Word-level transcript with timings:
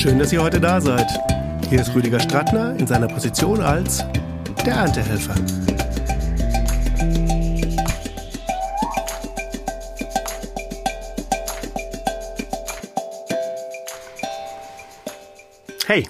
Schön, 0.00 0.18
dass 0.18 0.32
ihr 0.32 0.42
heute 0.42 0.58
da 0.58 0.80
seid. 0.80 1.06
Hier 1.68 1.82
ist 1.82 1.94
Rüdiger 1.94 2.18
Strattner 2.20 2.74
in 2.78 2.86
seiner 2.86 3.06
Position 3.06 3.60
als 3.60 3.98
der 4.64 4.72
Erntehelfer. 4.72 5.34
Hey, 15.86 16.08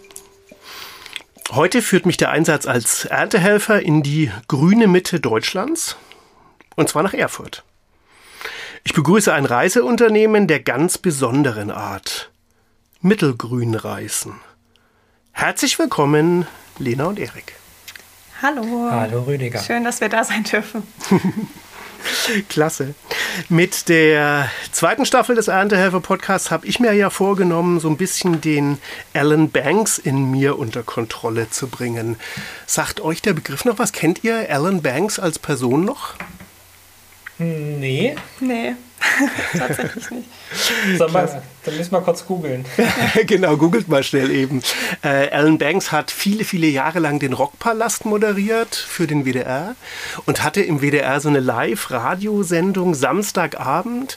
heute 1.50 1.82
führt 1.82 2.06
mich 2.06 2.16
der 2.16 2.30
Einsatz 2.30 2.66
als 2.66 3.06
Erntehelfer 3.06 3.82
in 3.82 4.04
die 4.04 4.30
grüne 4.46 4.86
Mitte 4.86 5.18
Deutschlands, 5.18 5.96
und 6.76 6.88
zwar 6.88 7.02
nach 7.02 7.14
Erfurt. 7.14 7.64
Ich 8.84 8.94
begrüße 8.94 9.34
ein 9.34 9.46
Reiseunternehmen 9.46 10.46
der 10.46 10.60
ganz 10.60 10.96
besonderen 10.96 11.72
Art. 11.72 12.29
Mittelgrünreisen. 13.02 14.34
Herzlich 15.32 15.78
willkommen, 15.78 16.46
Lena 16.78 17.06
und 17.06 17.18
Erik. 17.18 17.54
Hallo. 18.42 18.90
Hallo 18.90 19.22
Rüdiger. 19.22 19.58
Schön, 19.58 19.84
dass 19.84 20.02
wir 20.02 20.10
da 20.10 20.22
sein 20.22 20.44
dürfen. 20.44 20.82
Klasse. 22.50 22.94
Mit 23.48 23.88
der 23.88 24.50
zweiten 24.70 25.06
Staffel 25.06 25.34
des 25.34 25.48
Erntehelfer 25.48 26.00
Podcasts 26.00 26.50
habe 26.50 26.66
ich 26.66 26.78
mir 26.78 26.92
ja 26.92 27.08
vorgenommen, 27.08 27.80
so 27.80 27.88
ein 27.88 27.96
bisschen 27.96 28.42
den 28.42 28.76
Alan 29.14 29.50
Banks 29.50 29.96
in 29.96 30.30
mir 30.30 30.58
unter 30.58 30.82
Kontrolle 30.82 31.48
zu 31.48 31.68
bringen. 31.68 32.16
Sagt 32.66 33.00
euch 33.00 33.22
der 33.22 33.32
Begriff 33.32 33.64
noch 33.64 33.78
was? 33.78 33.92
Kennt 33.92 34.24
ihr 34.24 34.46
Alan 34.50 34.82
Banks 34.82 35.18
als 35.18 35.38
Person 35.38 35.86
noch? 35.86 36.16
Nee. 37.38 38.14
Nee, 38.40 38.74
tatsächlich 39.58 40.10
nicht. 40.10 40.28
So, 40.98 41.08
mal, 41.08 41.42
dann 41.64 41.76
müssen 41.76 41.92
wir 41.92 42.00
kurz 42.00 42.26
googeln. 42.26 42.64
genau, 43.26 43.56
googelt 43.56 43.88
mal 43.88 44.02
schnell 44.02 44.30
eben. 44.30 44.62
Äh, 45.02 45.30
Alan 45.30 45.58
Banks 45.58 45.92
hat 45.92 46.10
viele, 46.10 46.44
viele 46.44 46.66
Jahre 46.66 46.98
lang 46.98 47.18
den 47.18 47.32
Rockpalast 47.32 48.04
moderiert 48.04 48.74
für 48.74 49.06
den 49.06 49.24
WDR 49.24 49.74
und 50.26 50.42
hatte 50.42 50.62
im 50.62 50.80
WDR 50.82 51.20
so 51.20 51.28
eine 51.28 51.40
Live-Radiosendung 51.40 52.94
Samstagabend. 52.94 54.16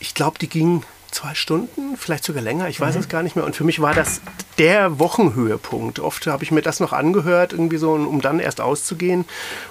Ich 0.00 0.14
glaube, 0.14 0.38
die 0.38 0.48
ging 0.48 0.84
zwei 1.14 1.34
Stunden, 1.34 1.96
vielleicht 1.96 2.24
sogar 2.24 2.42
länger, 2.42 2.68
ich 2.68 2.80
weiß 2.80 2.94
mhm. 2.94 3.00
es 3.00 3.08
gar 3.08 3.22
nicht 3.22 3.36
mehr. 3.36 3.44
Und 3.44 3.56
für 3.56 3.64
mich 3.64 3.80
war 3.80 3.94
das 3.94 4.20
der 4.58 4.98
Wochenhöhepunkt. 4.98 6.00
Oft 6.00 6.26
habe 6.26 6.44
ich 6.44 6.50
mir 6.50 6.62
das 6.62 6.80
noch 6.80 6.92
angehört, 6.92 7.52
irgendwie 7.52 7.76
so, 7.76 7.92
um 7.92 8.20
dann 8.20 8.40
erst 8.40 8.60
auszugehen. 8.60 9.24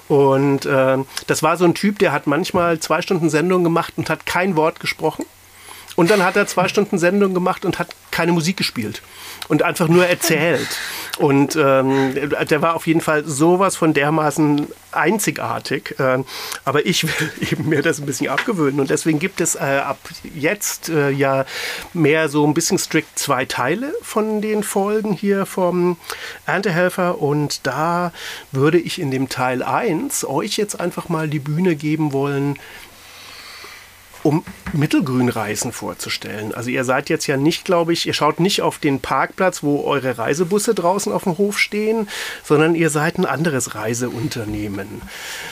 Und 0.07 0.65
äh, 0.65 0.97
das 1.27 1.43
war 1.43 1.57
so 1.57 1.65
ein 1.65 1.75
Typ, 1.75 1.99
der 1.99 2.11
hat 2.11 2.27
manchmal 2.27 2.79
zwei 2.79 3.01
Stunden 3.01 3.29
Sendung 3.29 3.63
gemacht 3.63 3.93
und 3.97 4.09
hat 4.09 4.25
kein 4.25 4.55
Wort 4.55 4.79
gesprochen. 4.79 5.25
Und 5.95 6.09
dann 6.09 6.23
hat 6.23 6.35
er 6.35 6.47
zwei 6.47 6.67
Stunden 6.67 6.97
Sendung 6.97 7.33
gemacht 7.33 7.65
und 7.65 7.77
hat 7.77 7.95
keine 8.09 8.31
Musik 8.31 8.57
gespielt 8.57 9.03
und 9.47 9.63
einfach 9.63 9.87
nur 9.87 10.05
erzählt. 10.05 10.67
Und 11.19 11.55
ähm, 11.55 12.15
der 12.49 12.61
war 12.61 12.75
auf 12.75 12.87
jeden 12.87 13.01
Fall 13.01 13.23
sowas 13.23 13.75
von 13.75 13.93
dermaßen 13.93 14.67
einzigartig. 14.91 15.99
Äh, 15.99 16.23
aber 16.65 16.85
ich 16.85 17.03
will 17.03 17.31
eben 17.51 17.69
mir 17.69 17.81
das 17.81 17.99
ein 17.99 18.05
bisschen 18.05 18.29
abgewöhnen. 18.29 18.79
Und 18.79 18.89
deswegen 18.89 19.19
gibt 19.19 19.41
es 19.41 19.55
äh, 19.55 19.81
ab 19.83 19.99
jetzt 20.33 20.89
äh, 20.89 21.11
ja 21.11 21.45
mehr 21.93 22.29
so 22.29 22.45
ein 22.47 22.53
bisschen 22.53 22.79
strikt 22.79 23.19
zwei 23.19 23.45
Teile 23.45 23.93
von 24.01 24.41
den 24.41 24.63
Folgen 24.63 25.13
hier 25.13 25.45
vom 25.45 25.97
Erntehelfer. 26.45 27.21
Und 27.21 27.67
da 27.67 28.11
würde 28.51 28.79
ich 28.79 28.99
in 28.99 29.11
dem 29.11 29.29
Teil 29.29 29.61
1 29.61 30.25
euch 30.25 30.57
jetzt 30.57 30.79
einfach 30.79 31.09
mal 31.09 31.27
die 31.27 31.39
Bühne 31.39 31.75
geben 31.75 32.11
wollen, 32.11 32.57
um 34.23 34.43
Mittelgrünreisen 34.71 35.71
vorzustellen. 35.71 36.53
Also 36.53 36.69
ihr 36.69 36.83
seid 36.85 37.09
jetzt 37.09 37.27
ja 37.27 37.37
nicht, 37.37 37.65
glaube 37.65 37.93
ich, 37.93 38.07
ihr 38.07 38.13
schaut 38.13 38.39
nicht 38.39 38.61
auf 38.61 38.79
den 38.79 38.99
Parkplatz, 38.99 39.63
wo 39.63 39.83
eure 39.83 40.17
Reisebusse 40.17 40.73
draußen 40.73 41.11
auf 41.11 41.23
dem 41.23 41.37
Hof 41.37 41.59
stehen, 41.59 42.07
sondern 42.43 42.73
ihr 42.73 42.89
seid 42.89 43.17
ein 43.17 43.25
anderes 43.25 43.75
Reiseunternehmen. 43.75 45.01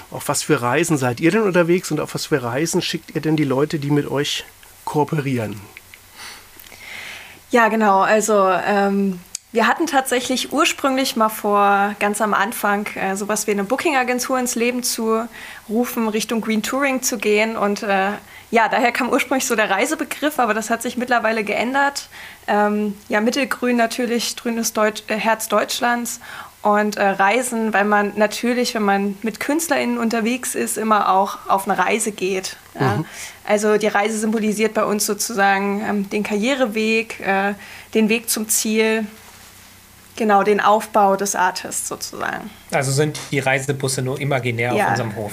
Auf 0.09 0.27
was 0.27 0.43
für 0.43 0.61
Reisen 0.61 0.97
seid 0.97 1.19
ihr 1.19 1.31
denn 1.31 1.43
unterwegs 1.43 1.91
und 1.91 1.99
auf 1.99 2.15
was 2.15 2.27
für 2.27 2.41
Reisen 2.41 2.81
schickt 2.81 3.13
ihr 3.13 3.21
denn 3.21 3.35
die 3.35 3.43
Leute, 3.43 3.77
die 3.77 3.91
mit 3.91 4.09
euch 4.09 4.45
kooperieren? 4.85 5.59
Ja, 7.51 7.67
genau. 7.67 7.99
Also 7.99 8.47
ähm, 8.47 9.19
wir 9.51 9.67
hatten 9.67 9.85
tatsächlich 9.85 10.53
ursprünglich 10.53 11.17
mal 11.17 11.27
vor, 11.27 11.93
ganz 11.99 12.21
am 12.21 12.33
Anfang, 12.33 12.87
äh, 12.95 13.17
sowas 13.17 13.47
wie 13.47 13.51
eine 13.51 13.65
Booking-Agentur 13.65 14.39
ins 14.39 14.55
Leben 14.55 14.81
zu 14.81 15.27
rufen, 15.67 16.07
Richtung 16.07 16.39
Green 16.39 16.63
Touring 16.63 17.01
zu 17.01 17.17
gehen. 17.17 17.57
Und 17.57 17.83
äh, 17.83 18.11
ja, 18.51 18.67
daher 18.67 18.91
kam 18.91 19.09
ursprünglich 19.09 19.45
so 19.45 19.55
der 19.55 19.69
Reisebegriff, 19.69 20.37
aber 20.37 20.53
das 20.53 20.69
hat 20.69 20.81
sich 20.81 20.97
mittlerweile 20.97 21.43
geändert. 21.43 22.09
Ähm, 22.47 22.97
ja, 23.07 23.21
Mittelgrün 23.21 23.77
natürlich, 23.77 24.35
grünes 24.35 24.73
Deutsch, 24.73 25.03
äh, 25.07 25.15
Herz 25.15 25.47
Deutschlands. 25.47 26.19
Und 26.61 26.97
äh, 26.97 27.03
Reisen, 27.03 27.73
weil 27.73 27.85
man 27.85 28.13
natürlich, 28.17 28.75
wenn 28.75 28.83
man 28.83 29.17
mit 29.23 29.39
KünstlerInnen 29.39 29.97
unterwegs 29.97 30.53
ist, 30.53 30.77
immer 30.77 31.11
auch 31.11 31.39
auf 31.47 31.67
eine 31.67 31.79
Reise 31.79 32.11
geht. 32.11 32.55
Ja? 32.79 32.97
Mhm. 32.97 33.05
Also 33.47 33.77
die 33.77 33.87
Reise 33.87 34.19
symbolisiert 34.19 34.75
bei 34.75 34.83
uns 34.83 35.07
sozusagen 35.07 35.83
ähm, 35.83 36.09
den 36.11 36.21
Karriereweg, 36.21 37.19
äh, 37.21 37.55
den 37.95 38.09
Weg 38.09 38.29
zum 38.29 38.47
Ziel, 38.47 39.07
Genau, 40.21 40.43
den 40.43 40.59
Aufbau 40.59 41.15
des 41.15 41.35
Artists 41.35 41.87
sozusagen. 41.87 42.51
Also 42.71 42.91
sind 42.91 43.19
die 43.31 43.39
Reisebusse 43.39 44.03
nur 44.03 44.21
imaginär 44.21 44.71
ja. 44.71 44.83
auf 44.83 44.89
unserem 44.91 45.15
Hof. 45.15 45.31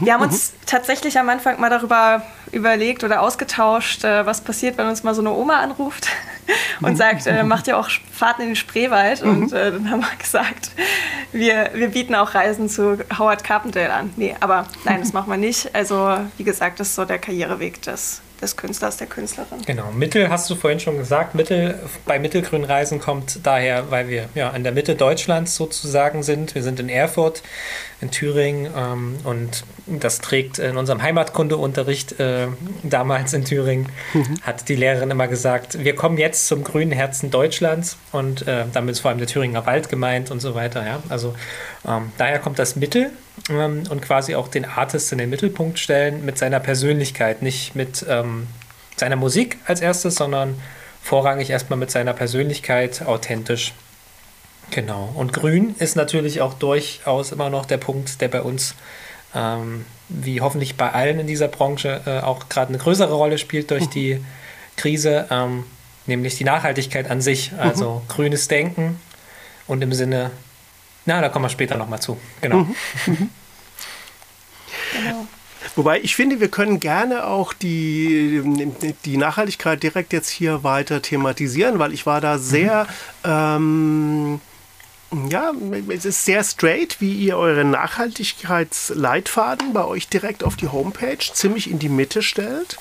Wir 0.00 0.14
haben 0.14 0.22
uns 0.22 0.54
tatsächlich 0.64 1.18
am 1.18 1.28
Anfang 1.28 1.60
mal 1.60 1.68
darüber 1.68 2.22
überlegt 2.50 3.04
oder 3.04 3.20
ausgetauscht, 3.20 4.02
äh, 4.02 4.24
was 4.24 4.40
passiert, 4.40 4.78
wenn 4.78 4.86
uns 4.86 5.02
mal 5.02 5.14
so 5.14 5.20
eine 5.20 5.30
Oma 5.32 5.60
anruft 5.60 6.06
und 6.80 6.96
sagt, 6.96 7.26
äh, 7.26 7.42
macht 7.42 7.68
ihr 7.68 7.76
auch 7.76 7.90
Fahrten 8.10 8.40
in 8.40 8.48
den 8.48 8.56
Spreewald? 8.56 9.22
Mhm. 9.22 9.28
Und 9.30 9.52
äh, 9.52 9.72
dann 9.72 9.90
haben 9.90 10.00
wir 10.00 10.16
gesagt, 10.18 10.70
wir, 11.32 11.72
wir 11.74 11.88
bieten 11.88 12.14
auch 12.14 12.34
Reisen 12.34 12.70
zu 12.70 12.96
Howard 13.18 13.44
Carpendale 13.44 13.92
an. 13.92 14.10
Nee, 14.16 14.36
aber 14.40 14.64
nein, 14.86 15.00
das 15.00 15.12
machen 15.12 15.28
wir 15.28 15.36
nicht. 15.36 15.74
Also 15.74 16.16
wie 16.38 16.44
gesagt, 16.44 16.80
das 16.80 16.88
ist 16.88 16.94
so 16.94 17.04
der 17.04 17.18
Karriereweg 17.18 17.82
des 17.82 18.22
des 18.40 18.56
Künstlers, 18.56 18.96
der 18.96 19.06
Künstlerin. 19.06 19.62
Genau, 19.66 19.90
Mittel 19.92 20.30
hast 20.30 20.48
du 20.50 20.54
vorhin 20.54 20.80
schon 20.80 20.96
gesagt. 20.96 21.34
Mittel 21.34 21.78
bei 22.06 22.18
Mittelgrünreisen 22.18 23.00
kommt 23.00 23.40
daher, 23.44 23.90
weil 23.90 24.08
wir 24.08 24.28
ja 24.34 24.50
in 24.50 24.62
der 24.62 24.72
Mitte 24.72 24.94
Deutschlands 24.94 25.56
sozusagen 25.56 26.22
sind. 26.22 26.54
Wir 26.54 26.62
sind 26.62 26.80
in 26.80 26.88
Erfurt, 26.88 27.42
in 28.00 28.10
Thüringen 28.10 28.72
ähm, 28.76 29.18
und 29.24 29.64
das 29.86 30.20
trägt 30.20 30.58
in 30.58 30.76
unserem 30.76 31.02
Heimatkundeunterricht 31.02 32.18
äh, 32.18 32.48
damals 32.82 33.32
in 33.32 33.44
Thüringen, 33.44 33.88
mhm. 34.14 34.40
hat 34.42 34.68
die 34.68 34.76
Lehrerin 34.76 35.10
immer 35.10 35.28
gesagt, 35.28 35.82
wir 35.84 35.94
kommen 35.94 36.16
jetzt 36.16 36.46
zum 36.46 36.64
grünen 36.64 36.92
Herzen 36.92 37.30
Deutschlands 37.30 37.96
und 38.12 38.46
äh, 38.46 38.64
damit 38.72 38.92
ist 38.92 39.00
vor 39.00 39.10
allem 39.10 39.18
der 39.18 39.26
Thüringer 39.26 39.66
Wald 39.66 39.88
gemeint 39.88 40.30
und 40.30 40.40
so 40.40 40.54
weiter. 40.54 40.86
Ja? 40.86 41.02
Also 41.08 41.34
ähm, 41.86 42.12
daher 42.18 42.38
kommt 42.38 42.58
das 42.58 42.76
Mittel 42.76 43.10
ähm, 43.50 43.82
und 43.90 44.00
quasi 44.00 44.34
auch 44.34 44.48
den 44.48 44.64
Artist 44.64 45.12
in 45.12 45.18
den 45.18 45.30
Mittelpunkt 45.30 45.78
stellen 45.78 46.24
mit 46.24 46.38
seiner 46.38 46.60
Persönlichkeit, 46.60 47.42
nicht 47.42 47.74
mit 47.74 48.04
ähm, 48.08 48.46
seiner 48.96 49.16
Musik 49.16 49.58
als 49.66 49.80
erstes, 49.80 50.14
sondern 50.14 50.54
vorrangig 51.02 51.50
erstmal 51.50 51.78
mit 51.78 51.90
seiner 51.90 52.12
Persönlichkeit 52.12 53.02
authentisch. 53.06 53.72
Genau. 54.70 55.10
Und 55.14 55.32
grün 55.32 55.74
ist 55.78 55.96
natürlich 55.96 56.40
auch 56.40 56.54
durchaus 56.54 57.32
immer 57.32 57.50
noch 57.50 57.66
der 57.66 57.78
Punkt, 57.78 58.20
der 58.20 58.28
bei 58.28 58.42
uns, 58.42 58.74
ähm, 59.34 59.84
wie 60.08 60.40
hoffentlich 60.40 60.76
bei 60.76 60.92
allen 60.92 61.20
in 61.20 61.26
dieser 61.26 61.48
Branche, 61.48 62.02
äh, 62.06 62.20
auch 62.20 62.48
gerade 62.48 62.68
eine 62.68 62.78
größere 62.78 63.12
Rolle 63.12 63.38
spielt 63.38 63.70
durch 63.70 63.86
die 63.88 64.24
Krise, 64.76 65.26
ähm, 65.30 65.64
nämlich 66.06 66.36
die 66.36 66.44
Nachhaltigkeit 66.44 67.10
an 67.10 67.20
sich. 67.20 67.52
Also 67.58 68.02
mhm. 68.04 68.08
grünes 68.08 68.48
Denken 68.48 69.00
und 69.66 69.82
im 69.82 69.92
Sinne 69.92 70.30
na, 71.06 71.20
da 71.20 71.28
kommen 71.28 71.44
wir 71.44 71.48
später 71.48 71.76
nochmal 71.76 72.00
zu. 72.00 72.18
Genau. 72.40 72.58
Mhm. 72.58 72.76
genau. 74.92 75.26
Wobei 75.76 76.00
ich 76.00 76.16
finde, 76.16 76.40
wir 76.40 76.48
können 76.48 76.80
gerne 76.80 77.26
auch 77.26 77.52
die, 77.52 78.42
die 79.04 79.16
Nachhaltigkeit 79.16 79.82
direkt 79.82 80.12
jetzt 80.12 80.28
hier 80.28 80.64
weiter 80.64 81.00
thematisieren, 81.02 81.78
weil 81.78 81.92
ich 81.92 82.06
war 82.06 82.20
da 82.20 82.38
sehr 82.38 82.86
mhm. 83.24 83.30
ähm, 83.30 84.40
ja, 85.28 85.52
es 85.88 86.04
ist 86.04 86.24
sehr 86.24 86.44
straight, 86.44 87.00
wie 87.00 87.12
ihr 87.12 87.36
euren 87.36 87.70
Nachhaltigkeitsleitfaden 87.70 89.72
bei 89.72 89.84
euch 89.84 90.08
direkt 90.08 90.44
auf 90.44 90.54
die 90.54 90.68
Homepage 90.68 91.18
ziemlich 91.18 91.68
in 91.68 91.80
die 91.80 91.88
Mitte 91.88 92.22
stellt. 92.22 92.78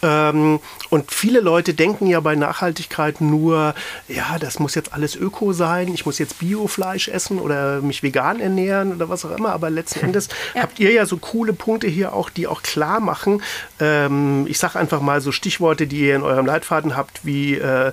Ähm, 0.00 0.60
und 0.90 1.10
viele 1.10 1.40
Leute 1.40 1.74
denken 1.74 2.06
ja 2.06 2.20
bei 2.20 2.36
Nachhaltigkeit 2.36 3.20
nur, 3.20 3.74
ja, 4.06 4.38
das 4.38 4.60
muss 4.60 4.76
jetzt 4.76 4.92
alles 4.92 5.16
Öko 5.16 5.52
sein, 5.52 5.92
ich 5.92 6.06
muss 6.06 6.20
jetzt 6.20 6.38
Biofleisch 6.38 7.08
essen 7.08 7.40
oder 7.40 7.80
mich 7.80 8.04
vegan 8.04 8.38
ernähren 8.38 8.94
oder 8.94 9.08
was 9.08 9.24
auch 9.24 9.36
immer. 9.36 9.52
Aber 9.52 9.68
letzten 9.68 10.00
Endes 10.06 10.28
ja. 10.54 10.62
habt 10.62 10.78
ihr 10.78 10.92
ja 10.92 11.04
so 11.04 11.16
coole 11.16 11.52
Punkte 11.52 11.88
hier 11.88 12.12
auch, 12.12 12.30
die 12.30 12.46
auch 12.46 12.62
klar 12.62 13.00
machen. 13.00 13.42
Ähm, 13.80 14.46
ich 14.48 14.58
sage 14.58 14.78
einfach 14.78 15.00
mal 15.00 15.20
so 15.20 15.32
Stichworte, 15.32 15.88
die 15.88 16.02
ihr 16.02 16.14
in 16.14 16.22
eurem 16.22 16.46
Leitfaden 16.46 16.96
habt, 16.96 17.26
wie 17.26 17.54
äh, 17.54 17.90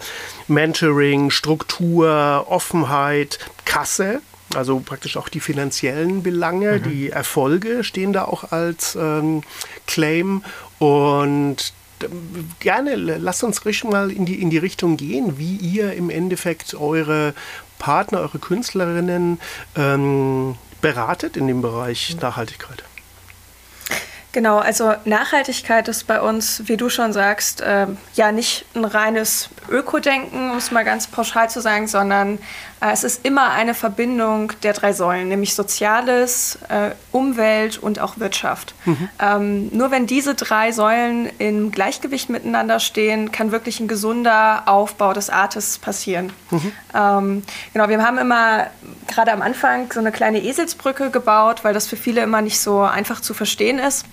Mentoring, 0.48 1.32
Struktur, 1.32 2.46
Offenheit, 2.48 3.40
Kasse, 3.70 4.22
also 4.56 4.80
praktisch 4.80 5.16
auch 5.16 5.30
die 5.30 5.40
finanziellen 5.40 6.24
Belange, 6.24 6.80
mhm. 6.80 6.84
die 6.84 7.10
Erfolge 7.12 7.84
stehen 7.84 8.14
da 8.14 8.26
auch 8.26 8.52
als 8.52 8.96
ähm, 8.96 9.44
Claim 9.86 10.44
und 10.80 11.74
gerne, 12.60 12.96
lasst 12.96 13.44
uns 13.44 13.66
richtig 13.66 13.92
mal 13.92 14.12
in 14.12 14.26
die, 14.26 14.42
in 14.42 14.50
die 14.50 14.58
Richtung 14.58 14.98
gehen, 14.98 15.38
wie 15.38 15.56
ihr 15.58 15.94
im 15.94 16.10
Endeffekt 16.10 16.74
eure 16.74 17.36
Partner, 17.78 18.22
eure 18.22 18.40
Künstlerinnen 18.40 19.40
ähm, 19.76 20.56
beratet 20.82 21.38
in 21.38 21.46
dem 21.46 21.62
Bereich 21.62 22.16
Nachhaltigkeit. 22.20 22.84
Genau, 24.32 24.60
also 24.60 24.94
Nachhaltigkeit 25.06 25.88
ist 25.88 26.06
bei 26.06 26.22
uns, 26.22 26.62
wie 26.68 26.78
du 26.78 26.90
schon 26.90 27.14
sagst, 27.14 27.62
äh, 27.62 27.88
ja 28.14 28.32
nicht 28.32 28.64
ein 28.76 28.86
reines 28.86 29.50
Ökodenken, 29.70 30.52
um 30.52 30.58
es 30.58 30.70
mal 30.70 30.86
ganz 30.86 31.08
pauschal 31.08 31.50
zu 31.50 31.62
sagen, 31.62 31.88
sondern 31.88 32.38
äh, 32.79 32.79
es 32.82 33.04
ist 33.04 33.26
immer 33.26 33.52
eine 33.52 33.74
Verbindung 33.74 34.54
der 34.64 34.74
drei 34.74 34.94
Säulen, 34.94 35.28
nämlich 35.28 35.54
Soziales, 35.54 36.60
äh, 36.70 36.92
Umwelt 37.12 37.78
und 37.78 38.00
auch 38.00 38.20
Wirtschaft. 38.20 38.74
Mhm. 38.86 39.10
Ähm, 39.20 39.70
nur 39.76 39.92
wenn 39.92 40.08
diese 40.08 40.34
drei 40.36 40.72
Säulen 40.72 41.30
im 41.40 41.72
Gleichgewicht 41.72 42.30
miteinander 42.30 42.80
stehen, 42.80 43.34
kann 43.34 43.52
wirklich 43.52 43.82
ein 43.82 43.90
gesunder 43.90 44.64
Aufbau 44.68 45.12
des 45.12 45.30
Artes 45.30 45.78
passieren. 45.78 46.32
Mhm. 46.52 46.72
Ähm, 46.94 47.44
genau, 47.74 47.90
wir 47.90 48.02
haben 48.02 48.18
immer 48.18 48.68
gerade 49.08 49.34
am 49.34 49.42
Anfang 49.42 49.92
so 49.92 50.00
eine 50.00 50.14
kleine 50.14 50.42
Eselsbrücke 50.42 51.10
gebaut, 51.10 51.64
weil 51.64 51.74
das 51.74 51.88
für 51.88 51.98
viele 51.98 52.22
immer 52.22 52.42
nicht 52.42 52.62
so 52.62 52.82
einfach 52.82 53.20
zu 53.20 53.34
verstehen 53.34 53.80
ist. 53.80 54.06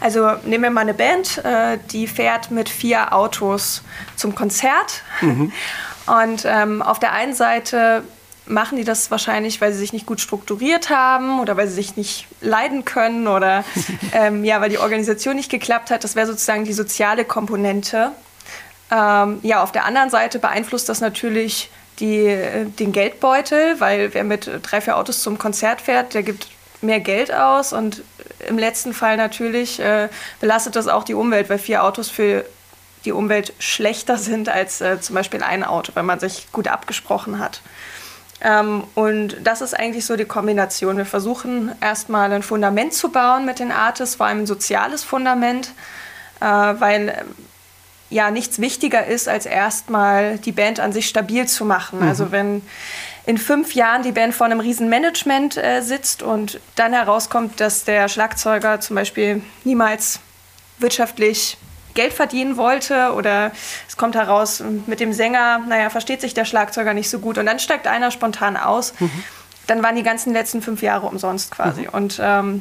Also 0.00 0.32
nehmen 0.44 0.64
wir 0.64 0.70
mal 0.70 0.80
eine 0.80 0.94
Band, 0.94 1.44
äh, 1.44 1.78
die 1.90 2.06
fährt 2.06 2.50
mit 2.50 2.68
vier 2.68 3.12
Autos 3.12 3.82
zum 4.16 4.34
Konzert. 4.34 5.02
Mhm. 5.20 5.52
Und 6.08 6.44
ähm, 6.44 6.82
auf 6.82 6.98
der 6.98 7.12
einen 7.12 7.34
Seite 7.34 8.02
machen 8.46 8.76
die 8.76 8.84
das 8.84 9.10
wahrscheinlich, 9.10 9.60
weil 9.60 9.72
sie 9.72 9.78
sich 9.78 9.92
nicht 9.92 10.06
gut 10.06 10.20
strukturiert 10.20 10.90
haben 10.90 11.38
oder 11.40 11.56
weil 11.56 11.68
sie 11.68 11.74
sich 11.74 11.96
nicht 11.96 12.26
leiden 12.40 12.84
können 12.84 13.28
oder 13.28 13.64
ähm, 14.12 14.44
ja, 14.44 14.60
weil 14.60 14.70
die 14.70 14.78
Organisation 14.78 15.36
nicht 15.36 15.50
geklappt 15.50 15.90
hat. 15.90 16.04
Das 16.04 16.16
wäre 16.16 16.26
sozusagen 16.26 16.64
die 16.64 16.72
soziale 16.72 17.24
Komponente. 17.24 18.12
Ähm, 18.90 19.40
ja, 19.42 19.62
auf 19.62 19.72
der 19.72 19.84
anderen 19.84 20.10
Seite 20.10 20.38
beeinflusst 20.38 20.88
das 20.88 21.00
natürlich 21.00 21.70
die, 22.00 22.26
äh, 22.26 22.64
den 22.64 22.92
Geldbeutel, 22.92 23.80
weil 23.80 24.14
wer 24.14 24.24
mit 24.24 24.50
drei, 24.62 24.80
vier 24.80 24.96
Autos 24.96 25.22
zum 25.22 25.38
Konzert 25.38 25.80
fährt, 25.80 26.14
der 26.14 26.22
gibt 26.22 26.48
mehr 26.80 27.00
Geld 27.00 27.34
aus 27.34 27.72
und 27.72 28.02
im 28.46 28.56
letzten 28.56 28.94
Fall 28.94 29.16
natürlich 29.16 29.80
äh, 29.80 30.08
belastet 30.40 30.76
das 30.76 30.86
auch 30.86 31.02
die 31.02 31.14
Umwelt, 31.14 31.50
weil 31.50 31.58
vier 31.58 31.82
Autos 31.84 32.08
für 32.08 32.44
die 33.04 33.12
Umwelt 33.12 33.52
schlechter 33.58 34.18
sind 34.18 34.48
als 34.48 34.80
äh, 34.80 35.00
zum 35.00 35.14
Beispiel 35.14 35.42
ein 35.42 35.64
Auto, 35.64 35.92
wenn 35.94 36.06
man 36.06 36.20
sich 36.20 36.50
gut 36.52 36.68
abgesprochen 36.68 37.38
hat. 37.38 37.60
Ähm, 38.40 38.84
und 38.94 39.36
das 39.42 39.60
ist 39.60 39.74
eigentlich 39.74 40.06
so 40.06 40.16
die 40.16 40.24
Kombination. 40.24 40.96
Wir 40.96 41.06
versuchen 41.06 41.72
erstmal 41.80 42.32
ein 42.32 42.42
Fundament 42.42 42.92
zu 42.94 43.10
bauen 43.10 43.44
mit 43.44 43.58
den 43.58 43.72
Artists, 43.72 44.16
vor 44.16 44.26
allem 44.26 44.40
ein 44.40 44.46
soziales 44.46 45.02
Fundament, 45.02 45.72
äh, 46.40 46.44
weil 46.44 47.24
ja 48.10 48.30
nichts 48.30 48.58
wichtiger 48.60 49.06
ist, 49.06 49.28
als 49.28 49.44
erstmal 49.44 50.38
die 50.38 50.52
Band 50.52 50.80
an 50.80 50.92
sich 50.92 51.08
stabil 51.08 51.46
zu 51.46 51.64
machen. 51.64 52.00
Mhm. 52.00 52.08
Also 52.08 52.32
wenn 52.32 52.62
in 53.26 53.36
fünf 53.36 53.74
Jahren 53.74 54.02
die 54.02 54.12
Band 54.12 54.34
vor 54.34 54.46
einem 54.46 54.60
riesen 54.60 54.88
Management 54.88 55.56
äh, 55.58 55.82
sitzt 55.82 56.22
und 56.22 56.60
dann 56.76 56.94
herauskommt, 56.94 57.60
dass 57.60 57.84
der 57.84 58.08
Schlagzeuger 58.08 58.80
zum 58.80 58.96
Beispiel 58.96 59.42
niemals 59.64 60.20
wirtschaftlich 60.78 61.58
Geld 61.94 62.12
verdienen 62.12 62.56
wollte 62.56 63.12
oder 63.12 63.52
es 63.88 63.96
kommt 63.96 64.14
heraus 64.14 64.62
mit 64.86 65.00
dem 65.00 65.12
Sänger, 65.12 65.58
naja, 65.66 65.90
versteht 65.90 66.20
sich 66.20 66.34
der 66.34 66.44
Schlagzeuger 66.44 66.94
nicht 66.94 67.10
so 67.10 67.18
gut 67.18 67.38
und 67.38 67.46
dann 67.46 67.58
steigt 67.58 67.86
einer 67.86 68.10
spontan 68.10 68.56
aus, 68.56 68.94
mhm. 68.98 69.10
dann 69.66 69.82
waren 69.82 69.96
die 69.96 70.02
ganzen 70.02 70.32
letzten 70.32 70.62
fünf 70.62 70.82
Jahre 70.82 71.06
umsonst 71.06 71.50
quasi. 71.50 71.82
Mhm. 71.82 71.88
Und 71.88 72.20
ähm, 72.22 72.60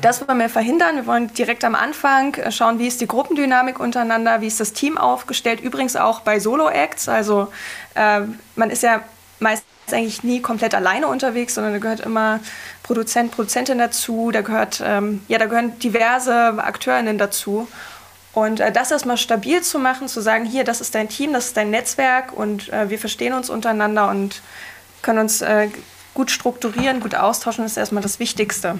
das 0.00 0.26
wollen 0.26 0.38
wir 0.38 0.48
verhindern. 0.48 0.96
Wir 0.96 1.06
wollen 1.06 1.32
direkt 1.34 1.64
am 1.64 1.74
Anfang 1.74 2.34
äh, 2.34 2.52
schauen, 2.52 2.78
wie 2.78 2.86
ist 2.86 3.00
die 3.00 3.08
Gruppendynamik 3.08 3.80
untereinander, 3.80 4.40
wie 4.40 4.46
ist 4.46 4.60
das 4.60 4.72
Team 4.72 4.96
aufgestellt. 4.96 5.60
Übrigens 5.60 5.96
auch 5.96 6.20
bei 6.20 6.38
Solo-Acts. 6.38 7.08
Also 7.08 7.48
äh, 7.94 8.20
man 8.54 8.70
ist 8.70 8.82
ja 8.82 9.02
meist 9.40 9.64
ist 9.86 9.94
eigentlich 9.94 10.22
nie 10.22 10.40
komplett 10.40 10.74
alleine 10.74 11.08
unterwegs, 11.08 11.54
sondern 11.54 11.72
da 11.72 11.78
gehört 11.78 12.00
immer 12.00 12.40
Produzent, 12.82 13.32
Produzentin 13.32 13.78
dazu, 13.78 14.30
da 14.30 14.42
gehört, 14.42 14.82
ähm, 14.84 15.22
ja, 15.28 15.38
da 15.38 15.46
gehören 15.46 15.78
diverse 15.78 16.54
Akteurinnen 16.58 17.18
dazu. 17.18 17.68
Und 18.34 18.60
äh, 18.60 18.72
das 18.72 18.90
erstmal 18.90 19.18
stabil 19.18 19.62
zu 19.62 19.78
machen, 19.78 20.08
zu 20.08 20.20
sagen, 20.20 20.44
hier, 20.44 20.64
das 20.64 20.80
ist 20.80 20.94
dein 20.94 21.08
Team, 21.08 21.32
das 21.32 21.46
ist 21.46 21.56
dein 21.56 21.70
Netzwerk 21.70 22.32
und 22.32 22.72
äh, 22.72 22.88
wir 22.88 22.98
verstehen 22.98 23.34
uns 23.34 23.50
untereinander 23.50 24.08
und 24.08 24.40
können 25.02 25.18
uns 25.18 25.42
äh, 25.42 25.68
gut 26.14 26.30
strukturieren, 26.30 27.00
gut 27.00 27.14
austauschen, 27.14 27.64
ist 27.64 27.76
erstmal 27.76 28.02
das 28.02 28.18
Wichtigste. 28.18 28.78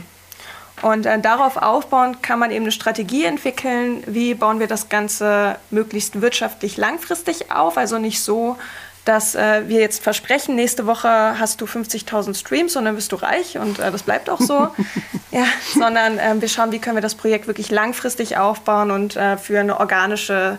Und 0.81 1.07
äh, 1.07 1.21
darauf 1.21 1.59
aufbauend 1.59 2.23
kann 2.23 2.39
man 2.39 2.51
eben 2.51 2.65
eine 2.65 2.73
Strategie 2.73 3.25
entwickeln, 3.25 4.03
wie 4.07 4.35
bauen 4.35 4.59
wir 4.59 4.67
das 4.67 4.89
Ganze 4.89 5.57
möglichst 5.71 6.21
wirtschaftlich 6.21 6.77
langfristig 6.77 7.53
auf, 7.53 7.77
also 7.77 7.99
nicht 7.99 8.23
so, 8.23 8.57
dass 9.05 9.35
äh, 9.35 9.69
wir 9.69 9.81
jetzt 9.81 10.03
versprechen, 10.03 10.55
nächste 10.55 10.87
Woche 10.87 11.09
hast 11.09 11.61
du 11.61 11.65
50.000 11.65 12.35
Streams 12.35 12.77
und 12.77 12.85
dann 12.85 12.95
bist 12.95 13.11
du 13.13 13.17
reich 13.17 13.59
und 13.59 13.79
äh, 13.79 13.91
das 13.91 14.05
bleibt 14.05 14.31
auch 14.31 14.41
so. 14.41 14.69
ja, 15.33 15.45
sondern 15.75 16.19
äh, 16.19 16.41
wir 16.41 16.49
schauen, 16.49 16.73
wie 16.73 16.79
können 16.79 16.97
wir 16.97 17.03
das 17.03 17.17
Projekt 17.17 17.47
wirklich 17.47 17.71
langfristig 17.71 18.37
aufbauen 18.37 18.91
und 18.91 19.17
äh, 19.17 19.37
für 19.37 19.59
eine 19.59 19.81
organische 19.81 20.59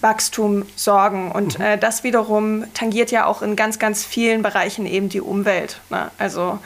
Wachstum 0.00 0.66
sorgen. 0.76 1.32
Und 1.32 1.58
mhm. 1.58 1.64
äh, 1.64 1.78
das 1.78 2.04
wiederum 2.04 2.64
tangiert 2.74 3.10
ja 3.10 3.26
auch 3.26 3.42
in 3.42 3.56
ganz, 3.56 3.78
ganz 3.78 4.04
vielen 4.04 4.42
Bereichen 4.42 4.86
eben 4.86 5.08
die 5.08 5.20
Umwelt. 5.20 5.80
Ne? 5.90 6.10
Also 6.18 6.58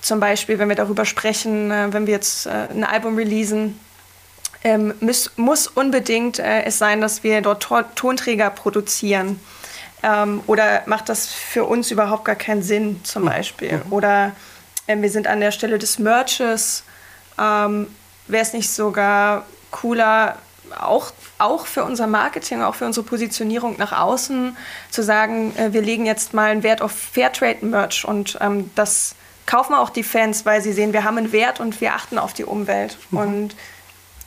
zum 0.00 0.20
Beispiel, 0.20 0.58
wenn 0.58 0.68
wir 0.68 0.76
darüber 0.76 1.04
sprechen, 1.04 1.70
äh, 1.70 1.92
wenn 1.92 2.06
wir 2.06 2.14
jetzt 2.14 2.46
äh, 2.46 2.68
ein 2.70 2.84
Album 2.84 3.16
releasen, 3.16 3.78
ähm, 4.62 4.94
muss, 5.00 5.32
muss 5.36 5.66
unbedingt 5.66 6.38
äh, 6.38 6.64
es 6.64 6.78
sein, 6.78 7.00
dass 7.00 7.22
wir 7.22 7.40
dort 7.40 7.66
Tonträger 7.94 8.50
produzieren. 8.50 9.40
Ähm, 10.02 10.42
oder 10.46 10.82
macht 10.86 11.08
das 11.08 11.26
für 11.26 11.64
uns 11.64 11.90
überhaupt 11.90 12.24
gar 12.24 12.36
keinen 12.36 12.62
Sinn, 12.62 13.00
zum 13.04 13.24
Beispiel? 13.24 13.82
Mhm. 13.84 13.92
Oder 13.92 14.32
äh, 14.86 14.96
wir 14.96 15.10
sind 15.10 15.26
an 15.26 15.40
der 15.40 15.50
Stelle 15.50 15.78
des 15.78 15.98
Merches. 15.98 16.84
Ähm, 17.38 17.88
Wäre 18.26 18.42
es 18.42 18.52
nicht 18.52 18.70
sogar 18.70 19.46
cooler, 19.70 20.36
auch, 20.78 21.12
auch 21.38 21.66
für 21.66 21.84
unser 21.84 22.06
Marketing, 22.06 22.62
auch 22.62 22.74
für 22.74 22.86
unsere 22.86 23.04
Positionierung 23.04 23.76
nach 23.78 23.92
außen, 23.92 24.56
zu 24.90 25.02
sagen, 25.02 25.54
äh, 25.56 25.72
wir 25.72 25.82
legen 25.82 26.06
jetzt 26.06 26.32
mal 26.34 26.50
einen 26.50 26.62
Wert 26.62 26.82
auf 26.82 26.92
Fairtrade-Merch 26.92 28.04
und 28.04 28.38
ähm, 28.40 28.70
das 28.74 29.14
kaufen 29.46 29.74
auch 29.74 29.90
die 29.90 30.04
Fans, 30.04 30.46
weil 30.46 30.62
sie 30.62 30.72
sehen, 30.72 30.92
wir 30.92 31.04
haben 31.04 31.18
einen 31.18 31.32
Wert 31.32 31.60
und 31.60 31.80
wir 31.80 31.94
achten 31.94 32.18
auf 32.18 32.32
die 32.32 32.44
Umwelt. 32.44 32.98
Mhm. 33.10 33.18
Und 33.18 33.56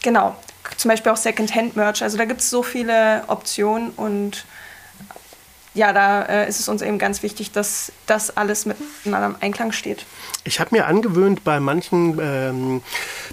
genau, 0.01 0.35
zum 0.77 0.89
Beispiel 0.89 1.11
auch 1.11 1.17
Second-Hand-Merch. 1.17 2.03
Also 2.03 2.17
da 2.17 2.25
gibt 2.25 2.41
es 2.41 2.49
so 2.49 2.61
viele 2.61 3.23
Optionen 3.27 3.91
und 3.91 4.45
ja, 5.73 5.91
da 5.91 6.23
äh, 6.23 6.47
ist 6.47 6.59
es 6.59 6.67
uns 6.67 6.81
eben 6.81 6.99
ganz 6.99 7.23
wichtig, 7.23 7.51
dass 7.51 7.91
das 8.05 8.37
alles 8.37 8.65
miteinander 8.65 9.27
im 9.27 9.35
Einklang 9.41 9.71
steht. 9.71 10.05
Ich 10.43 10.59
habe 10.59 10.75
mir 10.75 10.85
angewöhnt, 10.85 11.43
bei 11.43 11.59
manchen 11.59 12.19
ähm, 12.21 12.81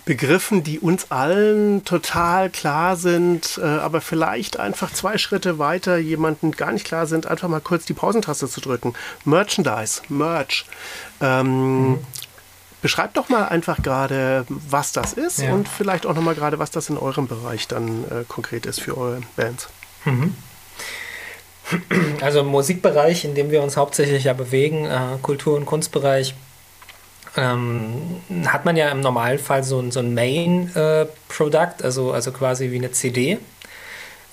Begriffen, 0.06 0.62
die 0.62 0.78
uns 0.78 1.10
allen 1.10 1.84
total 1.84 2.48
klar 2.48 2.96
sind, 2.96 3.60
äh, 3.62 3.66
aber 3.66 4.00
vielleicht 4.00 4.58
einfach 4.58 4.92
zwei 4.92 5.18
Schritte 5.18 5.58
weiter 5.58 5.98
jemanden 5.98 6.52
gar 6.52 6.72
nicht 6.72 6.86
klar 6.86 7.06
sind, 7.06 7.26
einfach 7.26 7.48
mal 7.48 7.60
kurz 7.60 7.84
die 7.84 7.94
Pausentaste 7.94 8.48
zu 8.48 8.60
drücken. 8.60 8.94
Merchandise, 9.24 10.02
Merch. 10.08 10.64
Ähm, 11.20 11.90
mhm. 11.90 11.98
Beschreibt 12.80 13.18
doch 13.18 13.28
mal 13.28 13.46
einfach 13.48 13.82
gerade, 13.82 14.46
was 14.48 14.92
das 14.92 15.12
ist 15.12 15.40
ja. 15.40 15.52
und 15.52 15.68
vielleicht 15.68 16.06
auch 16.06 16.14
noch 16.14 16.22
mal 16.22 16.34
gerade, 16.34 16.58
was 16.58 16.70
das 16.70 16.88
in 16.88 16.96
eurem 16.96 17.26
Bereich 17.26 17.68
dann 17.68 18.04
äh, 18.04 18.24
konkret 18.26 18.64
ist 18.64 18.80
für 18.80 18.96
eure 18.96 19.20
Bands. 19.36 19.68
Mhm. 20.06 20.34
Also 22.20 22.40
im 22.40 22.46
Musikbereich, 22.46 23.24
in 23.24 23.34
dem 23.34 23.50
wir 23.50 23.62
uns 23.62 23.76
hauptsächlich 23.76 24.24
ja 24.24 24.32
bewegen, 24.32 24.86
äh, 24.86 25.18
Kultur- 25.22 25.56
und 25.56 25.66
Kunstbereich, 25.66 26.34
ähm, 27.36 28.20
hat 28.46 28.64
man 28.64 28.76
ja 28.76 28.88
im 28.90 29.00
Normalfall 29.00 29.62
so, 29.62 29.90
so 29.90 30.00
ein 30.00 30.14
Main-Produkt, 30.14 31.80
äh, 31.80 31.84
also, 31.84 32.12
also 32.12 32.32
quasi 32.32 32.70
wie 32.70 32.76
eine 32.76 32.90
CD, 32.90 33.38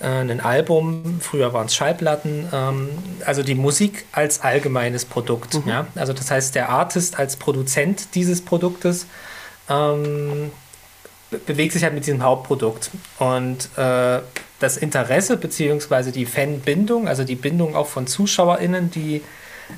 äh, 0.00 0.06
ein 0.06 0.40
Album, 0.40 1.20
früher 1.20 1.52
waren 1.52 1.66
es 1.66 1.74
Schallplatten, 1.74 2.48
ähm, 2.52 2.88
also 3.24 3.42
die 3.42 3.54
Musik 3.54 4.04
als 4.12 4.42
allgemeines 4.42 5.04
Produkt. 5.04 5.54
Mhm. 5.54 5.68
Ja? 5.68 5.86
Also 5.94 6.12
das 6.12 6.30
heißt, 6.30 6.54
der 6.54 6.68
Artist 6.68 7.18
als 7.18 7.36
Produzent 7.36 8.14
dieses 8.14 8.44
Produktes 8.44 9.06
ähm, 9.68 10.50
bewegt 11.46 11.72
sich 11.72 11.84
halt 11.84 11.94
mit 11.94 12.06
diesem 12.06 12.22
Hauptprodukt. 12.22 12.90
Und 13.18 13.68
äh, 13.76 14.20
das 14.60 14.76
Interesse 14.76 15.36
bzw. 15.36 16.10
die 16.10 16.26
Fanbindung, 16.26 17.08
also 17.08 17.24
die 17.24 17.36
Bindung 17.36 17.76
auch 17.76 17.86
von 17.86 18.06
ZuschauerInnen, 18.06 18.90
die 18.90 19.22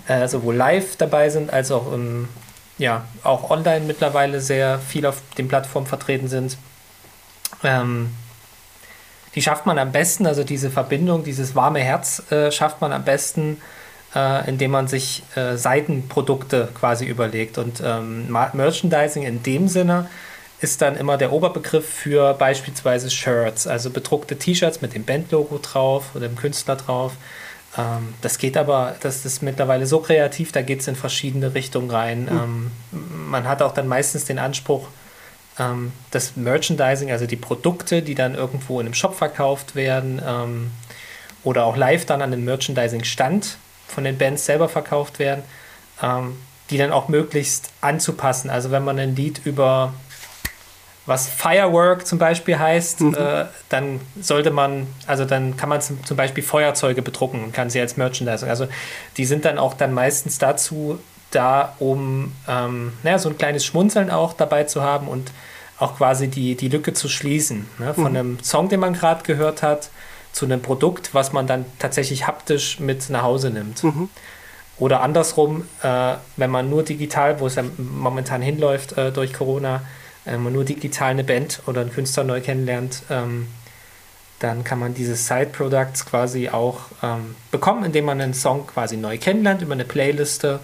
äh, 0.08 0.28
sowohl 0.28 0.54
live 0.54 0.96
dabei 0.96 1.30
sind, 1.30 1.52
als 1.52 1.70
auch 1.70 1.92
im, 1.92 2.28
ja, 2.78 3.04
auch 3.22 3.50
online 3.50 3.84
mittlerweile 3.86 4.40
sehr 4.40 4.78
viel 4.78 5.06
auf 5.06 5.22
den 5.36 5.48
Plattformen 5.48 5.86
vertreten 5.86 6.28
sind. 6.28 6.56
Ähm, 7.62 8.10
die 9.34 9.42
schafft 9.42 9.66
man 9.66 9.78
am 9.78 9.92
besten, 9.92 10.26
also 10.26 10.44
diese 10.44 10.70
Verbindung, 10.70 11.24
dieses 11.24 11.54
warme 11.54 11.80
Herz 11.80 12.22
äh, 12.32 12.50
schafft 12.50 12.80
man 12.80 12.92
am 12.92 13.04
besten, 13.04 13.60
äh, 14.14 14.48
indem 14.48 14.72
man 14.72 14.88
sich 14.88 15.22
äh, 15.36 15.56
Seitenprodukte 15.56 16.68
quasi 16.74 17.04
überlegt. 17.04 17.58
Und 17.58 17.82
ähm, 17.84 18.28
Merchandising 18.30 19.22
in 19.22 19.42
dem 19.42 19.68
Sinne 19.68 20.08
ist 20.60 20.82
dann 20.82 20.96
immer 20.96 21.16
der 21.16 21.32
Oberbegriff 21.32 21.88
für 21.88 22.34
beispielsweise 22.34 23.10
Shirts, 23.10 23.66
also 23.66 23.90
bedruckte 23.90 24.36
T-Shirts 24.36 24.82
mit 24.82 24.94
dem 24.94 25.04
Bandlogo 25.04 25.58
drauf 25.58 26.10
oder 26.14 26.28
dem 26.28 26.36
Künstler 26.36 26.76
drauf. 26.76 27.12
Ähm, 27.78 28.14
das 28.20 28.38
geht 28.38 28.56
aber, 28.56 28.96
das 29.00 29.24
ist 29.24 29.42
mittlerweile 29.42 29.86
so 29.86 30.00
kreativ, 30.00 30.52
da 30.52 30.62
geht 30.62 30.80
es 30.80 30.88
in 30.88 30.96
verschiedene 30.96 31.54
Richtungen 31.54 31.90
rein. 31.90 32.24
Mhm. 32.24 32.28
Ähm, 32.28 32.70
man 33.30 33.48
hat 33.48 33.62
auch 33.62 33.72
dann 33.72 33.88
meistens 33.88 34.26
den 34.26 34.38
Anspruch, 34.38 34.88
ähm, 35.58 35.92
das 36.10 36.36
Merchandising, 36.36 37.10
also 37.10 37.26
die 37.26 37.36
Produkte, 37.36 38.02
die 38.02 38.14
dann 38.14 38.34
irgendwo 38.34 38.80
in 38.80 38.86
einem 38.86 38.94
Shop 38.94 39.14
verkauft 39.14 39.74
werden 39.74 40.20
ähm, 40.24 40.72
oder 41.42 41.64
auch 41.64 41.76
live 41.76 42.04
dann 42.04 42.20
an 42.20 42.32
einem 42.32 42.44
Merchandising-Stand 42.44 43.56
von 43.86 44.04
den 44.04 44.18
Bands 44.18 44.44
selber 44.44 44.68
verkauft 44.68 45.18
werden, 45.18 45.42
ähm, 46.02 46.36
die 46.68 46.76
dann 46.76 46.92
auch 46.92 47.08
möglichst 47.08 47.70
anzupassen. 47.80 48.50
Also 48.50 48.70
wenn 48.70 48.84
man 48.84 48.98
ein 48.98 49.16
Lied 49.16 49.40
über 49.44 49.94
was 51.10 51.28
Firework 51.28 52.06
zum 52.06 52.18
Beispiel 52.18 52.58
heißt, 52.58 53.00
mhm. 53.00 53.14
äh, 53.14 53.44
dann 53.68 54.00
sollte 54.20 54.50
man, 54.50 54.86
also 55.06 55.24
dann 55.24 55.56
kann 55.56 55.68
man 55.68 55.82
zum, 55.82 56.02
zum 56.06 56.16
Beispiel 56.16 56.42
Feuerzeuge 56.42 57.02
bedrucken 57.02 57.44
und 57.44 57.52
kann 57.52 57.68
sie 57.68 57.80
als 57.80 57.96
Merchandising. 57.96 58.48
Also 58.48 58.68
die 59.16 59.24
sind 59.26 59.44
dann 59.44 59.58
auch 59.58 59.74
dann 59.74 59.92
meistens 59.92 60.38
dazu 60.38 61.00
da, 61.32 61.74
um 61.80 62.32
ähm, 62.48 62.92
naja, 63.02 63.18
so 63.18 63.28
ein 63.28 63.36
kleines 63.36 63.64
Schmunzeln 63.64 64.10
auch 64.10 64.32
dabei 64.32 64.64
zu 64.64 64.82
haben 64.82 65.08
und 65.08 65.32
auch 65.78 65.96
quasi 65.96 66.28
die, 66.28 66.54
die 66.54 66.68
Lücke 66.68 66.92
zu 66.92 67.08
schließen. 67.08 67.68
Ne? 67.78 67.92
Von 67.92 68.12
mhm. 68.12 68.16
einem 68.16 68.42
Song, 68.42 68.68
den 68.68 68.80
man 68.80 68.94
gerade 68.94 69.24
gehört 69.24 69.62
hat, 69.62 69.90
zu 70.32 70.44
einem 70.44 70.62
Produkt, 70.62 71.12
was 71.12 71.32
man 71.32 71.48
dann 71.48 71.64
tatsächlich 71.80 72.28
haptisch 72.28 72.78
mit 72.78 73.10
nach 73.10 73.22
Hause 73.22 73.50
nimmt. 73.50 73.82
Mhm. 73.82 74.08
Oder 74.78 75.02
andersrum, 75.02 75.64
äh, 75.82 76.14
wenn 76.36 76.50
man 76.50 76.70
nur 76.70 76.84
digital, 76.84 77.40
wo 77.40 77.48
es 77.48 77.56
ja 77.56 77.64
momentan 77.76 78.40
hinläuft 78.42 78.96
äh, 78.96 79.10
durch 79.10 79.32
Corona, 79.32 79.82
ähm, 80.26 80.44
man 80.44 80.52
nur 80.52 80.64
digital 80.64 81.10
eine 81.10 81.24
Band 81.24 81.62
oder 81.66 81.80
einen 81.80 81.92
Künstler 81.92 82.24
neu 82.24 82.40
kennenlernt, 82.40 83.02
ähm, 83.10 83.48
dann 84.40 84.64
kann 84.64 84.78
man 84.78 84.94
diese 84.94 85.16
Side-Products 85.16 86.06
quasi 86.06 86.48
auch 86.48 86.80
ähm, 87.02 87.36
bekommen, 87.50 87.84
indem 87.84 88.06
man 88.06 88.20
einen 88.20 88.34
Song 88.34 88.66
quasi 88.66 88.96
neu 88.96 89.18
kennenlernt 89.18 89.62
über 89.62 89.74
eine 89.74 89.84
Playliste 89.84 90.60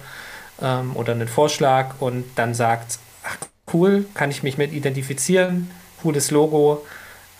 ähm, 0.61 0.95
oder 0.95 1.13
einen 1.13 1.27
Vorschlag 1.27 1.95
und 1.99 2.25
dann 2.35 2.53
sagt, 2.53 2.97
ach 3.23 3.37
cool, 3.73 4.05
kann 4.15 4.31
ich 4.31 4.41
mich 4.41 4.57
mit 4.57 4.73
identifizieren, 4.73 5.69
cooles 6.01 6.31
Logo. 6.31 6.85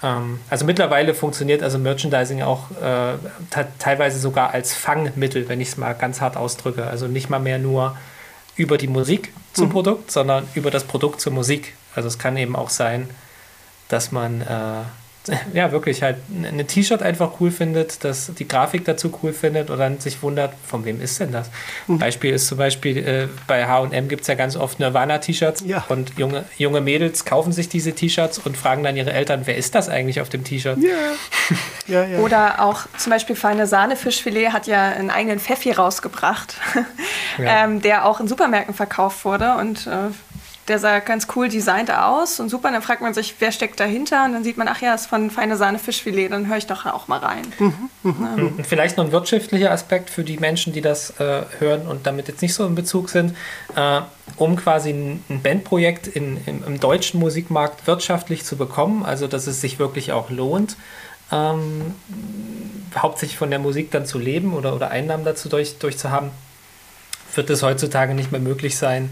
Ähm, 0.04 0.40
also 0.50 0.66
mittlerweile 0.66 1.16
funktioniert 1.16 1.64
also 1.64 1.80
Merchandising 1.80 2.44
auch 2.44 2.70
äh, 2.72 3.16
teilweise 3.80 4.20
sogar 4.20 4.52
als 4.52 4.74
Fangmittel, 4.76 5.50
wenn 5.50 5.60
ich 5.60 5.70
es 5.70 5.78
mal 5.78 5.94
ganz 5.94 6.22
hart 6.22 6.38
ausdrücke. 6.38 6.86
Also 6.86 7.08
nicht 7.08 7.30
mal 7.30 7.40
mehr 7.40 7.58
nur 7.58 7.98
über 8.56 8.78
die 8.78 8.88
Musik 8.88 9.34
zum 9.54 9.68
mhm. 9.68 9.72
Produkt, 9.72 10.12
sondern 10.12 10.48
über 10.54 10.72
das 10.72 10.84
Produkt 10.84 11.22
zur 11.22 11.34
Musik. 11.34 11.74
Also 11.98 12.08
es 12.08 12.18
kann 12.18 12.38
eben 12.38 12.56
auch 12.56 12.70
sein, 12.70 13.10
dass 13.90 14.12
man 14.12 14.42
äh, 14.42 14.84
ja 15.54 15.72
wirklich 15.72 16.04
halt 16.04 16.18
ein 16.30 16.66
T-Shirt 16.68 17.02
einfach 17.02 17.40
cool 17.40 17.52
findet, 17.52 18.04
dass 18.04 18.32
die 18.34 18.48
Grafik 18.48 18.86
dazu 18.86 19.18
cool 19.22 19.34
findet 19.34 19.70
oder 19.70 19.78
dann 19.80 20.00
sich 20.00 20.22
wundert, 20.22 20.54
von 20.66 20.86
wem 20.86 21.02
ist 21.02 21.20
denn 21.20 21.32
das? 21.32 21.50
Mhm. 21.88 22.00
Beispiel 22.00 22.34
ist 22.34 22.48
zum 22.48 22.58
Beispiel, 22.58 22.98
äh, 22.98 23.28
bei 23.48 23.66
HM 23.66 24.08
gibt 24.08 24.22
es 24.22 24.28
ja 24.28 24.36
ganz 24.36 24.56
oft 24.56 24.80
Nirvana-T-Shirts 24.80 25.64
ja. 25.66 25.86
und 25.90 26.18
junge, 26.18 26.46
junge 26.58 26.82
Mädels 26.82 27.26
kaufen 27.26 27.52
sich 27.52 27.70
diese 27.70 27.94
T-Shirts 27.94 28.40
und 28.40 28.58
fragen 28.58 28.84
dann 28.84 28.96
ihre 28.96 29.14
Eltern, 29.14 29.42
wer 29.46 29.58
ist 29.58 29.76
das 29.76 29.90
eigentlich 29.90 30.22
auf 30.22 30.30
dem 30.30 30.44
T-Shirt? 30.44 30.78
Ja. 30.80 30.90
ja, 31.88 32.06
ja. 32.06 32.20
Oder 32.20 32.64
auch 32.64 32.82
zum 32.98 33.12
Beispiel 33.12 33.36
Feine 33.36 33.68
Sahne-Fischfilet 33.68 34.50
hat 34.50 34.68
ja 34.68 34.90
einen 34.90 35.10
eigenen 35.10 35.40
Pfeffi 35.40 35.72
rausgebracht, 35.72 36.58
ähm, 37.40 37.82
der 37.82 38.06
auch 38.06 38.20
in 38.20 38.28
Supermärkten 38.28 38.74
verkauft 38.74 39.26
wurde 39.26 39.56
und 39.56 39.88
äh, 39.88 40.12
der 40.68 40.80
sah 40.80 41.00
ganz 41.00 41.28
cool 41.36 41.48
designt 41.48 41.92
aus 41.92 42.40
und 42.40 42.50
super. 42.50 42.68
Und 42.68 42.74
dann 42.74 42.82
fragt 42.82 43.02
man 43.02 43.14
sich, 43.14 43.36
wer 43.40 43.52
steckt 43.52 43.80
dahinter? 43.80 44.26
Und 44.26 44.34
dann 44.34 44.44
sieht 44.44 44.58
man, 44.58 44.68
ach 44.68 44.82
ja, 44.82 44.92
das 44.92 45.02
ist 45.02 45.08
von 45.08 45.32
Feine 45.32 45.56
Sahne 45.56 45.80
Fischfilet, 45.80 46.30
dann 46.30 46.48
höre 46.48 46.58
ich 46.58 46.68
doch 46.68 46.86
auch 46.86 47.08
mal 47.08 47.20
rein. 47.20 47.44
Mhm, 47.60 47.90
mhm. 48.04 48.54
Ja. 48.58 48.64
Vielleicht 48.64 48.98
noch 48.98 49.06
ein 49.06 49.12
wirtschaftlicher 49.12 49.72
Aspekt 49.72 50.10
für 50.10 50.24
die 50.24 50.38
Menschen, 50.38 50.74
die 50.74 50.82
das 50.82 51.20
äh, 51.20 51.44
hören 51.60 51.88
und 51.88 52.06
damit 52.06 52.28
jetzt 52.28 52.42
nicht 52.42 52.54
so 52.54 52.66
in 52.66 52.76
Bezug 52.76 53.10
sind. 53.10 53.36
Äh, 53.76 54.02
um 54.36 54.58
quasi 54.58 54.90
ein, 54.90 55.24
ein 55.30 55.42
Bandprojekt 55.42 56.08
in, 56.08 56.38
im, 56.46 56.64
im, 56.66 56.80
deutschen 56.80 57.20
Musikmarkt 57.20 57.88
wirtschaftlich 57.88 58.44
zu 58.44 58.58
bekommen, 58.58 59.06
also 59.06 59.28
dass 59.28 59.48
es 59.48 59.62
sich 59.62 59.80
wirklich 59.80 60.12
auch 60.12 60.30
lohnt, 60.30 60.76
ähm, 61.32 61.94
hauptsächlich 62.96 63.38
von 63.38 63.50
der 63.50 63.60
Musik 63.60 63.90
dann 63.92 64.06
zu 64.06 64.20
leben 64.20 64.54
oder, 64.54 64.76
oder 64.76 64.92
Einnahmen 64.92 65.24
dazu 65.24 65.50
durch, 65.50 65.78
durch 65.80 65.98
zu 65.98 66.12
haben, 66.12 66.32
wird 67.36 67.50
es 67.50 67.64
heutzutage 67.64 68.14
nicht 68.14 68.32
mehr 68.32 68.42
möglich 68.42 68.78
sein, 68.78 69.10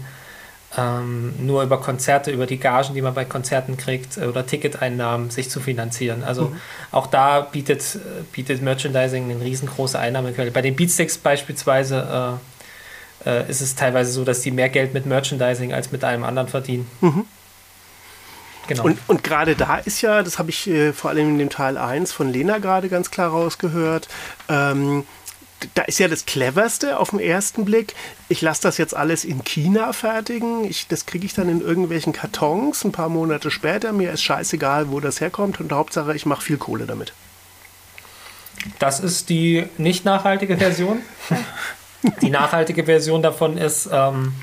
ähm, 0.76 1.34
nur 1.38 1.62
über 1.62 1.80
Konzerte, 1.80 2.30
über 2.30 2.46
die 2.46 2.58
Gagen, 2.58 2.94
die 2.94 3.02
man 3.02 3.14
bei 3.14 3.24
Konzerten 3.24 3.76
kriegt 3.76 4.16
äh, 4.16 4.26
oder 4.26 4.46
Ticketeinnahmen 4.46 5.30
sich 5.30 5.50
zu 5.50 5.60
finanzieren. 5.60 6.22
Also 6.22 6.48
mhm. 6.48 6.60
auch 6.92 7.06
da 7.06 7.40
bietet, 7.40 7.82
äh, 7.96 7.98
bietet 8.32 8.62
Merchandising 8.62 9.30
eine 9.30 9.40
riesengroße 9.40 9.98
Einnahmequelle. 9.98 10.50
Bei 10.50 10.62
den 10.62 10.76
Beatsticks 10.76 11.18
beispielsweise 11.18 12.38
äh, 13.24 13.30
äh, 13.30 13.50
ist 13.50 13.60
es 13.60 13.74
teilweise 13.74 14.12
so, 14.12 14.24
dass 14.24 14.40
die 14.40 14.50
mehr 14.50 14.68
Geld 14.68 14.94
mit 14.94 15.06
Merchandising 15.06 15.72
als 15.72 15.92
mit 15.92 16.04
allem 16.04 16.24
anderen 16.24 16.48
verdienen. 16.48 16.86
Mhm. 17.00 17.24
Genau. 18.68 18.84
Und, 18.84 18.98
und 19.06 19.22
gerade 19.22 19.54
da 19.54 19.76
ist 19.76 20.02
ja, 20.02 20.22
das 20.22 20.38
habe 20.38 20.50
ich 20.50 20.68
äh, 20.68 20.92
vor 20.92 21.10
allem 21.10 21.30
in 21.30 21.38
dem 21.38 21.50
Teil 21.50 21.78
1 21.78 22.12
von 22.12 22.32
Lena 22.32 22.58
gerade 22.58 22.88
ganz 22.88 23.10
klar 23.10 23.30
rausgehört, 23.30 24.08
ähm, 24.48 25.04
da 25.74 25.82
ist 25.82 25.98
ja 25.98 26.08
das 26.08 26.26
Cleverste 26.26 26.98
auf 26.98 27.10
den 27.10 27.20
ersten 27.20 27.64
Blick. 27.64 27.94
Ich 28.28 28.42
lasse 28.42 28.62
das 28.62 28.78
jetzt 28.78 28.94
alles 28.94 29.24
in 29.24 29.42
China 29.44 29.92
fertigen. 29.92 30.64
Ich, 30.64 30.86
das 30.88 31.06
kriege 31.06 31.24
ich 31.24 31.34
dann 31.34 31.48
in 31.48 31.60
irgendwelchen 31.60 32.12
Kartons 32.12 32.84
ein 32.84 32.92
paar 32.92 33.08
Monate 33.08 33.50
später. 33.50 33.92
Mir 33.92 34.12
ist 34.12 34.22
scheißegal, 34.22 34.90
wo 34.90 35.00
das 35.00 35.20
herkommt. 35.20 35.60
Und 35.60 35.72
Hauptsache, 35.72 36.14
ich 36.14 36.26
mache 36.26 36.42
viel 36.42 36.58
Kohle 36.58 36.86
damit. 36.86 37.12
Das 38.78 39.00
ist 39.00 39.28
die 39.28 39.66
nicht 39.78 40.04
nachhaltige 40.04 40.58
Version. 40.58 41.00
die 42.22 42.30
nachhaltige 42.30 42.84
Version 42.84 43.22
davon 43.22 43.56
ist, 43.56 43.88
ähm, 43.90 44.34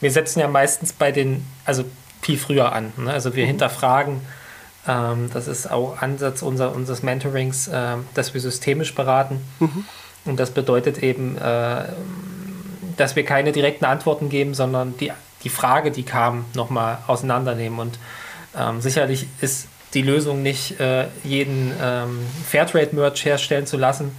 wir 0.00 0.10
setzen 0.10 0.40
ja 0.40 0.48
meistens 0.48 0.92
bei 0.92 1.12
den, 1.12 1.44
also 1.64 1.84
viel 2.22 2.38
früher 2.38 2.72
an. 2.72 2.92
Ne? 2.96 3.12
Also 3.12 3.34
wir 3.34 3.44
mhm. 3.44 3.48
hinterfragen, 3.48 4.20
ähm, 4.86 5.30
das 5.32 5.48
ist 5.48 5.70
auch 5.70 6.00
Ansatz 6.00 6.42
unser, 6.42 6.74
unseres 6.74 7.02
Mentorings, 7.02 7.68
äh, 7.68 7.96
dass 8.14 8.32
wir 8.32 8.40
systemisch 8.40 8.94
beraten. 8.94 9.40
Mhm 9.60 9.84
und 10.26 10.38
das 10.38 10.50
bedeutet 10.50 10.98
eben, 10.98 11.36
äh, 11.38 11.84
dass 12.96 13.16
wir 13.16 13.24
keine 13.24 13.52
direkten 13.52 13.84
Antworten 13.84 14.28
geben, 14.28 14.54
sondern 14.54 14.96
die, 14.98 15.12
die 15.44 15.48
Frage, 15.48 15.90
die 15.90 16.02
kam, 16.02 16.44
nochmal 16.54 16.98
auseinandernehmen. 17.06 17.78
Und 17.78 17.98
ähm, 18.58 18.80
sicherlich 18.80 19.26
ist 19.40 19.68
die 19.94 20.02
Lösung 20.02 20.42
nicht, 20.42 20.80
äh, 20.80 21.06
jeden 21.24 21.72
ähm, 21.80 22.20
Fairtrade-Merch 22.48 23.24
herstellen 23.24 23.66
zu 23.66 23.76
lassen. 23.76 24.16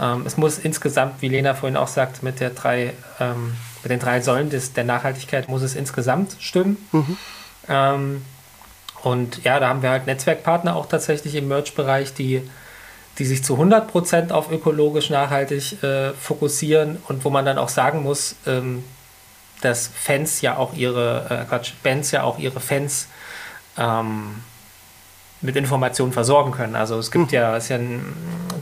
Ähm, 0.00 0.24
es 0.26 0.36
muss 0.36 0.58
insgesamt, 0.58 1.20
wie 1.20 1.28
Lena 1.28 1.54
vorhin 1.54 1.76
auch 1.76 1.88
sagt, 1.88 2.22
mit, 2.22 2.40
der 2.40 2.50
drei, 2.50 2.92
ähm, 3.18 3.54
mit 3.82 3.90
den 3.90 3.98
drei 3.98 4.20
Säulen 4.20 4.50
des, 4.50 4.72
der 4.72 4.84
Nachhaltigkeit 4.84 5.48
muss 5.48 5.62
es 5.62 5.74
insgesamt 5.74 6.36
stimmen. 6.38 6.76
Mhm. 6.92 7.16
Ähm, 7.68 8.22
und 9.02 9.44
ja, 9.44 9.60
da 9.60 9.68
haben 9.68 9.82
wir 9.82 9.90
halt 9.90 10.06
Netzwerkpartner 10.06 10.76
auch 10.76 10.86
tatsächlich 10.86 11.34
im 11.34 11.48
Merch-Bereich, 11.48 12.14
die 12.14 12.42
die 13.18 13.24
sich 13.24 13.42
zu 13.42 13.56
100% 13.56 14.30
auf 14.30 14.50
ökologisch 14.50 15.10
nachhaltig 15.10 15.82
äh, 15.82 16.12
fokussieren 16.12 16.98
und 17.08 17.24
wo 17.24 17.30
man 17.30 17.44
dann 17.44 17.58
auch 17.58 17.68
sagen 17.68 18.02
muss, 18.02 18.36
ähm, 18.46 18.84
dass 19.60 19.88
Fans 19.88 20.40
ja 20.40 20.56
auch 20.56 20.74
ihre, 20.74 21.26
äh, 21.28 21.48
Quatsch, 21.48 21.72
Bands 21.82 22.12
ja 22.12 22.22
auch 22.22 22.38
ihre 22.38 22.60
Fans 22.60 23.08
ähm, 23.76 24.42
mit 25.40 25.56
Informationen 25.56 26.12
versorgen 26.12 26.52
können. 26.52 26.76
Also 26.76 26.98
es 26.98 27.10
gibt 27.10 27.26
mhm. 27.26 27.34
ja, 27.34 27.56
ja 27.56 27.76
ein, 27.76 28.04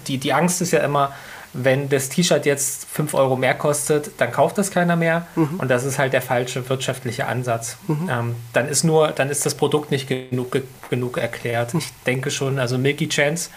die, 0.06 0.18
die 0.18 0.32
Angst 0.32 0.62
ist 0.62 0.72
ja 0.72 0.80
immer, 0.80 1.12
wenn 1.52 1.88
das 1.88 2.10
T-Shirt 2.10 2.44
jetzt 2.44 2.86
5 2.86 3.14
Euro 3.14 3.36
mehr 3.36 3.54
kostet, 3.54 4.10
dann 4.18 4.30
kauft 4.30 4.58
das 4.58 4.70
keiner 4.70 4.96
mehr. 4.96 5.26
Mhm. 5.36 5.58
Und 5.58 5.68
das 5.68 5.84
ist 5.84 5.98
halt 5.98 6.12
der 6.12 6.20
falsche 6.22 6.68
wirtschaftliche 6.68 7.26
Ansatz. 7.26 7.78
Mhm. 7.88 8.10
Ähm, 8.10 8.36
dann 8.52 8.68
ist 8.68 8.84
nur, 8.84 9.08
dann 9.08 9.30
ist 9.30 9.46
das 9.46 9.54
Produkt 9.54 9.90
nicht 9.90 10.06
genug, 10.08 10.56
genug 10.90 11.18
erklärt. 11.18 11.72
Ich 11.74 11.90
denke 12.06 12.30
schon, 12.30 12.58
also 12.58 12.76
Milky 12.78 13.08
Chance 13.08 13.50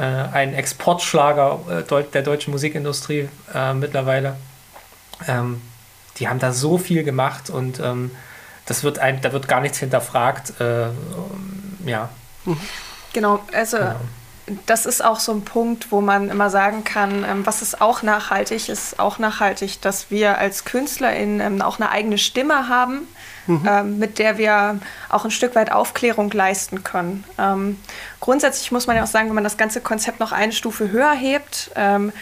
äh, 0.00 0.28
ein 0.32 0.54
Exportschlager 0.54 1.84
äh, 1.86 2.02
der 2.04 2.22
deutschen 2.22 2.52
Musikindustrie 2.52 3.28
äh, 3.54 3.74
mittlerweile. 3.74 4.36
Ähm, 5.28 5.60
die 6.16 6.28
haben 6.28 6.38
da 6.38 6.52
so 6.52 6.78
viel 6.78 7.04
gemacht 7.04 7.50
und 7.50 7.80
ähm, 7.80 8.10
das 8.64 8.82
wird 8.82 8.98
ein, 8.98 9.20
da 9.20 9.32
wird 9.32 9.46
gar 9.46 9.60
nichts 9.60 9.78
hinterfragt. 9.78 10.58
Äh, 10.58 10.86
ja. 11.84 12.08
Genau, 13.12 13.40
also 13.52 13.76
genau. 13.76 13.96
das 14.64 14.86
ist 14.86 15.04
auch 15.04 15.20
so 15.20 15.32
ein 15.32 15.42
Punkt, 15.42 15.92
wo 15.92 16.00
man 16.00 16.30
immer 16.30 16.48
sagen 16.48 16.82
kann, 16.84 17.24
ähm, 17.24 17.44
was 17.44 17.60
ist 17.60 17.82
auch 17.82 18.02
nachhaltig, 18.02 18.70
ist 18.70 18.98
auch 18.98 19.18
nachhaltig, 19.18 19.82
dass 19.82 20.10
wir 20.10 20.38
als 20.38 20.64
KünstlerInnen 20.64 21.40
ähm, 21.40 21.62
auch 21.62 21.78
eine 21.78 21.90
eigene 21.90 22.16
Stimme 22.16 22.68
haben 22.68 23.06
mhm. 23.50 23.68
ähm, 23.68 23.98
mit 23.98 24.18
der 24.18 24.38
wir 24.38 24.78
auch 25.08 25.24
ein 25.24 25.30
Stück 25.30 25.54
weit 25.54 25.72
Aufklärung 25.72 26.30
leisten 26.30 26.84
können. 26.84 27.24
Ähm, 27.38 27.78
grundsätzlich 28.20 28.72
muss 28.72 28.86
man 28.86 28.96
ja 28.96 29.02
auch 29.02 29.08
sagen, 29.08 29.28
wenn 29.28 29.34
man 29.34 29.44
das 29.44 29.56
ganze 29.56 29.80
Konzept 29.80 30.20
noch 30.20 30.32
eine 30.32 30.52
Stufe 30.52 30.90
höher 30.90 31.12
hebt, 31.12 31.70
ähm, 31.76 32.12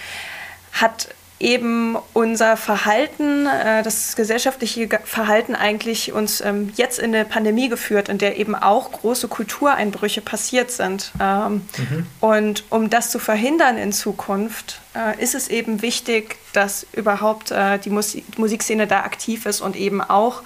hat 0.72 1.08
eben 1.40 1.96
unser 2.14 2.56
Verhalten, 2.56 3.46
äh, 3.46 3.82
das 3.82 4.16
gesellschaftliche 4.16 4.88
Verhalten 5.04 5.54
eigentlich 5.54 6.12
uns 6.12 6.40
ähm, 6.40 6.72
jetzt 6.76 6.98
in 6.98 7.14
eine 7.14 7.24
Pandemie 7.24 7.68
geführt, 7.68 8.08
in 8.08 8.18
der 8.18 8.38
eben 8.38 8.54
auch 8.54 8.90
große 8.90 9.28
Kultureinbrüche 9.28 10.20
passiert 10.20 10.70
sind. 10.70 11.12
Ähm, 11.20 11.62
mhm. 11.76 12.06
Und 12.20 12.64
um 12.70 12.90
das 12.90 13.10
zu 13.10 13.18
verhindern 13.18 13.78
in 13.78 13.92
Zukunft, 13.92 14.80
äh, 14.94 15.22
ist 15.22 15.34
es 15.34 15.48
eben 15.48 15.80
wichtig, 15.80 16.36
dass 16.52 16.86
überhaupt 16.92 17.52
äh, 17.52 17.78
die 17.78 17.90
Musik 17.90 18.38
Musikszene 18.38 18.86
da 18.86 19.02
aktiv 19.02 19.46
ist 19.46 19.60
und 19.60 19.76
eben 19.76 20.00
auch 20.00 20.42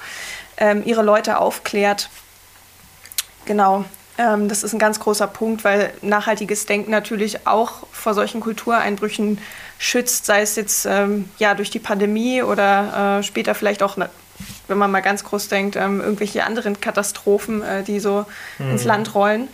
ähm, 0.56 0.82
ihre 0.84 1.02
Leute 1.02 1.38
aufklärt. 1.38 2.10
Genau. 3.44 3.84
Ähm, 4.18 4.48
das 4.48 4.62
ist 4.62 4.72
ein 4.72 4.78
ganz 4.78 5.00
großer 5.00 5.26
Punkt, 5.26 5.64
weil 5.64 5.92
nachhaltiges 6.02 6.66
Denken 6.66 6.90
natürlich 6.90 7.46
auch 7.46 7.86
vor 7.92 8.14
solchen 8.14 8.40
Kultureinbrüchen 8.40 9.38
schützt, 9.78 10.26
sei 10.26 10.42
es 10.42 10.56
jetzt 10.56 10.86
ähm, 10.86 11.28
ja, 11.38 11.54
durch 11.54 11.70
die 11.70 11.78
Pandemie 11.78 12.42
oder 12.42 13.18
äh, 13.18 13.22
später 13.22 13.54
vielleicht 13.54 13.82
auch, 13.82 13.96
wenn 14.68 14.78
man 14.78 14.90
mal 14.90 15.00
ganz 15.00 15.24
groß 15.24 15.48
denkt, 15.48 15.76
ähm, 15.76 16.00
irgendwelche 16.00 16.44
anderen 16.44 16.80
Katastrophen, 16.80 17.62
äh, 17.62 17.82
die 17.82 18.00
so 18.00 18.26
mhm. 18.58 18.72
ins 18.72 18.84
Land 18.84 19.14
rollen. 19.14 19.48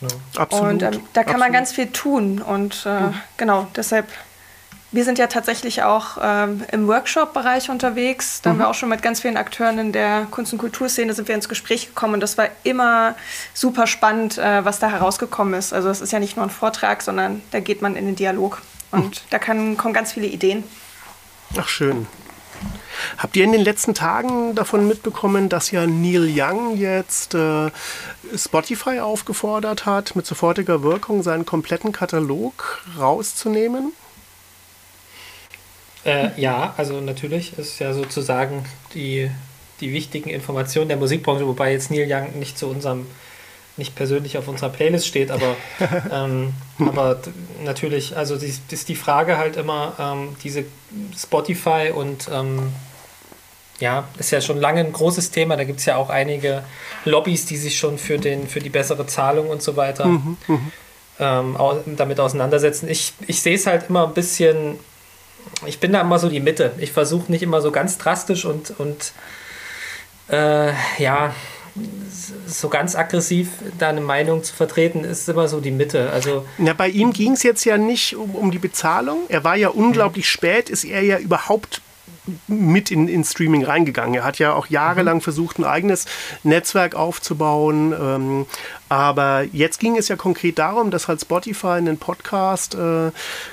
Ja. 0.00 0.08
Absolut. 0.36 0.70
Und 0.70 0.82
ähm, 0.82 0.90
da 1.12 1.22
kann 1.22 1.34
Absolut. 1.34 1.40
man 1.40 1.52
ganz 1.52 1.72
viel 1.72 1.88
tun. 1.88 2.40
Und 2.40 2.84
äh, 2.86 3.00
mhm. 3.00 3.14
genau, 3.36 3.66
deshalb 3.76 4.06
wir 4.92 5.04
sind 5.04 5.18
ja 5.18 5.26
tatsächlich 5.26 5.82
auch 5.82 6.18
ähm, 6.22 6.62
im 6.70 6.86
Workshop-Bereich 6.86 7.70
unterwegs. 7.70 8.42
Da 8.42 8.50
mhm. 8.50 8.52
haben 8.52 8.58
wir 8.60 8.68
auch 8.68 8.74
schon 8.74 8.90
mit 8.90 9.02
ganz 9.02 9.20
vielen 9.20 9.36
Akteuren 9.36 9.78
in 9.78 9.92
der 9.92 10.26
Kunst- 10.30 10.52
und 10.52 10.58
Kulturszene 10.58 11.14
sind 11.14 11.28
wir 11.28 11.34
ins 11.34 11.48
Gespräch 11.48 11.88
gekommen 11.88 12.14
und 12.14 12.20
das 12.20 12.36
war 12.38 12.48
immer 12.62 13.14
super 13.54 13.86
spannend, 13.86 14.38
äh, 14.38 14.64
was 14.64 14.78
da 14.78 14.90
herausgekommen 14.90 15.54
ist. 15.54 15.72
Also 15.72 15.88
es 15.88 16.00
ist 16.00 16.12
ja 16.12 16.18
nicht 16.18 16.36
nur 16.36 16.44
ein 16.44 16.50
Vortrag, 16.50 17.02
sondern 17.02 17.42
da 17.50 17.60
geht 17.60 17.82
man 17.82 17.96
in 17.96 18.06
den 18.06 18.16
Dialog 18.16 18.60
und 18.90 19.04
mhm. 19.04 19.26
da 19.30 19.38
kann, 19.38 19.76
kommen 19.76 19.94
ganz 19.94 20.12
viele 20.12 20.26
Ideen. 20.26 20.62
Ach 21.56 21.68
schön. 21.68 22.06
Habt 23.18 23.36
ihr 23.36 23.44
in 23.44 23.52
den 23.52 23.62
letzten 23.62 23.94
Tagen 23.94 24.54
davon 24.54 24.86
mitbekommen, 24.86 25.48
dass 25.48 25.70
ja 25.70 25.86
Neil 25.86 26.30
Young 26.34 26.76
jetzt 26.76 27.34
äh, 27.34 27.70
Spotify 28.36 29.00
aufgefordert 29.00 29.86
hat, 29.86 30.14
mit 30.14 30.26
sofortiger 30.26 30.82
Wirkung 30.82 31.22
seinen 31.22 31.44
kompletten 31.44 31.92
Katalog 31.92 32.82
rauszunehmen? 32.98 33.92
Äh, 36.04 36.28
ja, 36.40 36.74
also 36.76 37.00
natürlich 37.00 37.56
ist 37.58 37.78
ja 37.78 37.92
sozusagen 37.92 38.64
die, 38.94 39.30
die 39.80 39.92
wichtigen 39.92 40.30
Informationen 40.30 40.88
der 40.88 40.96
Musikbranche, 40.96 41.46
wobei 41.46 41.72
jetzt 41.72 41.90
Neil 41.90 42.06
Young 42.10 42.38
nicht 42.38 42.58
zu 42.58 42.68
unserem, 42.68 43.06
nicht 43.76 43.94
persönlich 43.94 44.36
auf 44.36 44.48
unserer 44.48 44.70
Playlist 44.70 45.06
steht, 45.06 45.30
aber, 45.30 45.56
ähm, 46.12 46.54
aber 46.78 47.20
natürlich, 47.64 48.16
also 48.16 48.36
die, 48.36 48.52
ist 48.70 48.88
die 48.88 48.96
Frage 48.96 49.38
halt 49.38 49.56
immer, 49.56 49.94
ähm, 49.98 50.36
diese 50.42 50.64
Spotify 51.16 51.92
und 51.94 52.28
ähm, 52.32 52.72
ja, 53.78 54.08
ist 54.18 54.30
ja 54.30 54.40
schon 54.40 54.58
lange 54.58 54.80
ein 54.80 54.92
großes 54.92 55.32
Thema. 55.32 55.56
Da 55.56 55.64
gibt 55.64 55.80
es 55.80 55.86
ja 55.86 55.96
auch 55.96 56.08
einige 56.08 56.62
Lobbys, 57.04 57.46
die 57.46 57.56
sich 57.56 57.78
schon 57.78 57.98
für, 57.98 58.18
den, 58.18 58.46
für 58.46 58.60
die 58.60 58.70
bessere 58.70 59.06
Zahlung 59.06 59.48
und 59.48 59.60
so 59.60 59.76
weiter 59.76 60.06
mhm, 60.06 60.36
mhm. 60.46 60.72
ähm, 61.18 61.56
damit 61.96 62.20
auseinandersetzen. 62.20 62.88
Ich, 62.88 63.12
ich 63.26 63.42
sehe 63.42 63.56
es 63.56 63.66
halt 63.66 63.88
immer 63.88 64.06
ein 64.06 64.14
bisschen 64.14 64.78
ich 65.66 65.80
bin 65.80 65.92
da 65.92 66.00
immer 66.00 66.18
so 66.18 66.28
die 66.28 66.40
Mitte. 66.40 66.72
Ich 66.78 66.92
versuche 66.92 67.30
nicht 67.30 67.42
immer 67.42 67.60
so 67.60 67.70
ganz 67.70 67.98
drastisch 67.98 68.44
und, 68.44 68.78
und 68.78 69.12
äh, 70.28 70.72
ja, 70.98 71.34
so 72.46 72.68
ganz 72.68 72.94
aggressiv 72.94 73.48
da 73.78 73.88
eine 73.88 74.00
Meinung 74.00 74.42
zu 74.44 74.54
vertreten, 74.54 75.04
ist 75.04 75.28
immer 75.28 75.48
so 75.48 75.60
die 75.60 75.70
Mitte. 75.70 76.10
Also 76.10 76.46
Na, 76.58 76.74
bei 76.74 76.88
ihm 76.88 77.12
ging 77.12 77.32
es 77.32 77.42
jetzt 77.42 77.64
ja 77.64 77.78
nicht 77.78 78.16
um, 78.16 78.34
um 78.34 78.50
die 78.50 78.58
Bezahlung. 78.58 79.20
Er 79.28 79.44
war 79.44 79.56
ja 79.56 79.68
unglaublich 79.68 80.26
mhm. 80.26 80.28
spät, 80.28 80.70
ist 80.70 80.84
er 80.84 81.02
ja 81.02 81.18
überhaupt 81.18 81.80
mit 82.46 82.90
in, 82.90 83.08
in 83.08 83.24
Streaming 83.24 83.64
reingegangen. 83.64 84.14
Er 84.14 84.24
hat 84.24 84.38
ja 84.38 84.52
auch 84.52 84.66
jahrelang 84.66 85.16
mhm. 85.16 85.22
versucht, 85.22 85.58
ein 85.58 85.64
eigenes 85.64 86.04
Netzwerk 86.42 86.94
aufzubauen. 86.94 87.92
Ähm, 87.92 88.46
aber 88.92 89.44
jetzt 89.52 89.80
ging 89.80 89.96
es 89.96 90.08
ja 90.08 90.16
konkret 90.16 90.58
darum, 90.58 90.90
dass 90.90 91.08
halt 91.08 91.18
Spotify 91.18 91.78
einen 91.78 91.96
Podcast 91.96 92.74
äh, 92.74 93.10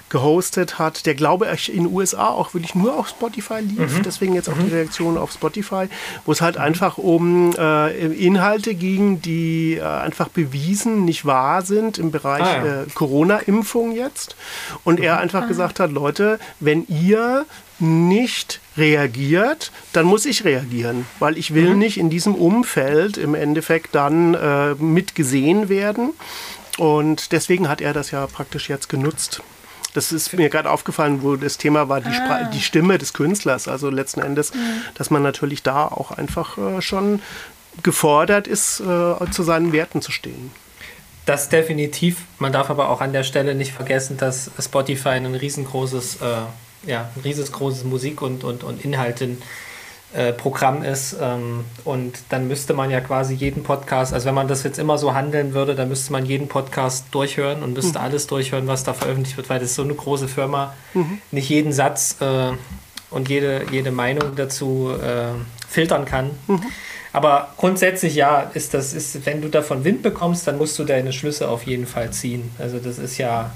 gehostet 0.09 0.79
hat, 0.79 1.05
der 1.05 1.15
glaube 1.15 1.49
ich 1.53 1.73
in 1.73 1.85
den 1.85 1.93
USA 1.93 2.27
auch 2.27 2.53
wirklich 2.53 2.75
nur 2.75 2.97
auf 2.97 3.07
Spotify 3.07 3.61
lief. 3.61 3.99
Mhm. 3.99 4.03
Deswegen 4.03 4.33
jetzt 4.35 4.49
auch 4.49 4.55
mhm. 4.57 4.65
die 4.65 4.75
Reaktion 4.75 5.17
auf 5.17 5.31
Spotify, 5.31 5.87
wo 6.25 6.33
es 6.33 6.41
halt 6.41 6.57
mhm. 6.57 6.63
einfach 6.63 6.97
um 6.97 7.55
äh, 7.57 8.07
Inhalte 8.07 8.75
ging, 8.75 9.21
die 9.21 9.75
äh, 9.75 9.83
einfach 9.83 10.27
bewiesen 10.27 11.05
nicht 11.05 11.25
wahr 11.25 11.61
sind 11.61 11.99
im 11.99 12.11
Bereich 12.11 12.43
ah, 12.43 12.65
ja. 12.65 12.81
Äh, 12.81 12.85
Corona-Impfung 12.93 13.95
jetzt. 13.95 14.35
Und 14.83 14.99
er 14.99 15.15
mhm. 15.15 15.21
einfach 15.21 15.43
ah. 15.43 15.47
gesagt 15.47 15.79
hat, 15.79 15.93
Leute, 15.93 16.37
wenn 16.59 16.85
ihr 16.89 17.45
nicht 17.79 18.59
reagiert, 18.77 19.71
dann 19.93 20.05
muss 20.05 20.25
ich 20.25 20.45
reagieren, 20.45 21.05
weil 21.19 21.37
ich 21.37 21.53
will 21.53 21.71
mhm. 21.71 21.79
nicht 21.79 21.97
in 21.97 22.09
diesem 22.09 22.35
Umfeld 22.35 23.17
im 23.17 23.35
Endeffekt 23.35 23.95
dann 23.95 24.33
äh, 24.33 24.75
mit 24.75 25.15
gesehen 25.15 25.69
werden. 25.69 26.11
Und 26.77 27.31
deswegen 27.31 27.67
hat 27.67 27.81
er 27.81 27.93
das 27.93 28.11
ja 28.11 28.25
praktisch 28.27 28.69
jetzt 28.69 28.87
genutzt. 28.89 29.41
Das 29.93 30.11
ist 30.11 30.33
mir 30.33 30.49
gerade 30.49 30.69
aufgefallen, 30.69 31.23
wo 31.23 31.35
das 31.35 31.57
Thema 31.57 31.89
war, 31.89 31.99
die, 31.99 32.09
ah. 32.09 32.49
die 32.53 32.61
Stimme 32.61 32.97
des 32.97 33.13
Künstlers. 33.13 33.67
Also 33.67 33.89
letzten 33.89 34.21
Endes, 34.21 34.53
mhm. 34.53 34.81
dass 34.93 35.09
man 35.09 35.23
natürlich 35.23 35.63
da 35.63 35.85
auch 35.85 36.11
einfach 36.11 36.57
äh, 36.57 36.81
schon 36.81 37.21
gefordert 37.83 38.47
ist, 38.47 38.79
äh, 38.79 39.31
zu 39.31 39.43
seinen 39.43 39.71
Werten 39.73 40.01
zu 40.01 40.11
stehen. 40.11 40.51
Das 41.25 41.49
definitiv. 41.49 42.23
Man 42.39 42.51
darf 42.51 42.69
aber 42.69 42.89
auch 42.89 43.01
an 43.01 43.13
der 43.13 43.23
Stelle 43.23 43.55
nicht 43.55 43.71
vergessen, 43.71 44.17
dass 44.17 44.49
Spotify 44.59 45.09
ein 45.09 45.35
riesengroßes 45.35 46.15
äh, 46.15 46.25
ja, 46.85 47.09
ein 47.15 47.21
riesengroßes 47.21 47.83
Musik- 47.83 48.21
und, 48.21 48.43
und, 48.43 48.63
und 48.63 48.83
Inhalten-Programm 48.83 50.83
äh, 50.83 50.91
ist. 50.91 51.15
Ähm, 51.21 51.65
und 51.83 52.19
dann 52.29 52.47
müsste 52.47 52.73
man 52.73 52.89
ja 52.89 53.01
quasi 53.01 53.33
jeden 53.33 53.63
Podcast, 53.63 54.13
also 54.13 54.25
wenn 54.25 54.35
man 54.35 54.47
das 54.47 54.63
jetzt 54.63 54.79
immer 54.79 54.97
so 54.97 55.13
handeln 55.13 55.53
würde, 55.53 55.75
dann 55.75 55.89
müsste 55.89 56.11
man 56.11 56.25
jeden 56.25 56.47
Podcast 56.47 57.05
durchhören 57.11 57.63
und 57.63 57.73
müsste 57.73 57.99
mhm. 57.99 58.05
alles 58.05 58.27
durchhören, 58.27 58.67
was 58.67 58.83
da 58.83 58.93
veröffentlicht 58.93 59.37
wird, 59.37 59.49
weil 59.49 59.59
das 59.59 59.69
ist 59.69 59.75
so 59.75 59.83
eine 59.83 59.93
große 59.93 60.27
Firma, 60.27 60.73
mhm. 60.93 61.19
nicht 61.31 61.49
jeden 61.49 61.73
Satz 61.73 62.17
äh, 62.21 62.51
und 63.11 63.29
jede, 63.29 63.65
jede 63.71 63.91
Meinung 63.91 64.35
dazu 64.35 64.91
äh, 64.91 65.33
filtern 65.67 66.05
kann. 66.05 66.31
Mhm. 66.47 66.61
Aber 67.11 67.53
grundsätzlich 67.57 68.15
ja, 68.15 68.51
ist 68.53 68.73
das, 68.73 68.93
ist, 68.93 69.25
wenn 69.25 69.41
du 69.41 69.49
davon 69.49 69.83
Wind 69.83 70.03
bekommst, 70.03 70.47
dann 70.47 70.57
musst 70.57 70.77
du 70.77 70.83
deine 70.83 71.11
Schlüsse 71.11 71.49
auf 71.49 71.63
jeden 71.63 71.87
Fall 71.87 72.11
ziehen. 72.11 72.51
Also 72.59 72.77
das 72.77 72.99
ist 72.99 73.17
ja, 73.17 73.51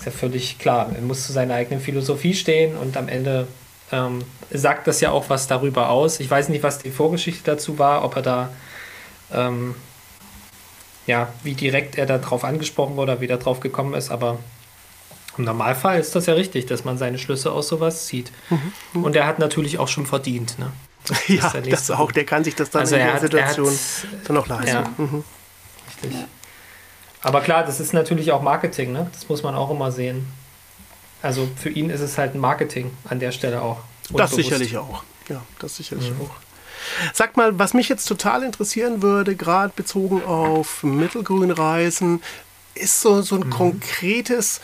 ist 0.00 0.06
ja 0.06 0.12
völlig 0.12 0.58
klar. 0.58 0.90
Er 0.94 1.02
muss 1.02 1.26
zu 1.26 1.32
seiner 1.32 1.54
eigenen 1.54 1.80
Philosophie 1.80 2.34
stehen 2.34 2.76
und 2.76 2.96
am 2.96 3.08
Ende 3.08 3.46
ähm, 3.92 4.24
sagt 4.50 4.86
das 4.86 5.00
ja 5.00 5.10
auch 5.10 5.28
was 5.28 5.46
darüber 5.46 5.90
aus. 5.90 6.20
Ich 6.20 6.30
weiß 6.30 6.48
nicht, 6.48 6.62
was 6.62 6.78
die 6.78 6.90
Vorgeschichte 6.90 7.42
dazu 7.44 7.78
war, 7.78 8.02
ob 8.04 8.16
er 8.16 8.22
da, 8.22 8.50
ähm, 9.32 9.74
ja, 11.06 11.32
wie 11.42 11.54
direkt 11.54 11.98
er 11.98 12.06
da 12.06 12.18
drauf 12.18 12.44
angesprochen 12.44 12.96
wurde, 12.96 13.12
oder 13.12 13.20
wie 13.20 13.26
er 13.26 13.36
drauf 13.36 13.60
gekommen 13.60 13.94
ist, 13.94 14.10
aber 14.10 14.38
im 15.36 15.44
Normalfall 15.44 16.00
ist 16.00 16.16
das 16.16 16.26
ja 16.26 16.34
richtig, 16.34 16.66
dass 16.66 16.84
man 16.84 16.96
seine 16.96 17.18
Schlüsse 17.18 17.52
aus 17.52 17.68
sowas 17.68 18.06
zieht. 18.06 18.32
Mhm. 18.48 19.04
Und 19.04 19.16
er 19.16 19.26
hat 19.26 19.38
natürlich 19.38 19.78
auch 19.78 19.88
schon 19.88 20.06
verdient. 20.06 20.58
Ne? 20.58 20.72
Das 21.06 21.28
ja, 21.28 21.52
das 21.60 21.90
auch. 21.90 22.10
Der 22.10 22.24
kann 22.24 22.42
sich 22.42 22.54
das 22.54 22.70
dann 22.70 22.80
also 22.80 22.96
in 22.96 23.02
der 23.02 23.14
hat, 23.14 23.20
Situation 23.20 23.68
hat, 23.68 24.28
dann 24.28 24.36
auch 24.38 24.46
leisten. 24.46 24.66
Ja, 24.68 24.90
mhm. 24.96 25.24
Richtig. 26.02 26.20
Ja. 26.20 26.26
Aber 27.22 27.40
klar, 27.40 27.64
das 27.64 27.80
ist 27.80 27.92
natürlich 27.92 28.32
auch 28.32 28.42
Marketing, 28.42 28.92
ne? 28.92 29.08
Das 29.12 29.28
muss 29.28 29.42
man 29.42 29.54
auch 29.54 29.70
immer 29.70 29.92
sehen. 29.92 30.26
Also 31.22 31.48
für 31.56 31.68
ihn 31.68 31.90
ist 31.90 32.00
es 32.00 32.16
halt 32.16 32.34
ein 32.34 32.40
Marketing 32.40 32.90
an 33.08 33.20
der 33.20 33.32
Stelle 33.32 33.60
auch. 33.60 33.80
Das 34.10 34.32
sicherlich 34.32 34.76
auch. 34.78 35.04
Ja, 35.28 35.42
das 35.58 35.76
sicherlich 35.76 36.10
mhm. 36.10 36.22
auch. 36.22 36.30
Sag 37.12 37.36
mal, 37.36 37.58
was 37.58 37.74
mich 37.74 37.88
jetzt 37.88 38.06
total 38.06 38.42
interessieren 38.42 39.02
würde, 39.02 39.36
gerade 39.36 39.72
bezogen 39.76 40.24
auf 40.24 40.82
Mittelgrünreisen, 40.82 42.22
ist 42.74 43.00
so, 43.00 43.20
so 43.20 43.36
ein 43.36 43.46
mhm. 43.46 43.50
konkretes 43.50 44.60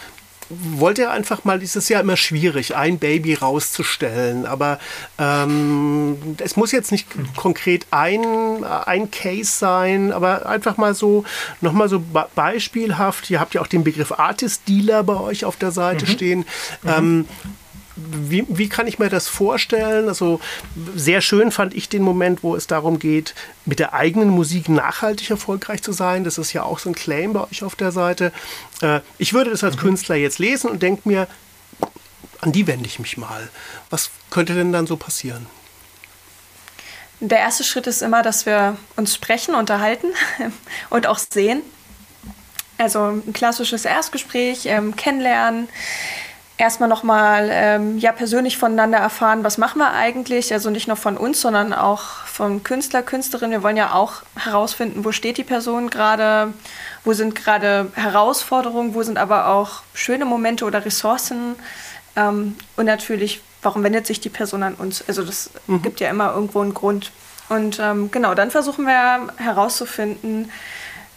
wollte 0.49 1.03
er 1.03 1.11
einfach 1.11 1.45
mal, 1.45 1.63
es 1.63 1.77
ist 1.77 1.89
ja 1.89 2.01
immer 2.01 2.17
schwierig, 2.17 2.77
ein 2.77 2.99
Baby 2.99 3.35
rauszustellen, 3.35 4.47
aber 4.47 4.79
ähm, 5.19 6.37
es 6.39 6.57
muss 6.57 6.73
jetzt 6.73 6.93
nicht 6.93 7.09
konkret 7.37 7.87
ein, 7.91 8.65
ein 8.65 9.11
Case 9.11 9.51
sein, 9.51 10.13
aber 10.13 10.47
einfach 10.47 10.77
mal 10.77 10.95
so, 10.95 11.25
nochmal 11.61 11.89
so 11.89 12.03
beispielhaft, 12.35 13.31
ihr 13.31 13.41
habt 13.41 13.55
ja 13.55 13.61
auch 13.61 13.67
den 13.67 13.85
Begriff 13.85 14.13
Artist 14.13 14.63
Dealer 14.69 15.03
bei 15.03 15.19
euch 15.19 15.45
auf 15.45 15.57
der 15.57 15.71
Seite 15.71 16.07
mhm. 16.07 16.11
stehen. 16.11 16.39
Mhm. 16.83 16.89
Ähm, 16.89 17.29
wie, 17.97 18.45
wie 18.49 18.69
kann 18.69 18.87
ich 18.87 18.99
mir 18.99 19.09
das 19.09 19.27
vorstellen? 19.27 20.09
Also 20.09 20.41
sehr 20.95 21.23
schön 21.23 21.51
fand 21.51 21.75
ich 21.75 21.89
den 21.89 22.03
Moment, 22.03 22.43
wo 22.43 22.55
es 22.55 22.67
darum 22.67 22.99
geht, 22.99 23.35
mit 23.65 23.79
der 23.79 23.95
eigenen 23.95 24.29
Musik 24.29 24.69
nachhaltig 24.69 25.31
erfolgreich 25.31 25.83
zu 25.83 25.93
sein. 25.93 26.23
Das 26.23 26.37
ist 26.37 26.53
ja 26.53 26.63
auch 26.63 26.79
so 26.79 26.91
ein 26.91 26.95
Claim 26.95 27.33
bei 27.33 27.45
euch 27.45 27.65
auf 27.65 27.75
der 27.75 27.93
Seite. 27.93 28.33
Äh, 28.83 29.01
ich 29.19 29.33
würde 29.33 29.51
das 29.51 29.65
als 29.65 29.77
mhm. 29.77 29.81
Künstler 29.81 30.17
jetzt 30.17 30.39
lesen 30.39 30.71
und 30.71 30.83
denke 30.83 31.09
mir, 31.09 31.27
an 32.43 32.53
die 32.53 32.67
wende 32.67 32.87
ich 32.87 32.99
mich 32.99 33.17
mal. 33.17 33.49
Was 33.89 34.11
könnte 34.31 34.55
denn 34.55 34.73
dann 34.73 34.87
so 34.87 34.97
passieren? 34.97 35.47
Der 37.21 37.39
erste 37.39 37.65
Schritt 37.65 37.87
ist 37.87 38.03
immer, 38.03 38.23
dass 38.23 38.45
wir 38.45 38.77
uns 38.97 39.15
sprechen, 39.15 39.55
unterhalten 39.55 40.09
und 40.91 41.07
auch 41.07 41.19
sehen. 41.19 41.63
Also 42.77 43.23
ein 43.27 43.33
klassisches 43.33 43.87
Erstgespräch, 43.87 44.67
ähm, 44.67 44.97
kennenlernen 44.97 45.69
erstmal 46.59 46.89
nochmal 46.89 47.49
ähm, 47.53 47.99
ja, 47.99 48.13
persönlich 48.13 48.57
voneinander 48.57 48.99
erfahren, 48.99 49.45
was 49.45 49.59
machen 49.59 49.79
wir 49.79 49.93
eigentlich. 49.93 50.53
Also 50.53 50.71
nicht 50.71 50.89
nur 50.89 50.97
von 50.97 51.17
uns, 51.17 51.41
sondern 51.41 51.73
auch 51.73 52.03
vom 52.25 52.63
Künstler, 52.63 53.03
Künstlerin. 53.03 53.51
Wir 53.51 53.63
wollen 53.63 53.77
ja 53.77 53.93
auch 53.93 54.23
herausfinden, 54.37 55.05
wo 55.05 55.13
steht 55.13 55.37
die 55.37 55.45
Person 55.45 55.91
gerade, 55.91 56.53
wo 57.05 57.13
sind 57.13 57.35
gerade 57.35 57.91
Herausforderungen, 57.95 58.95
wo 58.95 59.03
sind 59.03 59.19
aber 59.19 59.49
auch 59.49 59.83
schöne 59.95 60.25
Momente 60.25 60.65
oder 60.65 60.85
Ressourcen. 60.85 61.57
Ähm, 62.17 62.57
und 62.77 62.87
natürlich, 62.87 63.43
warum 63.63 63.83
wendet 63.83 64.07
sich 64.07 64.21
die 64.21 64.31
Person 64.31 64.63
an 64.63 64.75
uns? 64.75 65.05
Also 65.07 65.25
das 65.25 65.51
mhm. 65.67 65.83
gibt 65.83 66.01
ja 66.01 66.09
immer 66.09 66.33
irgendwo 66.33 66.61
einen 66.61 66.75
Grund. 66.75 67.13
Und 67.49 67.79
ähm, 67.79 68.11
genau, 68.11 68.35
dann 68.35 68.51
versuchen 68.51 68.87
wir 68.87 69.29
herauszufinden, 69.37 70.51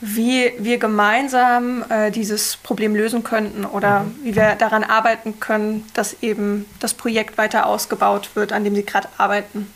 wie 0.01 0.53
wir 0.59 0.77
gemeinsam 0.77 1.83
äh, 1.89 2.09
dieses 2.09 2.55
Problem 2.57 2.95
lösen 2.95 3.23
könnten 3.23 3.65
oder 3.65 4.01
mhm. 4.01 4.15
wie 4.23 4.35
wir 4.35 4.55
daran 4.55 4.83
arbeiten 4.83 5.39
können, 5.39 5.85
dass 5.93 6.21
eben 6.21 6.65
das 6.79 6.93
Projekt 6.93 7.37
weiter 7.37 7.65
ausgebaut 7.65 8.29
wird, 8.35 8.53
an 8.53 8.63
dem 8.63 8.75
sie 8.75 8.85
gerade 8.85 9.09
arbeiten. 9.17 9.71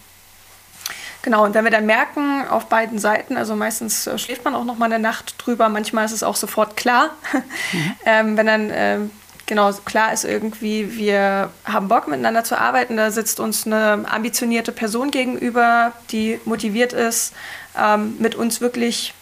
Genau, 1.23 1.45
und 1.45 1.53
wenn 1.53 1.63
wir 1.63 1.71
dann 1.71 1.85
merken, 1.85 2.45
auf 2.49 2.65
beiden 2.65 2.99
Seiten, 2.99 3.37
also 3.37 3.55
meistens 3.55 4.07
äh, 4.07 4.17
schläft 4.17 4.43
man 4.45 4.55
auch 4.55 4.65
noch 4.65 4.77
mal 4.77 4.85
eine 4.85 4.99
Nacht 4.99 5.35
drüber, 5.37 5.69
manchmal 5.69 6.05
ist 6.05 6.11
es 6.11 6.23
auch 6.23 6.35
sofort 6.35 6.77
klar, 6.77 7.11
mhm. 7.71 7.93
ähm, 8.05 8.37
wenn 8.37 8.45
dann 8.45 8.69
äh, 8.69 8.99
genau 9.45 9.71
klar 9.85 10.13
ist 10.13 10.25
irgendwie, 10.25 10.97
wir 10.97 11.49
haben 11.65 11.87
Bock 11.87 12.07
miteinander 12.07 12.43
zu 12.43 12.57
arbeiten, 12.59 12.97
da 12.97 13.11
sitzt 13.11 13.39
uns 13.39 13.65
eine 13.65 14.05
ambitionierte 14.09 14.71
Person 14.71 15.11
gegenüber, 15.11 15.91
die 16.11 16.39
motiviert 16.45 16.93
ist, 16.93 17.33
ähm, 17.77 18.15
mit 18.19 18.35
uns 18.35 18.61
wirklich 18.61 19.13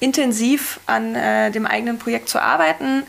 intensiv 0.00 0.80
an 0.86 1.14
äh, 1.14 1.50
dem 1.50 1.66
eigenen 1.66 1.98
Projekt 1.98 2.28
zu 2.28 2.40
arbeiten. 2.40 3.04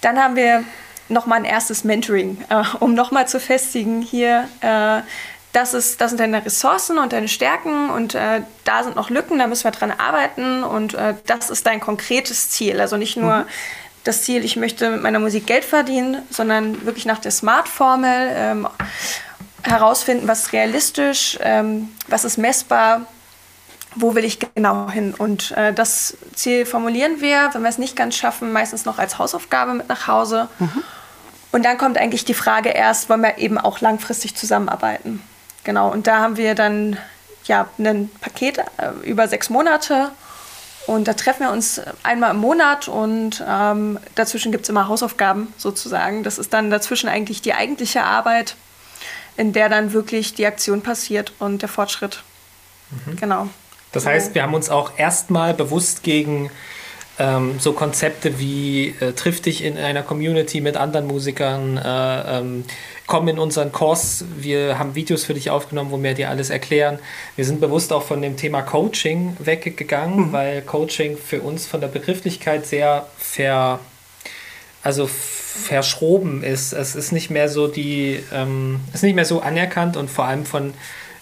Dann 0.00 0.18
haben 0.18 0.36
wir 0.36 0.64
nochmal 1.08 1.40
ein 1.40 1.44
erstes 1.44 1.84
Mentoring, 1.84 2.38
äh, 2.48 2.62
um 2.80 2.94
nochmal 2.94 3.28
zu 3.28 3.40
festigen 3.40 4.00
hier, 4.00 4.48
äh, 4.60 5.02
das, 5.52 5.74
ist, 5.74 6.00
das 6.00 6.10
sind 6.10 6.20
deine 6.20 6.44
Ressourcen 6.44 6.98
und 6.98 7.12
deine 7.12 7.28
Stärken 7.28 7.90
und 7.90 8.14
äh, 8.14 8.42
da 8.64 8.84
sind 8.84 8.94
noch 8.94 9.10
Lücken, 9.10 9.38
da 9.38 9.48
müssen 9.48 9.64
wir 9.64 9.72
dran 9.72 9.90
arbeiten 9.90 10.62
und 10.62 10.94
äh, 10.94 11.14
das 11.26 11.50
ist 11.50 11.66
dein 11.66 11.80
konkretes 11.80 12.50
Ziel. 12.50 12.80
Also 12.80 12.96
nicht 12.96 13.16
nur 13.16 13.38
mhm. 13.38 13.44
das 14.04 14.22
Ziel, 14.22 14.44
ich 14.44 14.54
möchte 14.56 14.90
mit 14.90 15.02
meiner 15.02 15.18
Musik 15.18 15.46
Geld 15.46 15.64
verdienen, 15.64 16.22
sondern 16.30 16.86
wirklich 16.86 17.04
nach 17.04 17.18
der 17.18 17.32
Smart-Formel 17.32 18.30
ähm, 18.32 18.68
herausfinden, 19.62 20.28
was 20.28 20.44
ist 20.44 20.52
realistisch, 20.52 21.36
ähm, 21.42 21.88
was 22.06 22.24
ist 22.24 22.38
messbar, 22.38 23.06
wo 23.94 24.14
will 24.14 24.24
ich 24.24 24.38
genau 24.54 24.90
hin? 24.90 25.14
Und 25.14 25.52
äh, 25.52 25.72
das 25.72 26.16
Ziel 26.34 26.66
formulieren 26.66 27.20
wir, 27.20 27.50
wenn 27.52 27.62
wir 27.62 27.68
es 27.68 27.78
nicht 27.78 27.96
ganz 27.96 28.16
schaffen, 28.16 28.52
meistens 28.52 28.84
noch 28.84 28.98
als 28.98 29.18
Hausaufgabe 29.18 29.74
mit 29.74 29.88
nach 29.88 30.06
Hause. 30.06 30.48
Mhm. 30.58 30.82
Und 31.52 31.64
dann 31.64 31.78
kommt 31.78 31.98
eigentlich 31.98 32.24
die 32.24 32.34
Frage 32.34 32.70
erst, 32.70 33.08
wollen 33.08 33.22
wir 33.22 33.38
eben 33.38 33.58
auch 33.58 33.80
langfristig 33.80 34.36
zusammenarbeiten? 34.36 35.22
Genau, 35.64 35.90
und 35.90 36.06
da 36.06 36.20
haben 36.20 36.36
wir 36.36 36.54
dann 36.54 36.96
ja 37.44 37.68
ein 37.78 38.10
Paket 38.20 38.58
äh, 38.58 38.90
über 39.02 39.26
sechs 39.26 39.50
Monate. 39.50 40.10
Und 40.86 41.06
da 41.08 41.12
treffen 41.12 41.44
wir 41.44 41.52
uns 41.52 41.80
einmal 42.02 42.30
im 42.30 42.38
Monat 42.38 42.88
und 42.88 43.44
ähm, 43.46 43.98
dazwischen 44.14 44.50
gibt 44.50 44.64
es 44.64 44.70
immer 44.70 44.88
Hausaufgaben 44.88 45.52
sozusagen. 45.56 46.22
Das 46.22 46.38
ist 46.38 46.52
dann 46.52 46.70
dazwischen 46.70 47.08
eigentlich 47.08 47.42
die 47.42 47.52
eigentliche 47.52 48.02
Arbeit, 48.02 48.56
in 49.36 49.52
der 49.52 49.68
dann 49.68 49.92
wirklich 49.92 50.34
die 50.34 50.46
Aktion 50.46 50.82
passiert 50.82 51.32
und 51.38 51.62
der 51.62 51.68
Fortschritt. 51.68 52.22
Mhm. 52.90 53.16
Genau. 53.16 53.48
Das 53.92 54.06
heißt, 54.06 54.34
wir 54.34 54.42
haben 54.42 54.54
uns 54.54 54.70
auch 54.70 54.92
erstmal 54.98 55.54
bewusst 55.54 56.02
gegen 56.02 56.50
ähm, 57.20 57.56
so 57.58 57.72
Konzepte 57.72 58.38
wie 58.38 58.94
äh, 59.00 59.12
triff 59.12 59.42
dich 59.42 59.62
in 59.62 59.76
einer 59.76 60.02
Community 60.02 60.60
mit 60.60 60.76
anderen 60.76 61.06
Musikern, 61.06 61.76
äh, 61.76 62.38
ähm, 62.38 62.64
komm 63.06 63.28
in 63.28 63.38
unseren 63.38 63.72
Kurs, 63.72 64.24
wir 64.38 64.78
haben 64.78 64.94
Videos 64.94 65.24
für 65.24 65.34
dich 65.34 65.50
aufgenommen, 65.50 65.90
wo 65.90 66.02
wir 66.02 66.14
dir 66.14 66.30
alles 66.30 66.48
erklären. 66.48 66.98
Wir 67.36 67.44
sind 67.44 67.60
bewusst 67.60 67.92
auch 67.92 68.04
von 68.04 68.22
dem 68.22 68.36
Thema 68.36 68.62
Coaching 68.62 69.36
weggegangen, 69.38 70.28
mhm. 70.28 70.32
weil 70.32 70.62
Coaching 70.62 71.18
für 71.18 71.40
uns 71.40 71.66
von 71.66 71.80
der 71.80 71.88
Begrifflichkeit 71.88 72.66
sehr 72.66 73.06
ver, 73.18 73.80
also 74.82 75.06
verschroben 75.06 76.42
ist. 76.42 76.72
Es 76.72 76.94
ist 76.94 77.12
nicht 77.12 77.30
mehr 77.30 77.48
so 77.48 77.66
die, 77.66 78.22
ähm, 78.32 78.80
ist 78.94 79.02
nicht 79.02 79.16
mehr 79.16 79.24
so 79.26 79.40
anerkannt 79.40 79.96
und 79.96 80.08
vor 80.08 80.24
allem 80.24 80.46
von 80.46 80.72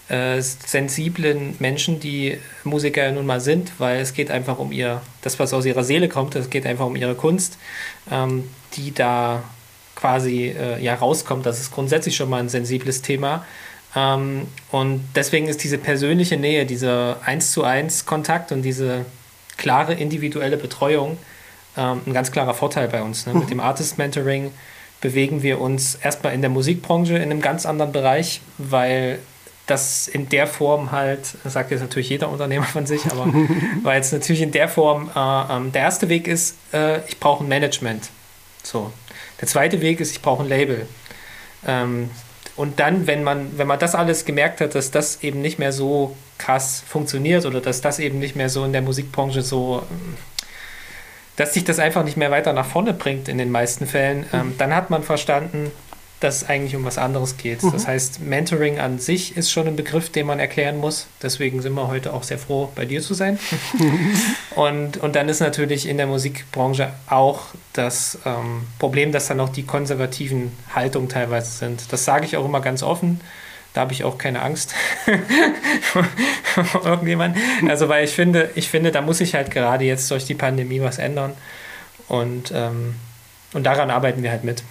äh, 0.08 0.40
sensiblen 0.40 1.56
Menschen, 1.58 2.00
die 2.00 2.38
Musiker 2.64 3.04
ja 3.04 3.12
nun 3.12 3.26
mal 3.26 3.40
sind, 3.40 3.72
weil 3.78 4.00
es 4.00 4.14
geht 4.14 4.30
einfach 4.30 4.58
um 4.58 4.72
ihr, 4.72 5.02
das, 5.22 5.38
was 5.38 5.52
aus 5.52 5.66
ihrer 5.66 5.84
Seele 5.84 6.08
kommt, 6.08 6.34
es 6.34 6.50
geht 6.50 6.66
einfach 6.66 6.86
um 6.86 6.96
ihre 6.96 7.14
Kunst, 7.14 7.58
ähm, 8.10 8.44
die 8.74 8.94
da 8.94 9.42
quasi 9.94 10.54
äh, 10.58 10.82
ja 10.82 10.94
rauskommt. 10.94 11.44
Das 11.44 11.60
ist 11.60 11.72
grundsätzlich 11.72 12.16
schon 12.16 12.30
mal 12.30 12.40
ein 12.40 12.48
sensibles 12.48 13.02
Thema. 13.02 13.44
Ähm, 13.96 14.46
und 14.70 15.04
deswegen 15.14 15.48
ist 15.48 15.62
diese 15.64 15.78
persönliche 15.78 16.36
Nähe, 16.36 16.66
dieser 16.66 17.18
eins 17.24 17.52
zu 17.52 17.64
eins 17.64 18.06
Kontakt 18.06 18.52
und 18.52 18.62
diese 18.62 19.04
klare 19.56 19.94
individuelle 19.94 20.56
Betreuung 20.56 21.18
ähm, 21.76 22.00
ein 22.06 22.14
ganz 22.14 22.32
klarer 22.32 22.54
Vorteil 22.54 22.88
bei 22.88 23.02
uns. 23.02 23.26
Ne? 23.26 23.34
Mhm. 23.34 23.40
Mit 23.40 23.50
dem 23.50 23.60
Artist 23.60 23.98
Mentoring 23.98 24.52
bewegen 25.00 25.42
wir 25.42 25.60
uns 25.60 25.94
erstmal 25.96 26.34
in 26.34 26.40
der 26.40 26.50
Musikbranche 26.50 27.16
in 27.16 27.22
einem 27.22 27.40
ganz 27.40 27.66
anderen 27.66 27.92
Bereich, 27.92 28.40
weil 28.58 29.18
das 29.68 30.08
in 30.08 30.28
der 30.28 30.46
Form 30.46 30.90
halt, 30.90 31.34
das 31.44 31.52
sagt 31.52 31.70
jetzt 31.70 31.80
natürlich 31.80 32.08
jeder 32.08 32.28
Unternehmer 32.28 32.64
von 32.64 32.86
sich, 32.86 33.04
aber 33.06 33.32
weil 33.82 34.00
es 34.00 34.12
natürlich 34.12 34.42
in 34.42 34.52
der 34.52 34.68
Form 34.68 35.10
äh, 35.14 35.56
ähm, 35.56 35.72
der 35.72 35.82
erste 35.82 36.08
Weg 36.08 36.26
ist, 36.26 36.56
äh, 36.72 37.00
ich 37.06 37.20
brauche 37.20 37.44
ein 37.44 37.48
Management. 37.48 38.10
So. 38.62 38.92
Der 39.40 39.48
zweite 39.48 39.80
Weg 39.80 40.00
ist, 40.00 40.10
ich 40.12 40.22
brauche 40.22 40.42
ein 40.42 40.48
Label. 40.48 40.86
Ähm, 41.66 42.10
und 42.56 42.80
dann, 42.80 43.06
wenn 43.06 43.22
man, 43.22 43.56
wenn 43.56 43.68
man 43.68 43.78
das 43.78 43.94
alles 43.94 44.24
gemerkt 44.24 44.60
hat, 44.60 44.74
dass 44.74 44.90
das 44.90 45.22
eben 45.22 45.40
nicht 45.40 45.58
mehr 45.58 45.72
so 45.72 46.16
krass 46.38 46.82
funktioniert 46.86 47.46
oder 47.46 47.60
dass 47.60 47.80
das 47.80 47.98
eben 48.00 48.18
nicht 48.18 48.34
mehr 48.34 48.48
so 48.48 48.64
in 48.64 48.72
der 48.72 48.82
Musikbranche 48.82 49.42
so, 49.42 49.84
dass 51.36 51.54
sich 51.54 51.64
das 51.64 51.78
einfach 51.78 52.04
nicht 52.04 52.16
mehr 52.16 52.32
weiter 52.32 52.52
nach 52.52 52.66
vorne 52.66 52.94
bringt 52.94 53.28
in 53.28 53.38
den 53.38 53.50
meisten 53.50 53.86
Fällen, 53.86 54.26
ähm, 54.32 54.54
dann 54.58 54.74
hat 54.74 54.90
man 54.90 55.04
verstanden, 55.04 55.70
dass 56.20 56.42
es 56.42 56.48
eigentlich 56.48 56.74
um 56.74 56.84
was 56.84 56.98
anderes 56.98 57.36
geht. 57.36 57.62
Mhm. 57.62 57.72
Das 57.72 57.86
heißt, 57.86 58.20
Mentoring 58.20 58.80
an 58.80 58.98
sich 58.98 59.36
ist 59.36 59.52
schon 59.52 59.68
ein 59.68 59.76
Begriff, 59.76 60.10
den 60.10 60.26
man 60.26 60.40
erklären 60.40 60.78
muss. 60.78 61.06
Deswegen 61.22 61.62
sind 61.62 61.74
wir 61.74 61.86
heute 61.86 62.12
auch 62.12 62.24
sehr 62.24 62.38
froh, 62.38 62.72
bei 62.74 62.84
dir 62.86 63.00
zu 63.00 63.14
sein. 63.14 63.38
und, 64.56 64.96
und 64.96 65.14
dann 65.14 65.28
ist 65.28 65.40
natürlich 65.40 65.86
in 65.86 65.96
der 65.96 66.06
Musikbranche 66.06 66.92
auch 67.08 67.42
das 67.72 68.18
ähm, 68.24 68.66
Problem, 68.78 69.12
dass 69.12 69.28
dann 69.28 69.38
auch 69.38 69.50
die 69.50 69.62
konservativen 69.62 70.52
Haltungen 70.74 71.08
teilweise 71.08 71.50
sind. 71.52 71.92
Das 71.92 72.04
sage 72.04 72.26
ich 72.26 72.36
auch 72.36 72.44
immer 72.44 72.60
ganz 72.60 72.82
offen. 72.82 73.20
Da 73.74 73.82
habe 73.82 73.92
ich 73.92 74.02
auch 74.02 74.18
keine 74.18 74.42
Angst 74.42 74.74
vor 75.82 76.04
irgendjemand. 76.84 77.36
Also, 77.68 77.88
weil 77.88 78.04
ich 78.04 78.10
finde, 78.10 78.50
ich 78.56 78.68
finde, 78.68 78.90
da 78.90 79.02
muss 79.02 79.18
sich 79.18 79.34
halt 79.34 79.52
gerade 79.52 79.84
jetzt 79.84 80.10
durch 80.10 80.24
die 80.24 80.34
Pandemie 80.34 80.80
was 80.80 80.98
ändern. 80.98 81.34
Und, 82.08 82.50
ähm, 82.52 82.96
und 83.52 83.64
daran 83.64 83.90
arbeiten 83.90 84.22
wir 84.22 84.30
halt 84.32 84.42
mit. 84.42 84.64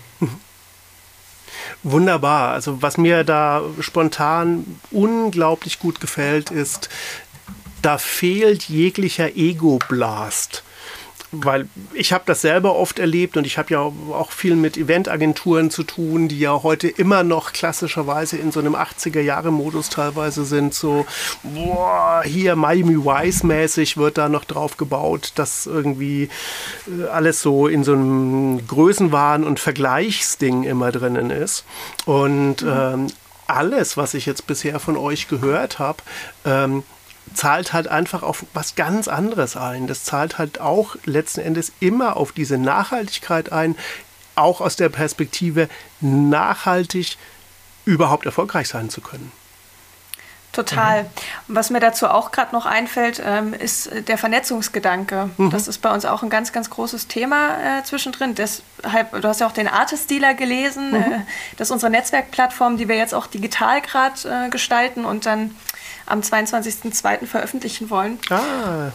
Wunderbar. 1.83 2.51
Also 2.51 2.81
was 2.81 2.97
mir 2.97 3.23
da 3.23 3.61
spontan 3.79 4.79
unglaublich 4.91 5.79
gut 5.79 5.99
gefällt, 5.99 6.51
ist, 6.51 6.89
da 7.81 7.97
fehlt 7.97 8.63
jeglicher 8.63 9.35
Ego-Blast 9.35 10.63
weil 11.31 11.67
ich 11.93 12.13
habe 12.13 12.23
das 12.25 12.41
selber 12.41 12.75
oft 12.75 12.99
erlebt 12.99 13.35
und 13.35 13.45
ich 13.45 13.57
habe 13.57 13.73
ja 13.73 13.79
auch 13.79 14.31
viel 14.31 14.55
mit 14.55 14.77
Eventagenturen 14.77 15.69
zu 15.69 15.83
tun, 15.83 16.27
die 16.29 16.39
ja 16.39 16.63
heute 16.63 16.87
immer 16.87 17.23
noch 17.23 17.51
klassischerweise 17.51 18.37
in 18.37 18.51
so 18.51 18.59
einem 18.59 18.75
80er-Jahre-Modus 18.75 19.89
teilweise 19.89 20.45
sind. 20.45 20.73
So, 20.73 21.05
boah, 21.43 22.21
hier 22.25 22.55
Miami 22.55 22.97
Vice-mäßig 22.97 23.97
wird 23.97 24.17
da 24.17 24.29
noch 24.29 24.45
drauf 24.45 24.77
gebaut, 24.77 25.33
dass 25.35 25.65
irgendwie 25.65 26.29
äh, 26.87 27.07
alles 27.07 27.41
so 27.41 27.67
in 27.67 27.83
so 27.83 27.93
einem 27.93 28.59
Größenwahn- 28.67 29.43
und 29.43 29.59
Vergleichsding 29.59 30.63
immer 30.63 30.91
drinnen 30.91 31.29
ist. 31.29 31.65
Und 32.05 32.61
mhm. 32.61 32.71
ähm, 32.71 33.07
alles, 33.47 33.97
was 33.97 34.13
ich 34.13 34.25
jetzt 34.25 34.47
bisher 34.47 34.79
von 34.79 34.97
euch 34.97 35.27
gehört 35.27 35.79
habe, 35.79 36.03
ähm, 36.45 36.83
zahlt 37.33 37.73
halt 37.73 37.87
einfach 37.87 38.23
auf 38.23 38.45
was 38.53 38.75
ganz 38.75 39.07
anderes 39.07 39.55
ein. 39.55 39.87
Das 39.87 40.03
zahlt 40.03 40.37
halt 40.37 40.59
auch 40.59 40.95
letzten 41.05 41.41
Endes 41.41 41.71
immer 41.79 42.17
auf 42.17 42.31
diese 42.31 42.57
Nachhaltigkeit 42.57 43.51
ein, 43.51 43.75
auch 44.35 44.61
aus 44.61 44.75
der 44.75 44.89
Perspektive 44.89 45.69
nachhaltig 45.99 47.17
überhaupt 47.85 48.25
erfolgreich 48.25 48.67
sein 48.67 48.89
zu 48.89 49.01
können. 49.01 49.31
Total. 50.57 51.03
Mhm. 51.03 51.07
Was 51.49 51.69
mir 51.69 51.79
dazu 51.79 52.07
auch 52.07 52.31
gerade 52.31 52.53
noch 52.55 52.65
einfällt, 52.65 53.21
ähm, 53.23 53.53
ist 53.53 53.91
der 54.07 54.17
Vernetzungsgedanke. 54.17 55.29
Mhm. 55.37 55.51
Das 55.51 55.67
ist 55.67 55.79
bei 55.83 55.93
uns 55.93 56.05
auch 56.05 56.23
ein 56.23 56.29
ganz, 56.29 56.51
ganz 56.51 56.69
großes 56.69 57.07
Thema 57.07 57.79
äh, 57.79 57.83
zwischendrin. 57.83 58.33
Deshalb, 58.33 59.21
du 59.21 59.27
hast 59.27 59.39
ja 59.39 59.47
auch 59.47 59.51
den 59.51 59.67
Artist 59.67 60.09
Dealer 60.09 60.33
gelesen. 60.33 60.91
Mhm. 60.91 60.95
Äh, 60.95 61.19
das 61.57 61.67
ist 61.67 61.71
unsere 61.71 61.91
Netzwerkplattform, 61.91 62.77
die 62.77 62.87
wir 62.87 62.95
jetzt 62.95 63.13
auch 63.13 63.27
digital 63.27 63.81
gerade 63.81 64.47
äh, 64.47 64.49
gestalten 64.49 65.05
und 65.05 65.27
dann 65.27 65.55
am 66.07 66.21
22.02. 66.21 67.25
veröffentlichen 67.25 67.89
wollen. 67.89 68.19
Ah. 68.29 68.91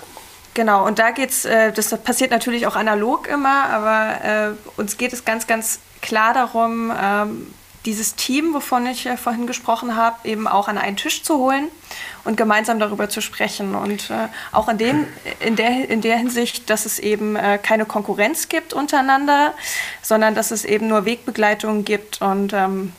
Genau, 0.55 0.87
und 0.87 0.99
da 0.99 1.13
geht's, 1.13 1.45
äh, 1.45 1.73
das 1.73 1.97
passiert 2.03 2.31
natürlich 2.31 2.67
auch 2.67 2.77
analog 2.77 3.27
immer, 3.27 3.71
aber 3.71 4.25
äh, 4.25 4.81
uns 4.81 4.99
geht 4.99 5.13
es 5.13 5.25
ganz, 5.25 5.47
ganz 5.47 5.79
klar 6.03 6.35
darum, 6.35 6.93
ähm, 7.01 7.55
dieses 7.85 8.15
Team, 8.15 8.55
wovon 8.55 8.87
ich 8.87 9.07
äh, 9.07 9.17
vorhin 9.17 9.47
gesprochen 9.47 9.97
habe, 9.97 10.29
eben 10.29 10.47
auch 10.47 10.69
an 10.69 10.79
einen 10.79 10.97
Tisch 10.97 11.23
zu 11.23 11.39
holen 11.39 11.69
und 12.25 12.37
gemeinsam 12.37 12.79
darüber 12.79 13.09
zu 13.09 13.21
sprechen. 13.21 13.75
Und 13.75 14.11
äh, 14.11 14.29
auch 14.53 14.69
in, 14.69 14.79
dem, 14.79 15.07
in, 15.41 15.57
der, 15.57 15.89
in 15.89 16.01
der 16.01 16.17
Hinsicht, 16.17 16.71
dass 16.71 16.87
es 16.87 16.99
eben 16.99 17.35
äh, 17.35 17.59
keine 17.59 17.85
Konkurrenz 17.85 18.49
gibt 18.49 18.73
untereinander, 18.73 19.55
sondern 20.01 20.35
dass 20.35 20.51
es 20.51 20.65
eben 20.65 20.87
nur 20.87 21.05
Wegbegleitung 21.05 21.85
gibt 21.85 22.23
und 22.23 22.53
ähm, 22.53 22.93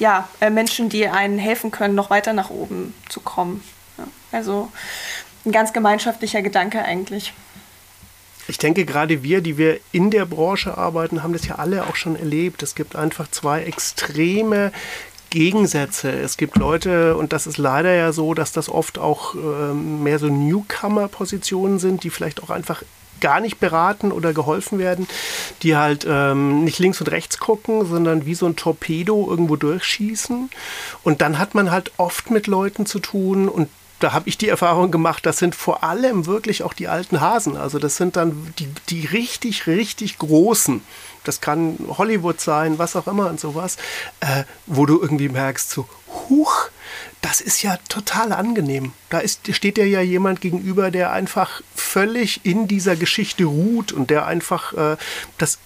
ja, 0.00 0.28
äh, 0.40 0.50
Menschen, 0.50 0.88
die 0.88 1.06
einen 1.06 1.38
helfen 1.38 1.70
können, 1.70 1.94
noch 1.94 2.10
weiter 2.10 2.32
nach 2.32 2.50
oben 2.50 2.94
zu 3.08 3.20
kommen. 3.20 3.62
Ja, 3.98 4.04
also 4.32 4.72
ein 5.44 5.52
ganz 5.52 5.72
gemeinschaftlicher 5.72 6.42
Gedanke 6.42 6.82
eigentlich. 6.82 7.32
Ich 8.48 8.58
denke, 8.58 8.84
gerade 8.84 9.22
wir, 9.22 9.42
die 9.42 9.58
wir 9.58 9.78
in 9.92 10.10
der 10.10 10.26
Branche 10.26 10.76
arbeiten, 10.76 11.22
haben 11.22 11.32
das 11.32 11.46
ja 11.46 11.56
alle 11.56 11.86
auch 11.86 11.94
schon 11.94 12.16
erlebt. 12.16 12.62
Es 12.62 12.74
gibt 12.74 12.96
einfach 12.96 13.30
zwei 13.30 13.62
extreme 13.62 14.72
Gegensätze. 15.28 16.10
Es 16.10 16.36
gibt 16.36 16.56
Leute, 16.56 17.16
und 17.16 17.32
das 17.32 17.46
ist 17.46 17.58
leider 17.58 17.94
ja 17.94 18.10
so, 18.12 18.34
dass 18.34 18.50
das 18.50 18.68
oft 18.68 18.98
auch 18.98 19.36
äh, 19.36 19.72
mehr 19.72 20.18
so 20.18 20.26
Newcomer-Positionen 20.26 21.78
sind, 21.78 22.02
die 22.02 22.10
vielleicht 22.10 22.42
auch 22.42 22.50
einfach 22.50 22.82
gar 23.20 23.40
nicht 23.40 23.60
beraten 23.60 24.12
oder 24.12 24.32
geholfen 24.32 24.78
werden, 24.78 25.06
die 25.62 25.76
halt 25.76 26.06
ähm, 26.08 26.64
nicht 26.64 26.78
links 26.78 27.00
und 27.00 27.10
rechts 27.10 27.38
gucken, 27.38 27.86
sondern 27.86 28.26
wie 28.26 28.34
so 28.34 28.46
ein 28.46 28.56
Torpedo 28.56 29.28
irgendwo 29.28 29.56
durchschießen. 29.56 30.50
Und 31.02 31.20
dann 31.20 31.38
hat 31.38 31.54
man 31.54 31.70
halt 31.70 31.92
oft 31.96 32.30
mit 32.30 32.46
Leuten 32.46 32.86
zu 32.86 32.98
tun 32.98 33.48
und 33.48 33.68
da 34.00 34.14
habe 34.14 34.28
ich 34.28 34.38
die 34.38 34.48
Erfahrung 34.48 34.90
gemacht, 34.90 35.26
das 35.26 35.38
sind 35.38 35.54
vor 35.54 35.84
allem 35.84 36.24
wirklich 36.24 36.62
auch 36.62 36.72
die 36.72 36.88
alten 36.88 37.20
Hasen. 37.20 37.56
Also 37.56 37.78
das 37.78 37.96
sind 37.96 38.16
dann 38.16 38.52
die, 38.58 38.68
die 38.88 39.06
richtig, 39.06 39.66
richtig 39.66 40.18
großen. 40.18 40.82
Das 41.22 41.42
kann 41.42 41.78
Hollywood 41.98 42.40
sein, 42.40 42.78
was 42.78 42.96
auch 42.96 43.06
immer 43.06 43.28
und 43.28 43.38
sowas, 43.38 43.76
äh, 44.20 44.44
wo 44.66 44.86
du 44.86 45.00
irgendwie 45.00 45.28
merkst, 45.28 45.70
so, 45.70 45.86
huch, 46.30 46.70
das 47.20 47.40
ist 47.40 47.62
ja 47.62 47.78
total 47.88 48.32
angenehm. 48.32 48.92
Da 49.10 49.18
ist, 49.18 49.54
steht 49.54 49.76
dir 49.76 49.86
ja 49.86 50.00
jemand 50.00 50.40
gegenüber, 50.40 50.90
der 50.90 51.12
einfach 51.12 51.60
völlig 51.74 52.44
in 52.44 52.66
dieser 52.66 52.96
Geschichte 52.96 53.44
ruht 53.44 53.92
und 53.92 54.10
der 54.10 54.26
einfach 54.26 54.72
äh, 54.72 54.96
das 55.38 55.58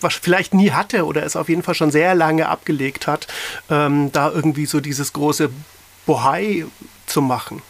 was 0.00 0.14
vielleicht 0.14 0.54
nie 0.54 0.70
hatte 0.70 1.04
oder 1.04 1.24
es 1.24 1.34
auf 1.34 1.48
jeden 1.48 1.64
Fall 1.64 1.74
schon 1.74 1.90
sehr 1.90 2.14
lange 2.14 2.48
abgelegt 2.48 3.08
hat, 3.08 3.26
ähm, 3.68 4.12
da 4.12 4.30
irgendwie 4.30 4.66
so 4.66 4.78
dieses 4.78 5.12
große 5.12 5.50
Bohai 6.06 6.66
zu 7.06 7.20
machen. 7.20 7.60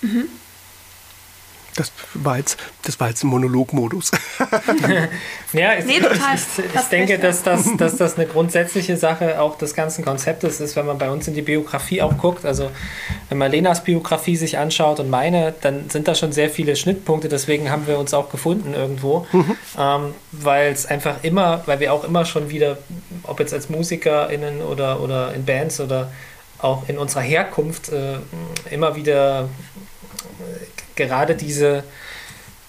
Mhm. 0.00 0.28
Das 1.76 1.90
war 2.14 2.38
jetzt, 2.38 2.56
das 2.82 3.00
war 3.00 3.08
jetzt 3.08 3.24
ein 3.24 3.28
Monologmodus. 3.28 4.12
ja, 5.52 5.74
ich, 5.74 5.84
nee, 5.86 5.98
total. 5.98 6.36
ich, 6.36 6.64
ich 6.74 6.82
denke, 6.90 7.18
dass 7.18 7.42
das, 7.42 7.68
dass 7.76 7.96
das 7.96 8.16
eine 8.16 8.26
grundsätzliche 8.26 8.96
Sache 8.96 9.40
auch 9.40 9.58
des 9.58 9.74
ganzen 9.74 10.04
Konzeptes 10.04 10.60
ist, 10.60 10.76
wenn 10.76 10.86
man 10.86 10.98
bei 10.98 11.10
uns 11.10 11.26
in 11.26 11.34
die 11.34 11.42
Biografie 11.42 12.00
auch 12.00 12.16
guckt. 12.16 12.44
Also 12.44 12.70
wenn 13.28 13.38
man 13.38 13.50
Lenas 13.50 13.82
Biografie 13.82 14.36
sich 14.36 14.56
anschaut 14.58 15.00
und 15.00 15.10
meine, 15.10 15.52
dann 15.62 15.90
sind 15.90 16.06
da 16.06 16.14
schon 16.14 16.32
sehr 16.32 16.48
viele 16.48 16.76
Schnittpunkte. 16.76 17.28
Deswegen 17.28 17.70
haben 17.70 17.86
wir 17.88 17.98
uns 17.98 18.14
auch 18.14 18.30
gefunden 18.30 18.74
irgendwo, 18.74 19.26
mhm. 19.32 19.56
ähm, 19.78 20.14
weil 20.30 20.72
es 20.72 20.86
einfach 20.86 21.24
immer, 21.24 21.62
weil 21.66 21.80
wir 21.80 21.92
auch 21.92 22.04
immer 22.04 22.24
schon 22.24 22.50
wieder, 22.50 22.78
ob 23.24 23.40
jetzt 23.40 23.52
als 23.52 23.68
MusikerInnen 23.68 24.62
oder, 24.62 25.00
oder 25.00 25.34
in 25.34 25.44
Bands 25.44 25.80
oder 25.80 26.12
auch 26.58 26.88
in 26.88 26.98
unserer 26.98 27.22
Herkunft 27.22 27.90
äh, 27.90 28.18
immer 28.70 28.96
wieder 28.96 29.48
gerade 30.96 31.34
diese, 31.34 31.84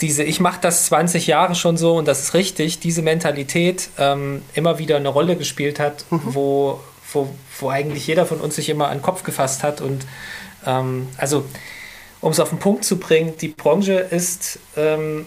diese 0.02 0.24
ich 0.24 0.40
mache 0.40 0.60
das 0.62 0.86
20 0.88 1.28
Jahre 1.28 1.56
schon 1.56 1.78
so 1.78 1.96
und 1.96 2.08
das 2.08 2.22
ist 2.22 2.34
richtig, 2.34 2.80
diese 2.80 3.02
Mentalität 3.02 3.90
ähm, 3.98 4.42
immer 4.54 4.80
wieder 4.80 4.98
eine 4.98 5.10
Rolle 5.10 5.36
gespielt 5.36 5.80
hat, 5.80 6.06
mhm. 6.10 6.22
wo, 6.26 6.80
wo, 7.14 7.30
wo 7.60 7.70
eigentlich 7.70 8.08
jeder 8.08 8.26
von 8.26 8.40
uns 8.40 8.56
sich 8.56 8.70
immer 8.70 8.90
an 8.90 8.98
den 8.98 9.04
Kopf 9.04 9.24
gefasst 9.24 9.64
hat. 9.64 9.82
Und 9.82 10.06
ähm, 10.66 11.08
also, 11.18 11.46
um 12.22 12.32
es 12.32 12.40
auf 12.40 12.50
den 12.50 12.60
Punkt 12.60 12.84
zu 12.86 12.98
bringen, 12.98 13.34
die 13.40 13.50
Branche 13.50 13.94
ist 13.94 14.60
ähm, 14.76 15.26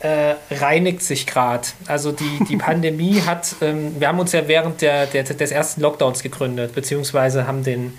äh, 0.00 0.34
reinigt 0.50 1.02
sich 1.02 1.26
gerade. 1.26 1.68
Also 1.86 2.12
die, 2.12 2.44
die 2.48 2.56
Pandemie 2.58 3.22
hat, 3.22 3.56
ähm, 3.60 4.00
wir 4.00 4.08
haben 4.08 4.18
uns 4.18 4.32
ja 4.32 4.46
während 4.46 4.80
der, 4.80 5.06
der, 5.06 5.24
des 5.24 5.50
ersten 5.50 5.80
Lockdowns 5.80 6.22
gegründet, 6.22 6.74
beziehungsweise 6.74 7.46
haben 7.46 7.64
den, 7.64 7.98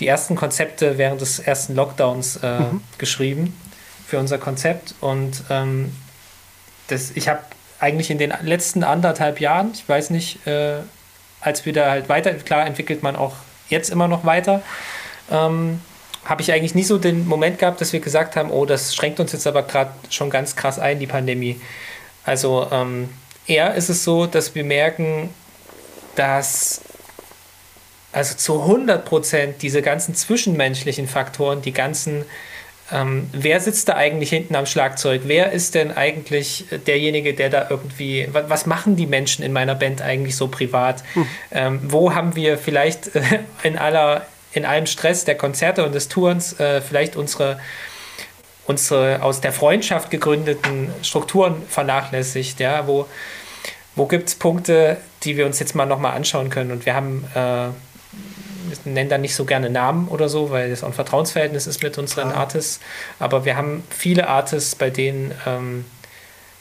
die 0.00 0.06
ersten 0.06 0.36
Konzepte 0.36 0.98
während 0.98 1.20
des 1.20 1.38
ersten 1.38 1.74
Lockdowns 1.74 2.36
äh, 2.42 2.60
mhm. 2.60 2.80
geschrieben 2.98 3.58
für 4.06 4.18
unser 4.18 4.38
Konzept. 4.38 4.94
Und 5.00 5.42
ähm, 5.50 5.94
das, 6.88 7.12
ich 7.14 7.28
habe 7.28 7.40
eigentlich 7.80 8.10
in 8.10 8.18
den 8.18 8.32
letzten 8.42 8.84
anderthalb 8.84 9.40
Jahren, 9.40 9.72
ich 9.72 9.88
weiß 9.88 10.10
nicht, 10.10 10.46
äh, 10.46 10.78
als 11.40 11.66
wir 11.66 11.72
da 11.72 11.90
halt 11.90 12.08
weiter, 12.08 12.34
klar 12.34 12.66
entwickelt 12.66 13.02
man 13.02 13.16
auch 13.16 13.34
jetzt 13.68 13.90
immer 13.90 14.08
noch 14.08 14.24
weiter, 14.24 14.62
ähm, 15.30 15.80
habe 16.24 16.42
ich 16.42 16.52
eigentlich 16.52 16.74
nicht 16.74 16.86
so 16.86 16.98
den 16.98 17.26
Moment 17.26 17.58
gehabt, 17.58 17.80
dass 17.80 17.92
wir 17.92 18.00
gesagt 18.00 18.36
haben, 18.36 18.50
oh, 18.50 18.66
das 18.66 18.94
schränkt 18.94 19.20
uns 19.20 19.32
jetzt 19.32 19.46
aber 19.46 19.62
gerade 19.62 19.92
schon 20.10 20.30
ganz 20.30 20.56
krass 20.56 20.78
ein, 20.78 20.98
die 20.98 21.06
Pandemie. 21.06 21.60
Also 22.24 22.66
ähm, 22.70 23.08
eher 23.46 23.74
ist 23.74 23.88
es 23.88 24.04
so, 24.04 24.26
dass 24.26 24.54
wir 24.54 24.64
merken, 24.64 25.30
dass 26.16 26.82
also 28.12 28.34
zu 28.36 28.62
100 28.62 29.04
Prozent 29.04 29.62
diese 29.62 29.82
ganzen 29.82 30.14
zwischenmenschlichen 30.14 31.08
Faktoren, 31.08 31.62
die 31.62 31.72
ganzen, 31.72 32.24
ähm, 32.90 33.28
wer 33.32 33.60
sitzt 33.60 33.88
da 33.88 33.94
eigentlich 33.94 34.30
hinten 34.30 34.56
am 34.56 34.66
Schlagzeug? 34.66 35.22
Wer 35.24 35.52
ist 35.52 35.74
denn 35.74 35.96
eigentlich 35.96 36.64
derjenige, 36.86 37.34
der 37.34 37.50
da 37.50 37.66
irgendwie, 37.68 38.28
was, 38.32 38.48
was 38.48 38.66
machen 38.66 38.96
die 38.96 39.06
Menschen 39.06 39.44
in 39.44 39.52
meiner 39.52 39.74
Band 39.74 40.00
eigentlich 40.02 40.36
so 40.36 40.48
privat? 40.48 41.04
Hm. 41.14 41.28
Ähm, 41.50 41.80
wo 41.84 42.14
haben 42.14 42.34
wir 42.34 42.58
vielleicht 42.58 43.14
äh, 43.14 43.40
in 43.62 43.76
aller 43.76 44.26
in 44.52 44.64
allem 44.64 44.86
Stress 44.86 45.24
der 45.24 45.36
Konzerte 45.36 45.84
und 45.84 45.94
des 45.94 46.08
Tourens 46.08 46.58
äh, 46.58 46.80
vielleicht 46.80 47.16
unsere, 47.16 47.58
unsere 48.66 49.22
aus 49.22 49.40
der 49.40 49.52
Freundschaft 49.52 50.10
gegründeten 50.10 50.92
Strukturen 51.02 51.62
vernachlässigt, 51.68 52.60
ja, 52.60 52.86
wo, 52.86 53.06
wo 53.94 54.06
gibt 54.06 54.28
es 54.28 54.34
Punkte, 54.34 54.96
die 55.22 55.36
wir 55.36 55.46
uns 55.46 55.58
jetzt 55.58 55.74
mal 55.74 55.86
nochmal 55.86 56.14
anschauen 56.14 56.50
können. 56.50 56.70
Und 56.70 56.86
wir 56.86 56.94
haben, 56.94 57.24
äh, 57.34 57.68
wir 58.68 58.92
nennen 58.92 59.10
da 59.10 59.18
nicht 59.18 59.34
so 59.34 59.44
gerne 59.44 59.70
Namen 59.70 60.08
oder 60.08 60.28
so, 60.28 60.50
weil 60.50 60.70
das 60.70 60.82
auch 60.82 60.88
ein 60.88 60.94
Vertrauensverhältnis 60.94 61.66
ist 61.66 61.82
mit 61.82 61.98
unseren 61.98 62.30
Klar. 62.30 62.40
Artists, 62.40 62.80
aber 63.18 63.44
wir 63.44 63.56
haben 63.56 63.82
viele 63.90 64.28
Artists, 64.28 64.74
bei 64.74 64.90
denen 64.90 65.32
ähm, 65.46 65.84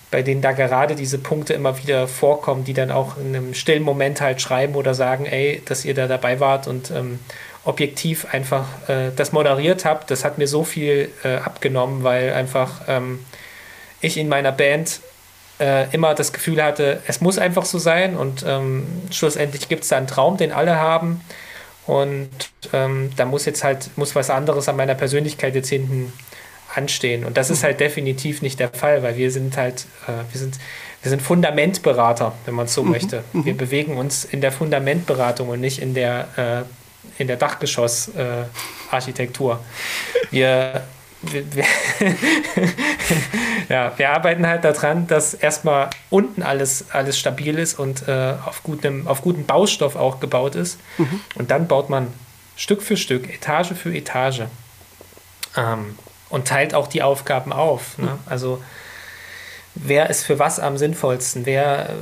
bei 0.09 0.21
denen 0.21 0.41
da 0.41 0.53
gerade 0.53 0.95
diese 0.95 1.17
Punkte 1.17 1.53
immer 1.53 1.77
wieder 1.79 2.07
vorkommen, 2.07 2.63
die 2.63 2.73
dann 2.73 2.91
auch 2.91 3.17
in 3.17 3.35
einem 3.35 3.53
stillen 3.53 3.83
Moment 3.83 4.21
halt 4.21 4.41
schreiben 4.41 4.75
oder 4.75 4.93
sagen, 4.93 5.25
ey, 5.25 5.61
dass 5.65 5.83
ihr 5.83 5.93
da 5.93 6.07
dabei 6.07 6.39
wart 6.39 6.67
und 6.67 6.91
ähm, 6.91 7.19
objektiv 7.65 8.25
einfach 8.31 8.65
äh, 8.87 9.11
das 9.15 9.33
moderiert 9.33 9.83
habe, 9.83 10.05
das 10.07 10.23
hat 10.23 10.37
mir 10.37 10.47
so 10.47 10.63
viel 10.63 11.11
äh, 11.23 11.35
abgenommen, 11.35 12.03
weil 12.03 12.31
einfach 12.31 12.81
ähm, 12.87 13.19
ich 13.99 14.17
in 14.17 14.29
meiner 14.29 14.53
Band 14.53 15.01
äh, 15.59 15.93
immer 15.93 16.15
das 16.15 16.31
Gefühl 16.31 16.63
hatte, 16.63 17.01
es 17.07 17.19
muss 17.19 17.37
einfach 17.37 17.65
so 17.65 17.77
sein 17.77 18.15
und 18.15 18.45
ähm, 18.47 18.87
schlussendlich 19.11 19.67
gibt 19.67 19.83
es 19.83 19.89
da 19.89 19.97
einen 19.97 20.07
Traum, 20.07 20.37
den 20.37 20.53
alle 20.53 20.77
haben 20.77 21.21
und 21.87 22.29
ähm, 22.73 23.11
da 23.15 23.25
muss 23.25 23.45
jetzt 23.45 23.63
halt, 23.63 23.89
muss 23.97 24.15
was 24.15 24.29
anderes 24.29 24.69
an 24.69 24.75
meiner 24.75 24.95
Persönlichkeit 24.95 25.55
jetzt 25.55 25.69
hinten 25.69 26.13
anstehen 26.75 27.25
und 27.25 27.37
das 27.37 27.49
ist 27.49 27.63
halt 27.63 27.79
definitiv 27.79 28.41
nicht 28.41 28.59
der 28.59 28.69
Fall, 28.69 29.01
weil 29.01 29.17
wir 29.17 29.31
sind 29.31 29.57
halt, 29.57 29.85
äh, 30.07 30.11
wir 30.31 30.39
sind 30.39 30.59
wir 31.03 31.11
sind 31.11 31.21
Fundamentberater, 31.21 32.33
wenn 32.45 32.55
man 32.55 32.65
es 32.65 32.73
so 32.73 32.83
mhm. 32.83 32.91
möchte. 32.91 33.23
Wir 33.31 33.53
mhm. 33.53 33.57
bewegen 33.57 33.97
uns 33.97 34.25
in 34.25 34.41
der 34.41 34.51
Fundamentberatung 34.51 35.47
und 35.47 35.61
nicht 35.61 35.79
in 35.79 35.93
der 35.93 36.27
äh, 36.37 36.63
in 37.17 37.27
der 37.27 37.37
Dachgeschoss-Architektur. 37.37 39.53
Äh, 39.53 39.57
wir, 40.31 40.83
wir, 41.21 41.55
wir 41.55 41.65
ja, 43.69 43.91
wir 43.97 44.09
arbeiten 44.09 44.45
halt 44.47 44.63
daran, 44.63 45.07
dass 45.07 45.33
erstmal 45.33 45.89
unten 46.09 46.43
alles, 46.43 46.85
alles 46.91 47.17
stabil 47.17 47.57
ist 47.57 47.79
und 47.79 48.07
äh, 48.07 48.35
auf, 48.45 48.63
gutem, 48.63 49.07
auf 49.07 49.21
gutem 49.21 49.45
Baustoff 49.45 49.95
auch 49.95 50.19
gebaut 50.19 50.55
ist. 50.55 50.79
Mhm. 50.97 51.21
Und 51.35 51.51
dann 51.51 51.67
baut 51.67 51.89
man 51.89 52.13
Stück 52.55 52.81
für 52.81 52.97
Stück, 52.97 53.33
Etage 53.33 53.73
für 53.73 53.93
Etage 53.93 54.43
ähm, 55.55 55.97
und 56.29 56.47
teilt 56.47 56.73
auch 56.73 56.87
die 56.87 57.01
Aufgaben 57.03 57.51
auf. 57.51 57.97
Ne? 57.97 58.05
Mhm. 58.05 58.19
Also 58.25 58.63
wer 59.75 60.09
ist 60.09 60.23
für 60.23 60.39
was 60.39 60.59
am 60.59 60.77
sinnvollsten? 60.77 61.45
Wer 61.45 61.95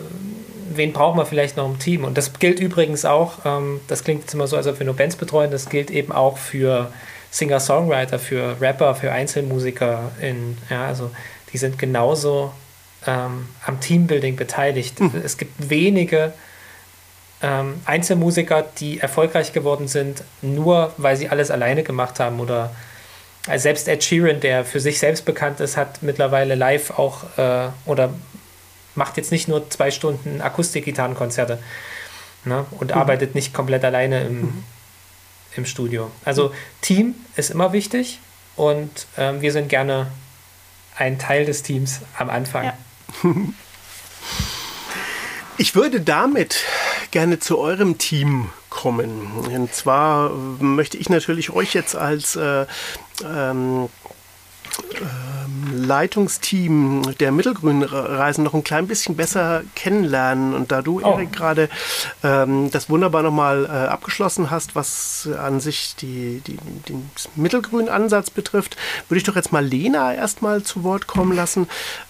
wen 0.78 0.94
brauchen 0.94 1.18
wir 1.18 1.26
vielleicht 1.26 1.58
noch 1.58 1.70
im 1.70 1.80
Team? 1.80 2.04
Und 2.04 2.18
das 2.18 2.34
gilt 2.34 2.60
übrigens 2.60 3.06
auch, 3.06 3.46
ähm, 3.46 3.82
das 3.88 4.04
klingt 4.04 4.22
jetzt 4.22 4.34
immer 4.34 4.48
so, 4.48 4.58
als 4.58 4.68
ob 4.68 4.80
wir 4.80 4.86
nur 4.86 4.96
Bands 4.96 5.16
betreuen, 5.16 5.52
das 5.52 5.70
gilt 5.70 5.92
eben 5.92 6.12
auch 6.12 6.38
für 6.38 6.92
Singer-Songwriter, 7.36 8.18
für 8.18 8.62
Rapper, 8.62 8.96
für 8.96 9.12
Einzelmusiker. 9.12 10.12
In, 10.22 10.58
ja, 10.70 10.88
also 10.88 11.12
die 11.52 11.58
sind 11.58 11.78
genauso 11.78 12.54
ähm, 13.06 13.50
am 13.66 13.82
Teambuilding 13.82 14.38
beteiligt. 14.38 15.02
Mhm. 15.02 15.22
Es 15.24 15.38
gibt 15.38 15.70
wenige 15.70 16.32
ähm, 17.42 17.82
Einzelmusiker, 17.84 18.64
die 18.80 19.02
erfolgreich 19.02 19.52
geworden 19.52 19.90
sind, 19.90 20.24
nur 20.42 20.94
weil 20.96 21.18
sie 21.18 21.28
alles 21.28 21.52
alleine 21.52 21.84
gemacht 21.84 22.22
haben 22.22 22.40
oder 22.40 22.74
also 23.48 23.64
selbst 23.64 23.90
Ed 23.90 24.04
Sheeran, 24.04 24.40
der 24.40 24.64
für 24.64 24.80
sich 24.80 24.98
selbst 24.98 25.26
bekannt 25.26 25.60
ist, 25.60 25.76
hat 25.76 26.02
mittlerweile 26.02 26.56
live 26.56 26.92
auch 26.92 27.38
äh, 27.38 27.68
oder 27.86 28.12
macht 28.96 29.18
jetzt 29.18 29.34
nicht 29.34 29.50
nur 29.50 29.70
zwei 29.70 29.92
Stunden 29.92 30.40
Akustikgitarrenkonzerte 30.40 31.60
ne? 32.46 32.66
und 32.80 32.92
mhm. 32.92 32.98
arbeitet 32.98 33.36
nicht 33.36 33.54
komplett 33.54 33.84
alleine 33.84 34.24
im, 34.24 34.42
mhm. 34.42 34.64
Im 35.58 35.66
Studio. 35.66 36.12
Also 36.24 36.54
Team 36.82 37.16
ist 37.36 37.52
immer 37.52 37.74
wichtig 37.74 38.20
und 38.56 39.08
ähm, 39.18 39.42
wir 39.42 39.52
sind 39.52 39.70
gerne 39.70 40.08
ein 40.98 41.20
Teil 41.20 41.46
des 41.46 41.64
Teams 41.64 42.02
am 42.18 42.30
Anfang. 42.30 42.66
Ja. 42.66 42.74
Ich 45.58 45.74
würde 45.74 46.02
damit 46.02 46.66
gerne 47.12 47.40
zu 47.40 47.58
eurem 47.58 47.98
Team 47.98 48.50
kommen. 48.70 49.32
Und 49.32 49.74
zwar 49.74 50.30
möchte 50.32 50.98
ich 50.98 51.08
natürlich 51.10 51.50
euch 51.52 51.74
jetzt 51.74 51.96
als 51.96 52.36
äh, 52.36 52.66
ähm, 53.24 53.88
Leitungsteam 55.74 57.16
der 57.20 57.32
Mittelgrünen 57.32 57.84
Reisen 57.84 58.44
noch 58.44 58.54
ein 58.54 58.64
klein 58.64 58.88
bisschen 58.88 59.16
besser 59.16 59.64
kennenlernen. 59.76 60.54
Und 60.54 60.72
da 60.72 60.82
du, 60.82 61.02
oh. 61.02 61.14
Erik, 61.14 61.34
gerade 61.34 61.70
ähm, 62.24 62.72
das 62.72 62.90
wunderbar 62.90 63.24
nochmal 63.24 63.66
äh, 63.66 63.88
abgeschlossen 63.88 64.50
hast, 64.52 64.76
was 64.76 65.30
an 65.40 65.60
sich 65.60 65.96
die, 65.96 66.42
die, 66.46 66.58
den 66.90 67.10
mittelgrünen 67.36 67.90
Ansatz 67.90 68.30
betrifft, 68.30 68.78
würde 69.08 69.18
ich 69.18 69.24
doch 69.24 69.36
jetzt 69.36 69.52
mal 69.52 69.66
Lena 69.66 70.14
erstmal 70.14 70.64
zu 70.64 70.84
Wort 70.84 71.08
kommen 71.08 71.34
lassen. 71.34 71.68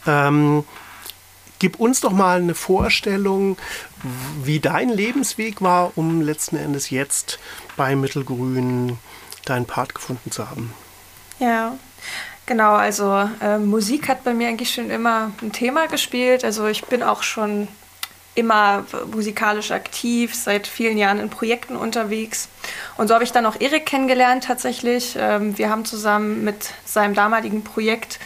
Ähm, 0.08 0.64
gib 1.60 1.80
uns 1.80 2.02
doch 2.02 2.12
mal 2.12 2.38
eine 2.38 2.56
Vorstellung, 2.56 3.58
wie 4.44 4.60
dein 4.60 4.90
Lebensweg 4.90 5.62
war, 5.62 5.98
um 5.98 6.22
letzten 6.22 6.58
Endes 6.58 6.90
jetzt 6.90 7.40
bei 7.78 7.96
Mittelgrün 7.96 8.98
deinen 9.46 9.66
Part 9.66 9.96
gefunden 9.96 10.32
zu 10.32 10.50
haben. 10.50 10.74
Ja, 11.40 11.78
Genau, 12.46 12.74
also 12.74 13.28
äh, 13.42 13.58
Musik 13.58 14.08
hat 14.08 14.24
bei 14.24 14.34
mir 14.34 14.50
eigentlich 14.50 14.74
schon 14.74 14.92
immer 14.92 15.32
ein 15.42 15.52
Thema 15.52 15.88
gespielt. 15.88 16.46
Also 16.46 16.68
ich 16.68 16.86
bin 16.86 17.02
auch 17.02 17.24
schon 17.24 17.68
immer 18.36 18.86
musikalisch 19.12 19.72
aktiv, 19.72 20.36
seit 20.36 20.68
vielen 20.68 20.98
Jahren 20.98 21.20
in 21.20 21.30
Projekten 21.30 21.76
unterwegs. 21.76 22.50
Und 22.98 23.08
so 23.08 23.14
habe 23.14 23.24
ich 23.24 23.32
dann 23.32 23.46
auch 23.46 23.60
Erik 23.60 23.86
kennengelernt 23.86 24.44
tatsächlich. 24.44 25.16
Ähm, 25.18 25.58
wir 25.58 25.70
haben 25.70 25.86
zusammen 25.86 26.44
mit 26.44 26.72
seinem 26.86 27.16
damaligen 27.16 27.64
Projekt 27.64 28.20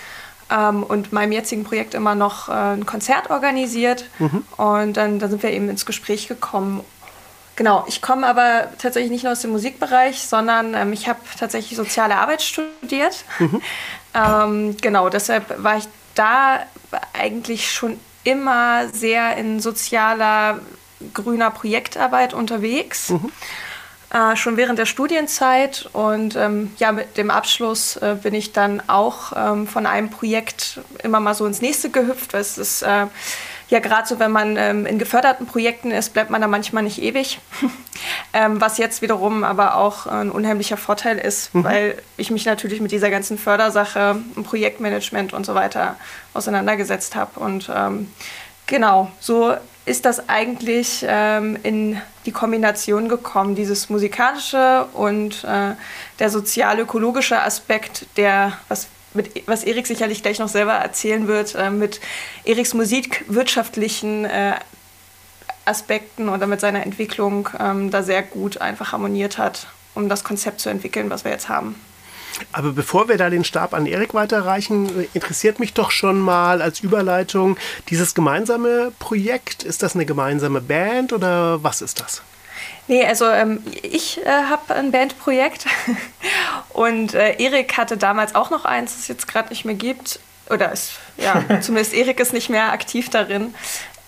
ähm, 0.50 0.84
und 0.84 1.14
meinem 1.14 1.32
jetzigen 1.32 1.64
Projekt 1.64 1.94
immer 1.94 2.16
noch 2.16 2.50
äh, 2.50 2.74
ein 2.74 2.86
Konzert 2.86 3.30
organisiert. 3.30 4.06
Mhm. 4.18 4.44
Und 4.58 4.98
dann, 4.98 5.20
dann 5.20 5.30
sind 5.30 5.44
wir 5.44 5.52
eben 5.52 5.70
ins 5.70 5.86
Gespräch 5.86 6.28
gekommen. 6.28 6.84
Genau, 7.56 7.84
ich 7.90 8.02
komme 8.02 8.26
aber 8.26 8.70
tatsächlich 8.78 9.12
nicht 9.12 9.24
nur 9.24 9.34
aus 9.34 9.42
dem 9.42 9.52
Musikbereich, 9.52 10.22
sondern 10.22 10.74
ähm, 10.74 10.94
ich 10.94 11.10
habe 11.10 11.20
tatsächlich 11.38 11.76
soziale 11.76 12.16
Arbeit 12.16 12.42
studiert. 12.42 13.26
Mhm. 13.38 13.62
Ähm, 14.14 14.78
genau, 14.82 15.10
deshalb 15.10 15.64
war 15.64 15.78
ich 15.78 15.86
da 16.16 16.66
eigentlich 17.14 17.72
schon 17.72 18.00
immer 18.24 18.90
sehr 18.90 19.38
in 19.38 19.60
sozialer 19.60 20.60
grüner 21.14 21.52
Projektarbeit 21.52 22.34
unterwegs. 22.34 23.10
Mhm. 23.10 23.32
Äh, 24.12 24.36
schon 24.36 24.58
während 24.58 24.80
der 24.80 24.88
Studienzeit 24.88 25.88
und 25.94 26.36
ähm, 26.36 26.74
ja, 26.80 26.92
mit 26.92 27.16
dem 27.18 27.30
Abschluss 27.30 27.96
äh, 27.98 28.18
bin 28.22 28.34
ich 28.34 28.54
dann 28.54 28.82
auch 28.88 29.34
ähm, 29.36 29.68
von 29.68 29.86
einem 29.86 30.10
Projekt 30.10 30.80
immer 31.04 31.20
mal 31.20 31.36
so 31.36 31.46
ins 31.46 31.62
nächste 31.62 31.92
gehüpft, 31.92 32.34
weil 32.34 32.42
es 32.42 32.58
ist 32.58 32.82
äh, 32.82 33.06
ja, 33.70 33.80
gerade 33.80 34.08
so, 34.08 34.20
wenn 34.20 34.32
man 34.32 34.58
ähm, 34.58 34.86
in 34.86 34.98
geförderten 34.98 35.46
Projekten 35.46 35.92
ist, 35.92 36.14
bleibt 36.14 36.32
man 36.32 36.42
da 36.42 36.48
manchmal 36.48 36.84
nicht 36.84 37.02
ewig. 37.02 37.40
ähm, 38.34 38.60
was 38.60 38.80
jetzt 38.80 39.02
wiederum 39.02 39.44
aber 39.44 39.76
auch 39.76 40.08
ein 40.08 40.32
unheimlicher 40.32 40.78
Vorteil 40.78 41.18
ist, 41.20 41.54
mhm. 41.54 41.64
weil 41.64 42.02
ich 42.18 42.32
mich 42.32 42.46
natürlich 42.46 42.82
mit 42.82 42.92
dieser 42.92 43.12
ganzen 43.12 43.38
Fördersache, 43.38 44.18
Projektmanagement 44.44 45.34
und 45.34 45.46
so 45.46 45.54
weiter 45.54 45.98
auseinandergesetzt 46.34 47.16
habe. 47.16 47.40
Und 47.40 47.70
ähm, 47.74 48.12
genau, 48.66 49.12
so 49.20 49.54
ist 49.86 50.06
das 50.06 50.30
eigentlich 50.30 51.06
ähm, 51.08 51.58
in 51.62 52.02
die 52.26 52.32
Kombination 52.32 53.08
gekommen, 53.08 53.56
dieses 53.56 53.90
musikalische 53.90 54.86
und 54.94 55.44
äh, 55.44 55.76
der 56.20 56.30
sozial-ökologische 56.30 57.42
Aspekt, 57.42 58.06
der, 58.18 58.54
was 58.68 58.88
mit, 59.14 59.48
was 59.48 59.64
Erik 59.64 59.88
sicherlich 59.88 60.22
gleich 60.22 60.40
noch 60.40 60.50
selber 60.50 60.74
erzählen 60.74 61.28
wird, 61.28 61.56
äh, 61.56 61.70
mit 61.70 62.00
Eriks 62.46 62.74
musikwirtschaftlichen 62.74 64.26
äh, 64.26 64.56
Aspekten 65.66 66.30
oder 66.30 66.48
mit 66.48 66.60
seiner 66.60 66.84
Entwicklung 66.84 67.50
ähm, 67.60 67.92
da 67.92 68.04
sehr 68.04 68.24
gut 68.24 68.60
einfach 68.60 68.92
harmoniert 68.92 69.38
hat, 69.38 69.68
um 69.96 70.10
das 70.10 70.24
Konzept 70.24 70.60
zu 70.60 70.70
entwickeln, 70.70 71.10
was 71.10 71.24
wir 71.24 71.32
jetzt 71.32 71.50
haben. 71.50 71.76
Aber 72.52 72.72
bevor 72.72 73.10
wir 73.10 73.18
da 73.18 73.30
den 73.30 73.44
Stab 73.44 73.74
an 73.74 73.86
Erik 73.86 74.14
weiterreichen, 74.14 75.08
interessiert 75.14 75.60
mich 75.60 75.74
doch 75.74 75.92
schon 75.92 76.20
mal 76.20 76.62
als 76.62 76.80
Überleitung 76.80 77.58
dieses 77.90 78.14
gemeinsame 78.14 78.92
Projekt. 79.00 79.64
Ist 79.64 79.84
das 79.84 79.96
eine 79.96 80.06
gemeinsame 80.06 80.62
Band 80.62 81.12
oder 81.12 81.64
was 81.64 81.82
ist 81.82 82.00
das? 82.00 82.22
Nee, 82.90 83.06
also 83.06 83.30
ähm, 83.30 83.62
ich 83.84 84.18
äh, 84.26 84.28
habe 84.28 84.74
ein 84.74 84.92
Bandprojekt 84.92 85.68
und 86.70 87.14
äh, 87.14 87.36
Erik 87.36 87.78
hatte 87.78 87.98
damals 87.98 88.34
auch 88.34 88.50
noch 88.50 88.66
eins, 88.66 88.94
das 88.94 89.02
es 89.02 89.08
jetzt 89.08 89.28
gerade 89.28 89.50
nicht 89.50 89.64
mehr 89.64 89.76
gibt. 89.76 90.20
Oder 90.50 90.72
ist, 90.72 90.94
ja, 91.18 91.44
zumindest 91.62 91.94
Erik 91.94 92.20
ist 92.20 92.34
nicht 92.34 92.50
mehr 92.50 92.72
aktiv 92.72 93.12
darin. 93.12 93.54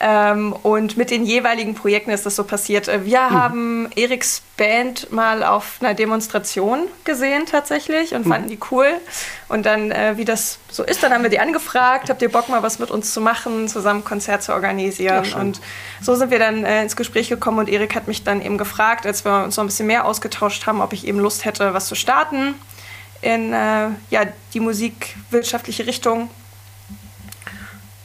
Ähm, 0.03 0.53
und 0.63 0.97
mit 0.97 1.11
den 1.11 1.25
jeweiligen 1.25 1.75
Projekten 1.75 2.09
ist 2.09 2.25
das 2.25 2.35
so 2.35 2.43
passiert. 2.43 2.87
Äh, 2.87 3.05
wir 3.05 3.21
mhm. 3.21 3.31
haben 3.31 3.89
Eriks 3.95 4.41
Band 4.57 5.11
mal 5.11 5.43
auf 5.43 5.77
einer 5.79 5.93
Demonstration 5.93 6.87
gesehen 7.03 7.45
tatsächlich 7.45 8.15
und 8.15 8.25
mhm. 8.25 8.31
fanden 8.31 8.49
die 8.49 8.57
cool. 8.71 8.87
Und 9.47 9.67
dann, 9.67 9.91
äh, 9.91 10.17
wie 10.17 10.25
das 10.25 10.57
so 10.71 10.83
ist, 10.83 11.03
dann 11.03 11.13
haben 11.13 11.21
wir 11.21 11.29
die 11.29 11.39
angefragt, 11.39 12.09
habt 12.09 12.21
ihr 12.23 12.31
Bock 12.31 12.49
mal 12.49 12.63
was 12.63 12.79
mit 12.79 12.89
uns 12.89 13.13
zu 13.13 13.21
machen, 13.21 13.67
zusammen 13.67 14.03
Konzert 14.03 14.41
zu 14.41 14.53
organisieren. 14.53 15.23
Ja, 15.23 15.37
und 15.37 15.61
so 16.01 16.15
sind 16.15 16.31
wir 16.31 16.39
dann 16.39 16.65
äh, 16.65 16.81
ins 16.81 16.95
Gespräch 16.95 17.29
gekommen 17.29 17.59
und 17.59 17.69
Erik 17.69 17.93
hat 17.93 18.07
mich 18.07 18.23
dann 18.23 18.41
eben 18.41 18.57
gefragt, 18.57 19.05
als 19.05 19.23
wir 19.23 19.43
uns 19.43 19.55
noch 19.57 19.63
ein 19.63 19.67
bisschen 19.67 19.85
mehr 19.85 20.05
ausgetauscht 20.05 20.65
haben, 20.65 20.81
ob 20.81 20.93
ich 20.93 21.05
eben 21.05 21.19
Lust 21.19 21.45
hätte, 21.45 21.75
was 21.75 21.85
zu 21.85 21.93
starten 21.93 22.55
in 23.21 23.53
äh, 23.53 23.89
ja, 24.09 24.25
die 24.53 24.59
musikwirtschaftliche 24.59 25.85
Richtung. 25.85 26.31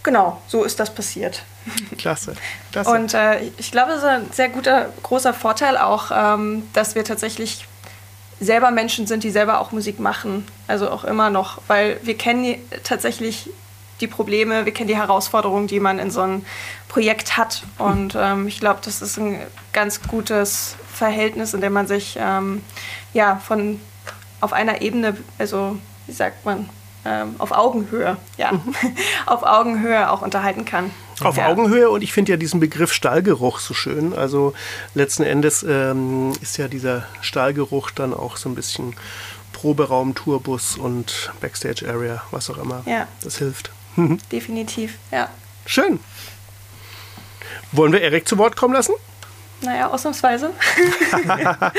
Genau, 0.06 0.40
so 0.46 0.62
ist 0.62 0.78
das 0.78 0.94
passiert. 0.94 1.42
Klasse. 1.98 2.36
Klasse. 2.70 2.90
Und 2.90 3.12
äh, 3.12 3.40
ich 3.58 3.72
glaube, 3.72 3.90
es 3.90 3.98
ist 3.98 4.04
ein 4.04 4.30
sehr 4.30 4.48
guter, 4.48 4.92
großer 5.02 5.34
Vorteil 5.34 5.76
auch, 5.76 6.12
ähm, 6.14 6.62
dass 6.74 6.94
wir 6.94 7.02
tatsächlich 7.02 7.66
selber 8.38 8.70
Menschen 8.70 9.08
sind, 9.08 9.24
die 9.24 9.32
selber 9.32 9.60
auch 9.60 9.72
Musik 9.72 9.98
machen. 9.98 10.46
Also 10.68 10.88
auch 10.90 11.02
immer 11.02 11.28
noch, 11.28 11.60
weil 11.66 11.98
wir 12.04 12.16
kennen 12.16 12.54
tatsächlich 12.84 13.50
die 14.00 14.06
Probleme, 14.06 14.64
wir 14.64 14.72
kennen 14.72 14.86
die 14.86 14.96
Herausforderungen, 14.96 15.66
die 15.66 15.80
man 15.80 15.98
in 15.98 16.12
so 16.12 16.20
einem 16.20 16.46
Projekt 16.86 17.36
hat. 17.36 17.64
Und 17.76 18.14
ähm, 18.16 18.46
ich 18.46 18.60
glaube, 18.60 18.78
das 18.84 19.02
ist 19.02 19.18
ein 19.18 19.40
ganz 19.72 20.02
gutes 20.02 20.76
Verhältnis, 20.88 21.52
in 21.52 21.60
dem 21.60 21.72
man 21.72 21.88
sich 21.88 22.16
ähm, 22.20 22.62
ja 23.12 23.42
von 23.44 23.80
auf 24.40 24.52
einer 24.52 24.82
Ebene, 24.82 25.16
also 25.36 25.78
wie 26.06 26.12
sagt 26.12 26.44
man, 26.44 26.70
ähm, 27.06 27.36
auf 27.38 27.52
Augenhöhe, 27.52 28.16
ja, 28.36 28.52
mhm. 28.52 28.74
auf 29.26 29.44
Augenhöhe 29.44 30.10
auch 30.10 30.22
unterhalten 30.22 30.64
kann. 30.64 30.90
Auf 31.20 31.36
ja. 31.36 31.48
Augenhöhe 31.48 31.88
und 31.88 32.02
ich 32.02 32.12
finde 32.12 32.32
ja 32.32 32.36
diesen 32.36 32.60
Begriff 32.60 32.92
Stahlgeruch 32.92 33.60
so 33.60 33.72
schön. 33.72 34.12
Also 34.12 34.52
letzten 34.94 35.22
Endes 35.22 35.62
ähm, 35.62 36.32
ist 36.42 36.58
ja 36.58 36.68
dieser 36.68 37.04
Stahlgeruch 37.20 37.90
dann 37.90 38.12
auch 38.12 38.36
so 38.36 38.48
ein 38.48 38.54
bisschen 38.54 38.94
Proberaum, 39.52 40.14
Tourbus 40.14 40.76
und 40.76 41.32
Backstage 41.40 41.88
Area, 41.88 42.22
was 42.32 42.50
auch 42.50 42.58
immer. 42.58 42.82
Ja. 42.86 43.06
Das 43.22 43.38
hilft. 43.38 43.70
Definitiv, 44.32 44.98
ja. 45.10 45.30
Schön. 45.64 46.00
Wollen 47.72 47.92
wir 47.92 48.02
Erik 48.02 48.28
zu 48.28 48.36
Wort 48.36 48.56
kommen 48.56 48.74
lassen? 48.74 48.92
Naja, 49.62 49.88
ausnahmsweise. 49.88 50.50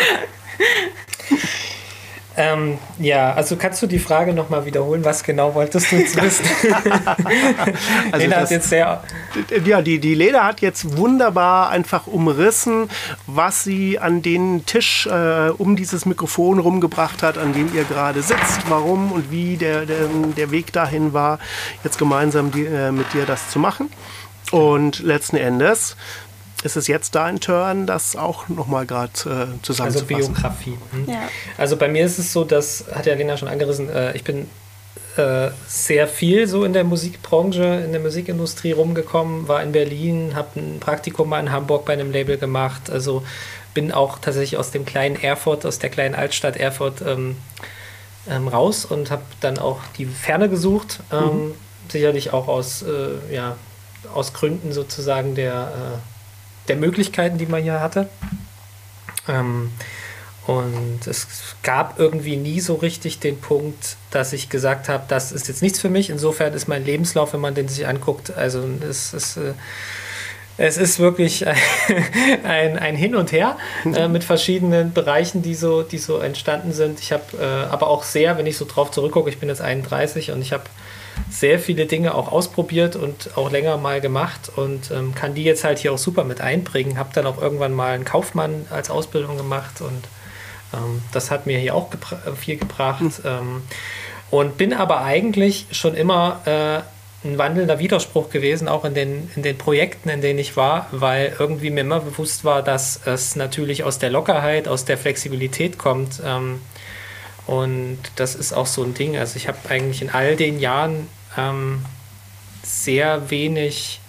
Ähm, 2.39 2.78
ja, 3.00 3.34
also 3.34 3.56
kannst 3.56 3.82
du 3.82 3.88
die 3.88 3.97
Frage 3.97 4.32
nochmal 4.32 4.63
wiederholen? 4.65 5.04
Was 5.04 5.23
genau 5.23 5.56
wolltest 5.56 5.91
du 5.91 5.95
jetzt 5.95 6.21
wissen? 6.21 6.45
also 8.12 8.26
Lena 8.26 8.36
hat 8.38 8.52
jetzt 8.52 8.69
sehr. 8.69 9.04
Ja, 9.65 9.82
die, 9.82 9.97
die 9.97 10.13
Leda 10.13 10.45
hat 10.45 10.62
jetzt 10.62 10.97
wunderbar 10.97 11.69
einfach 11.69 12.06
umrissen, 12.06 12.89
was 13.26 13.64
sie 13.64 13.97
an 13.97 14.22
den 14.22 14.68
Tisch 14.68 15.07
äh, 15.07 15.49
um 15.49 15.76
dieses 15.76 16.05
Mikrofon 16.05 16.59
rumgebracht 16.59 17.24
hat, 17.24 17.39
an 17.39 17.53
dem 17.53 17.74
ihr 17.76 17.86
gerade 17.86 18.22
sitzt, 18.22 18.70
warum 18.70 19.12
und 19.12 19.32
wie 19.32 19.57
der, 19.57 19.88
der, 19.88 20.07
der 20.38 20.51
Weg 20.51 20.72
dahin 20.72 21.14
war, 21.14 21.39
jetzt 21.84 21.97
gemeinsam 21.97 22.51
die, 22.51 22.66
äh, 22.66 22.91
mit 22.91 23.12
dir 23.14 23.26
das 23.26 23.49
zu 23.49 23.57
machen. 23.57 23.89
Und 24.51 24.99
letzten 24.99 25.36
Endes 25.36 25.97
ist 26.64 26.76
es 26.76 26.88
jetzt 26.88 27.16
dein 27.16 27.39
Turn, 27.39 27.86
das 27.86 28.16
auch 28.16 28.49
nochmal 28.49 28.86
gerade 28.86 29.12
äh, 29.12 29.62
zusammenzufassen? 29.62 29.86
Also 29.86 30.05
Biografie. 30.05 30.78
Hm. 30.91 31.05
Ja. 31.08 31.30
Also 31.58 31.78
bei 31.78 31.88
mir 31.88 32.05
ist 32.05 32.18
es 32.18 32.34
so, 32.34 32.43
das 32.43 32.86
hat 32.93 33.05
ja 33.05 33.14
Lena 33.16 33.38
schon 33.38 33.47
angerissen, 33.47 33.89
äh, 33.89 34.16
ich 34.16 34.24
bin 34.24 34.49
äh, 35.18 35.49
sehr 35.68 36.08
viel 36.08 36.47
so 36.47 36.64
in 36.64 36.74
der 36.74 36.84
Musikbranche, 36.84 37.82
in 37.86 37.91
der 37.91 38.01
Musikindustrie 38.01 38.72
rumgekommen, 38.72 39.47
war 39.47 39.62
in 39.64 39.72
Berlin, 39.72 40.34
habe 40.36 40.60
ein 40.60 40.80
Praktikum 40.80 41.30
mal 41.30 41.39
in 41.39 41.51
Hamburg 41.51 41.86
bei 41.86 41.93
einem 41.93 42.12
Label 42.12 42.38
gemacht, 42.38 42.89
also 42.89 43.24
bin 43.74 43.91
auch 43.91 44.20
tatsächlich 44.20 44.58
aus 44.58 44.72
dem 44.72 44.86
kleinen 44.86 45.16
Erfurt, 45.16 45.66
aus 45.66 45.80
der 45.80 45.89
kleinen 45.89 46.16
Altstadt 46.16 46.58
Erfurt 46.58 47.01
ähm, 47.05 47.38
ähm, 48.30 48.47
raus 48.47 48.86
und 48.86 49.12
habe 49.12 49.24
dann 49.39 49.58
auch 49.58 49.80
die 49.97 50.05
Ferne 50.05 50.49
gesucht, 50.49 50.99
ähm, 51.12 51.20
mhm. 51.20 51.53
sicherlich 51.89 52.34
auch 52.34 52.47
aus 52.47 52.84
äh, 52.84 53.34
ja, 53.34 53.55
aus 54.14 54.34
Gründen 54.34 54.72
sozusagen 54.72 55.36
der, 55.36 55.53
äh, 55.53 56.16
der 56.68 56.76
Möglichkeiten, 56.76 57.38
die 57.38 57.45
man 57.45 57.63
hier 57.63 57.80
hatte. 57.80 58.07
Ähm, 59.28 59.72
und 60.47 61.05
es 61.05 61.28
gab 61.61 61.99
irgendwie 61.99 62.38
nie 62.38 62.61
so 62.61 62.76
richtig 62.76 63.20
den 63.20 63.38
Punkt, 63.38 63.97
dass 64.11 64.32
ich 64.32 64.49
gesagt 64.49 64.88
habe, 64.88 65.03
das 65.09 65.34
ist 65.34 65.49
jetzt 65.49 65.61
nichts 65.61 65.80
für 65.80 65.89
mich. 65.89 66.09
Insofern 66.09 66.53
ist 66.53 66.70
mein 66.70 66.86
Lebenslauf, 66.86 67.34
wenn 67.34 67.41
man 67.41 67.53
den 67.53 67.68
sich 67.68 67.86
anguckt, 67.86 68.32
also 68.36 68.63
es 68.89 69.13
ist, 69.13 69.36
äh, 69.36 69.53
es 70.57 70.78
ist 70.78 70.99
wirklich 70.99 71.45
ein, 72.43 72.80
ein 72.80 72.95
Hin 72.95 73.15
und 73.15 73.34
Her 73.34 73.57
äh, 73.86 74.07
mit 74.07 74.24
verschiedenen 74.24 74.93
Bereichen, 74.93 75.41
die 75.41 75.53
so, 75.53 75.84
die 75.84 75.97
so 75.97 76.20
entstanden 76.20 76.72
sind. 76.72 77.01
Ich 77.01 77.11
habe 77.11 77.26
äh, 77.39 77.70
aber 77.70 77.88
auch 77.88 78.03
sehr, 78.03 78.38
wenn 78.38 78.45
ich 78.45 78.55
so 78.55 78.63
drauf 78.65 78.89
zurückgucke, 78.91 79.30
ich 79.30 79.39
bin 79.39 79.49
jetzt 79.49 79.61
31 79.61 80.32
und 80.32 80.41
ich 80.41 80.53
habe 80.53 80.63
sehr 81.30 81.59
viele 81.59 81.86
Dinge 81.86 82.15
auch 82.15 82.32
ausprobiert 82.32 82.95
und 82.95 83.38
auch 83.38 83.51
länger 83.51 83.78
mal 83.78 84.01
gemacht 84.01 84.51
und 84.55 84.91
ähm, 84.91 85.13
kann 85.13 85.36
die 85.36 85.43
jetzt 85.43 85.63
halt 85.63 85.80
hier 85.80 85.93
auch 85.93 85.97
super 85.97 86.24
mit 86.24 86.41
einbringen. 86.41 86.97
Habe 86.97 87.09
dann 87.13 87.26
auch 87.26 87.41
irgendwann 87.41 87.74
mal 87.74 87.93
einen 87.93 88.05
Kaufmann 88.05 88.65
als 88.70 88.89
Ausbildung 88.89 89.38
gemacht 89.38 89.82
und 89.82 90.07
ähm, 90.74 91.01
das 91.11 91.32
hat 91.32 91.45
mir 91.45 91.59
hier 91.59 91.76
auch 91.76 91.89
gebra 91.89 92.18
viel 92.36 92.57
gebracht. 92.57 93.01
Mhm. 93.01 93.22
Ähm, 93.26 93.61
und 94.30 94.57
bin 94.57 94.74
aber 94.74 95.01
eigentlich 95.01 95.68
schon 95.72 95.95
immer 95.95 96.41
äh, 96.45 97.28
ein 97.28 97.38
wandelnder 97.38 97.80
Widerspruch 97.80 98.30
gewesen, 98.30 98.68
auch 98.68 98.86
in 98.86 98.93
den, 98.93 99.30
in 99.36 99.43
den 99.43 99.57
Projekten, 99.57 100.09
in 100.09 100.22
denen 100.22 100.39
ich 100.39 100.55
war, 100.57 100.88
weil 100.91 101.36
irgendwie 101.39 101.70
mir 101.70 101.82
immer 101.82 101.99
bewusst 101.99 102.43
war, 102.43 102.61
dass 102.61 102.99
es 103.05 103.36
natürlich 103.36 103.84
aus 103.84 103.99
der 103.99 104.09
Lockerheit, 104.09 104.68
aus 104.68 104.86
der 104.86 104.97
Flexibilität 104.97 105.78
kommt. 105.78 106.22
Ähm, 106.24 106.61
und 107.48 107.98
das 108.18 108.36
ist 108.36 108.54
auch 108.54 108.68
so 108.68 108.84
ein 108.84 108.93
Ding. 108.93 109.18
Also 109.18 109.38
ich 109.38 109.48
habe 109.48 109.58
eigentlich 109.70 110.02
in 110.02 110.10
all 110.10 110.36
den 110.36 110.60
Jahren 110.60 111.08
ähm, 111.38 111.82
sehr 112.62 113.30
wenig 113.30 114.02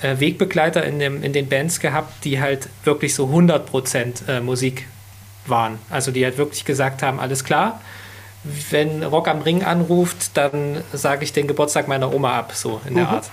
äh, 0.00 0.18
Wegbegleiter 0.18 0.84
in, 0.84 0.98
dem, 0.98 1.22
in 1.22 1.32
den 1.32 1.48
Bands 1.48 1.80
gehabt, 1.80 2.24
die 2.24 2.40
halt 2.40 2.68
wirklich 2.84 3.14
so 3.14 3.26
100% 3.26 4.28
äh, 4.28 4.40
Musik 4.40 4.88
waren. 5.46 5.78
Also 5.90 6.10
die 6.10 6.24
halt 6.24 6.38
wirklich 6.38 6.64
gesagt 6.64 7.02
haben, 7.02 7.20
alles 7.20 7.44
klar, 7.44 7.80
wenn 8.70 9.02
Rock 9.02 9.28
am 9.28 9.42
Ring 9.42 9.62
anruft, 9.62 10.36
dann 10.36 10.82
sage 10.92 11.24
ich 11.24 11.32
den 11.32 11.46
Geburtstag 11.46 11.88
meiner 11.88 12.12
Oma 12.14 12.38
ab, 12.38 12.52
so 12.54 12.80
in 12.86 12.94
der 12.94 13.04
mhm. 13.04 13.10
Art. 13.10 13.30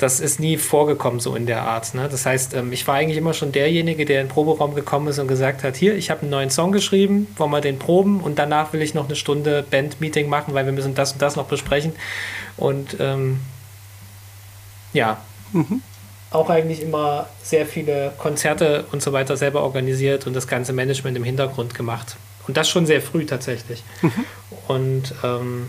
Das 0.00 0.18
ist 0.18 0.40
nie 0.40 0.56
vorgekommen, 0.56 1.20
so 1.20 1.36
in 1.36 1.46
der 1.46 1.62
Art. 1.62 1.94
Ne? 1.94 2.08
Das 2.10 2.26
heißt, 2.26 2.54
ähm, 2.54 2.72
ich 2.72 2.86
war 2.88 2.96
eigentlich 2.96 3.18
immer 3.18 3.34
schon 3.34 3.52
derjenige, 3.52 4.04
der 4.04 4.22
in 4.22 4.26
den 4.26 4.32
Proberaum 4.32 4.74
gekommen 4.74 5.06
ist 5.08 5.18
und 5.18 5.28
gesagt 5.28 5.62
hat, 5.62 5.76
hier, 5.76 5.94
ich 5.94 6.10
habe 6.10 6.22
einen 6.22 6.30
neuen 6.30 6.50
Song 6.50 6.72
geschrieben, 6.72 7.28
wollen 7.36 7.50
wir 7.50 7.60
den 7.60 7.78
proben 7.78 8.20
und 8.20 8.38
danach 8.38 8.72
will 8.72 8.82
ich 8.82 8.94
noch 8.94 9.04
eine 9.04 9.16
Stunde 9.16 9.64
Band-Meeting 9.70 10.28
machen, 10.28 10.54
weil 10.54 10.64
wir 10.64 10.72
müssen 10.72 10.94
das 10.94 11.12
und 11.12 11.22
das 11.22 11.36
noch 11.36 11.46
besprechen. 11.46 11.92
Und 12.56 12.96
ähm, 12.98 13.40
ja, 14.92 15.18
mhm 15.52 15.82
auch 16.30 16.48
eigentlich 16.48 16.80
immer 16.80 17.28
sehr 17.42 17.66
viele 17.66 18.12
Konzerte 18.18 18.84
und 18.92 19.02
so 19.02 19.12
weiter 19.12 19.36
selber 19.36 19.62
organisiert 19.62 20.26
und 20.26 20.34
das 20.34 20.46
ganze 20.46 20.72
Management 20.72 21.16
im 21.16 21.24
Hintergrund 21.24 21.74
gemacht. 21.74 22.16
Und 22.46 22.56
das 22.56 22.68
schon 22.68 22.86
sehr 22.86 23.02
früh 23.02 23.26
tatsächlich. 23.26 23.82
Mhm. 24.00 24.24
Und 24.68 25.14
ähm, 25.24 25.68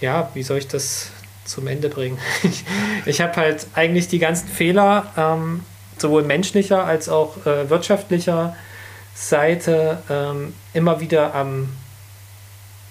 ja, 0.00 0.30
wie 0.34 0.42
soll 0.42 0.58
ich 0.58 0.68
das 0.68 1.10
zum 1.50 1.66
Ende 1.66 1.88
bringen? 1.88 2.18
ich, 2.42 2.64
ich 3.06 3.20
habe 3.20 3.36
halt 3.36 3.66
eigentlich 3.74 4.08
die 4.08 4.18
ganzen 4.18 4.48
Fehler, 4.48 5.06
ähm, 5.16 5.64
sowohl 5.98 6.22
menschlicher 6.22 6.84
als 6.84 7.08
auch 7.08 7.44
äh, 7.46 7.68
wirtschaftlicher 7.68 8.56
Seite, 9.14 10.02
ähm, 10.08 10.54
immer 10.72 11.00
wieder 11.00 11.34
am, 11.34 11.68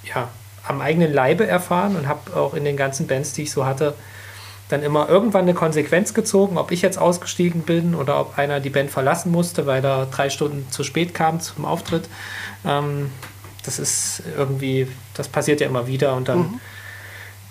ja, 0.04 0.30
am 0.68 0.82
eigenen 0.82 1.12
Leibe 1.12 1.48
erfahren 1.48 1.96
und 1.96 2.08
habe 2.08 2.36
auch 2.36 2.54
in 2.54 2.66
den 2.66 2.78
ganzen 2.78 3.08
Bands, 3.08 3.34
die 3.34 3.44
ich 3.44 3.52
so 3.52 3.66
hatte, 3.66 3.96
dann 4.70 4.84
immer 4.84 5.10
irgendwann 5.10 5.42
eine 5.42 5.56
Konsequenz 5.56 6.14
gezogen, 6.14 6.58
ob 6.58 6.72
ich 6.72 6.84
jetzt 6.84 7.00
ausgestiegen 7.00 7.64
bin 7.64 7.96
oder 7.96 8.20
ob 8.20 8.38
einer 8.38 8.60
die 8.60 8.70
Band 8.70 8.92
verlassen 8.92 9.32
musste, 9.32 9.66
weil 9.66 9.84
er 9.84 10.06
drei 10.06 10.30
Stunden 10.30 10.68
zu 10.70 10.84
spät 10.84 11.16
kam 11.16 11.42
zum 11.42 11.66
Auftritt. 11.66 12.08
Ähm, 12.64 13.10
das 13.64 13.80
ist 13.80 14.24
irgendwie, 14.38 14.88
das 15.16 15.28
passiert 15.28 15.60
ja 15.60 15.68
immer 15.68 15.88
wieder 15.88 16.16
und 16.16 16.30
dann 16.30 16.38
mhm. 16.38 16.60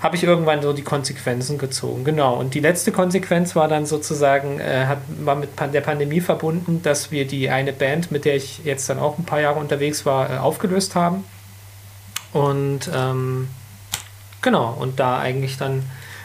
Habe 0.01 0.15
ich 0.15 0.23
irgendwann 0.23 0.63
so 0.63 0.73
die 0.73 0.83
Konsequenzen 0.83 1.59
gezogen. 1.59 2.05
Genau. 2.05 2.37
Und 2.37 2.55
die 2.55 2.61
letzte 2.61 2.93
Konsequenz 2.93 3.57
war 3.57 3.67
dann 3.67 3.85
sozusagen, 3.85 4.61
äh, 4.61 4.87
hat, 4.87 4.99
war 5.25 5.35
mit 5.35 5.51
der 5.59 5.81
Pandemie 5.81 6.21
verbunden, 6.21 6.81
dass 6.83 7.11
wir 7.11 7.27
die 7.27 7.51
eine 7.51 7.73
Band, 7.73 8.13
mit 8.13 8.25
der 8.25 8.37
ich 8.37 8.65
jetzt 8.65 8.89
dann 8.89 9.01
auch 9.01 9.19
ein 9.19 9.25
paar 9.25 9.41
Jahre 9.41 9.59
unterwegs 9.59 10.07
war, 10.07 10.31
äh, 10.31 10.39
aufgelöst 10.39 10.95
haben. 10.95 11.25
Und 12.33 12.91
ähm, 12.95 13.49
genau, 14.41 14.77
und 14.79 15.01
da 15.01 15.19
eigentlich 15.19 15.57
dann 15.57 15.83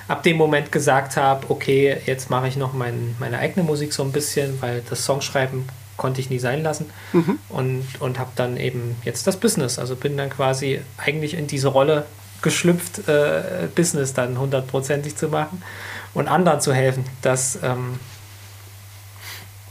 ab 0.07 0.21
dem 0.21 0.37
Moment 0.37 0.71
gesagt 0.71 1.17
habe, 1.17 1.49
okay, 1.49 1.97
jetzt 2.05 2.29
mache 2.29 2.47
ich 2.47 2.57
noch 2.57 2.73
mein, 2.73 3.15
meine 3.19 3.39
eigene 3.39 3.65
Musik 3.65 3.93
so 3.93 4.03
ein 4.03 4.11
bisschen, 4.11 4.61
weil 4.61 4.83
das 4.87 5.05
Songschreiben 5.05 5.67
konnte 5.97 6.21
ich 6.21 6.29
nie 6.29 6.39
sein 6.39 6.61
lassen 6.61 6.89
mhm. 7.13 7.39
und, 7.49 7.85
und 7.99 8.19
habe 8.19 8.31
dann 8.35 8.57
eben 8.57 8.95
jetzt 9.05 9.25
das 9.25 9.37
Business. 9.37 9.79
Also 9.79 9.95
bin 9.95 10.17
dann 10.17 10.29
quasi 10.29 10.81
eigentlich 10.97 11.35
in 11.35 11.47
diese 11.47 11.69
Rolle 11.69 12.05
geschlüpft, 12.43 13.07
äh, 13.07 13.67
Business 13.73 14.13
dann 14.13 14.37
hundertprozentig 14.37 15.15
zu 15.15 15.29
machen 15.29 15.63
und 16.13 16.27
anderen 16.27 16.61
zu 16.61 16.73
helfen, 16.73 17.05
dass 17.21 17.57
ähm, 17.63 17.99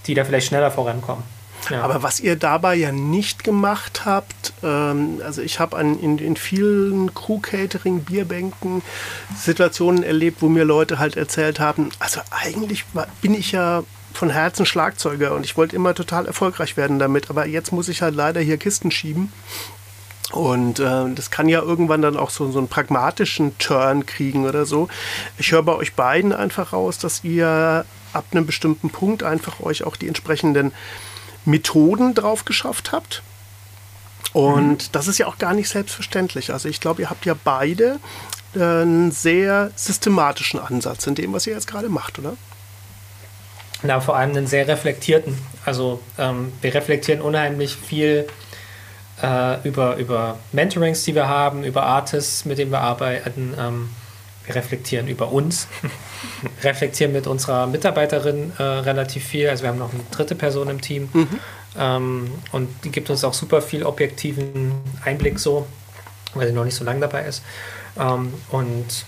die 0.06 0.14
da 0.14 0.24
vielleicht 0.24 0.48
schneller 0.48 0.70
vorankommen. 0.70 1.22
Ja. 1.70 1.82
Aber 1.82 2.02
was 2.02 2.18
ihr 2.18 2.36
dabei 2.36 2.74
ja 2.74 2.90
nicht 2.90 3.44
gemacht 3.44 4.04
habt, 4.04 4.52
ähm, 4.64 5.20
also 5.24 5.42
ich 5.42 5.60
habe 5.60 5.80
in, 5.80 6.18
in 6.18 6.36
vielen 6.36 7.14
Crew-Catering, 7.14 8.00
Bierbänken 8.00 8.82
Situationen 9.36 10.02
erlebt, 10.02 10.42
wo 10.42 10.48
mir 10.48 10.64
Leute 10.64 10.98
halt 10.98 11.16
erzählt 11.16 11.60
haben, 11.60 11.90
also 12.00 12.20
eigentlich 12.30 12.84
bin 13.20 13.34
ich 13.34 13.52
ja 13.52 13.84
von 14.12 14.30
Herzen 14.30 14.66
Schlagzeuger 14.66 15.34
und 15.34 15.44
ich 15.44 15.56
wollte 15.56 15.76
immer 15.76 15.94
total 15.94 16.26
erfolgreich 16.26 16.76
werden 16.76 16.98
damit, 16.98 17.30
aber 17.30 17.46
jetzt 17.46 17.72
muss 17.72 17.88
ich 17.88 18.02
halt 18.02 18.14
leider 18.14 18.40
hier 18.40 18.56
Kisten 18.56 18.90
schieben. 18.90 19.32
Und 20.30 20.78
äh, 20.78 21.12
das 21.14 21.30
kann 21.30 21.48
ja 21.48 21.60
irgendwann 21.60 22.00
dann 22.00 22.16
auch 22.16 22.30
so, 22.30 22.50
so 22.50 22.58
einen 22.58 22.68
pragmatischen 22.68 23.58
Turn 23.58 24.06
kriegen 24.06 24.46
oder 24.46 24.64
so. 24.64 24.88
Ich 25.36 25.52
höre 25.52 25.62
bei 25.62 25.74
euch 25.74 25.94
beiden 25.94 26.32
einfach 26.32 26.72
raus, 26.72 26.98
dass 26.98 27.24
ihr 27.24 27.84
ab 28.12 28.24
einem 28.30 28.46
bestimmten 28.46 28.90
Punkt 28.90 29.22
einfach 29.22 29.60
euch 29.60 29.84
auch 29.84 29.96
die 29.96 30.08
entsprechenden 30.08 30.72
Methoden 31.44 32.14
drauf 32.14 32.44
geschafft 32.44 32.92
habt. 32.92 33.22
Und 34.32 34.68
mhm. 34.70 34.92
das 34.92 35.08
ist 35.08 35.18
ja 35.18 35.26
auch 35.26 35.38
gar 35.38 35.54
nicht 35.54 35.68
selbstverständlich. 35.68 36.52
Also 36.52 36.68
ich 36.68 36.80
glaube, 36.80 37.02
ihr 37.02 37.10
habt 37.10 37.26
ja 37.26 37.34
beide 37.42 37.98
äh, 38.54 38.60
einen 38.60 39.12
sehr 39.12 39.70
systematischen 39.76 40.60
Ansatz 40.60 41.06
in 41.06 41.14
dem, 41.14 41.32
was 41.32 41.46
ihr 41.46 41.54
jetzt 41.54 41.66
gerade 41.66 41.88
macht, 41.88 42.18
oder? 42.18 42.36
Na, 43.82 44.00
vor 44.00 44.16
allem 44.16 44.30
einen 44.30 44.46
sehr 44.46 44.68
reflektierten. 44.68 45.36
Also 45.64 46.00
ähm, 46.16 46.52
wir 46.60 46.74
reflektieren 46.74 47.20
unheimlich 47.20 47.76
viel 47.76 48.28
äh, 49.22 49.66
über, 49.66 49.96
über 49.96 50.38
Mentorings, 50.52 51.04
die 51.04 51.14
wir 51.14 51.28
haben, 51.28 51.64
über 51.64 51.84
Artists, 51.84 52.44
mit 52.44 52.58
denen 52.58 52.70
wir 52.70 52.80
arbeiten. 52.80 53.54
Ähm, 53.58 53.90
wir 54.44 54.56
reflektieren 54.56 55.06
über 55.06 55.30
uns, 55.30 55.68
reflektieren 56.62 57.12
mit 57.12 57.26
unserer 57.26 57.66
Mitarbeiterin 57.66 58.52
äh, 58.58 58.62
relativ 58.62 59.24
viel. 59.24 59.48
Also 59.48 59.62
wir 59.62 59.70
haben 59.70 59.78
noch 59.78 59.92
eine 59.92 60.02
dritte 60.10 60.34
Person 60.34 60.68
im 60.68 60.80
Team 60.80 61.08
mhm. 61.12 61.28
ähm, 61.78 62.30
und 62.50 62.68
die 62.84 62.90
gibt 62.90 63.08
uns 63.10 63.22
auch 63.24 63.34
super 63.34 63.62
viel 63.62 63.84
objektiven 63.84 64.72
Einblick 65.04 65.38
so, 65.38 65.66
weil 66.34 66.48
sie 66.48 66.52
noch 66.52 66.64
nicht 66.64 66.74
so 66.74 66.84
lange 66.84 67.00
dabei 67.00 67.24
ist. 67.24 67.42
Ähm, 67.98 68.34
und 68.50 69.04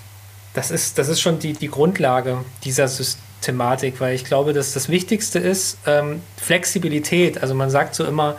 das 0.52 0.70
ist, 0.70 0.98
das 0.98 1.08
ist 1.08 1.20
schon 1.20 1.40
die, 1.40 1.52
die 1.54 1.68
Grundlage 1.68 2.44
dieser 2.62 2.86
Systematik, 2.86 4.00
weil 4.00 4.14
ich 4.14 4.24
glaube, 4.24 4.52
dass 4.52 4.72
das 4.72 4.88
Wichtigste 4.88 5.40
ist 5.40 5.78
ähm, 5.84 6.22
Flexibilität. 6.36 7.42
Also 7.42 7.54
man 7.54 7.70
sagt 7.70 7.96
so 7.96 8.04
immer, 8.04 8.36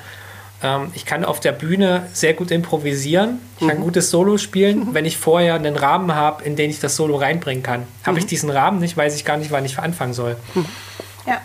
ähm, 0.66 0.92
ich 0.96 1.06
kann 1.06 1.24
auf 1.24 1.40
der 1.40 1.52
Bühne 1.52 2.08
sehr 2.14 2.34
gut 2.34 2.52
improvisieren. 2.52 3.40
Ich 3.60 3.68
kann 3.68 3.78
mhm. 3.78 3.84
gutes 3.84 4.10
Solo 4.10 4.38
spielen, 4.38 4.80
mhm. 4.80 4.94
wenn 4.94 5.06
ich 5.06 5.18
vorher 5.18 5.54
einen 5.54 5.76
Rahmen 5.76 6.16
habe, 6.16 6.44
in 6.44 6.56
den 6.56 6.70
ich 6.70 6.80
das 6.80 6.96
Solo 6.96 7.16
reinbringen 7.18 7.64
kann. 7.64 7.84
Habe 8.04 8.14
mhm. 8.14 8.18
ich 8.18 8.26
diesen 8.26 8.50
Rahmen 8.50 8.80
nicht, 8.80 8.98
weiß 8.98 9.16
ich 9.16 9.26
gar 9.26 9.38
nicht, 9.38 9.52
wann 9.52 9.66
ich 9.66 9.78
anfangen 9.78 10.14
soll. 10.14 10.36
Mhm. 10.56 10.66
Ja. 11.28 11.42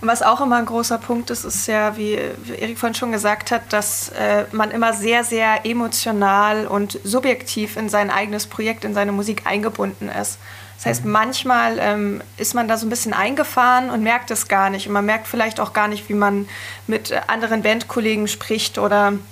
Und 0.00 0.08
was 0.08 0.22
auch 0.22 0.40
immer 0.40 0.56
ein 0.56 0.66
großer 0.66 0.98
Punkt 0.98 1.30
ist, 1.30 1.44
ist 1.44 1.66
ja, 1.66 1.96
wie 1.96 2.12
Erik 2.14 2.78
vorhin 2.78 2.94
schon 2.94 3.12
gesagt 3.12 3.50
hat, 3.50 3.72
dass 3.72 4.10
äh, 4.10 4.44
man 4.52 4.70
immer 4.70 4.92
sehr, 4.92 5.24
sehr 5.24 5.66
emotional 5.66 6.66
und 6.66 6.98
subjektiv 7.04 7.76
in 7.76 7.88
sein 7.88 8.10
eigenes 8.10 8.46
Projekt, 8.46 8.84
in 8.84 8.94
seine 8.94 9.12
Musik 9.12 9.42
eingebunden 9.44 10.08
ist. 10.08 10.38
Das 10.82 10.86
heißt, 10.86 11.04
manchmal 11.04 11.78
ähm, 11.78 12.22
ist 12.38 12.54
man 12.54 12.66
da 12.66 12.76
so 12.76 12.86
ein 12.86 12.90
bisschen 12.90 13.12
eingefahren 13.12 13.88
und 13.88 14.02
merkt 14.02 14.32
es 14.32 14.48
gar 14.48 14.68
nicht. 14.68 14.88
Und 14.88 14.92
man 14.94 15.06
merkt 15.06 15.28
vielleicht 15.28 15.60
auch 15.60 15.72
gar 15.72 15.86
nicht, 15.86 16.08
wie 16.08 16.14
man 16.14 16.48
mit 16.88 17.12
anderen 17.28 17.62
Bandkollegen 17.62 18.26
spricht 18.26 18.78
oder 18.78 19.12
mhm. 19.12 19.22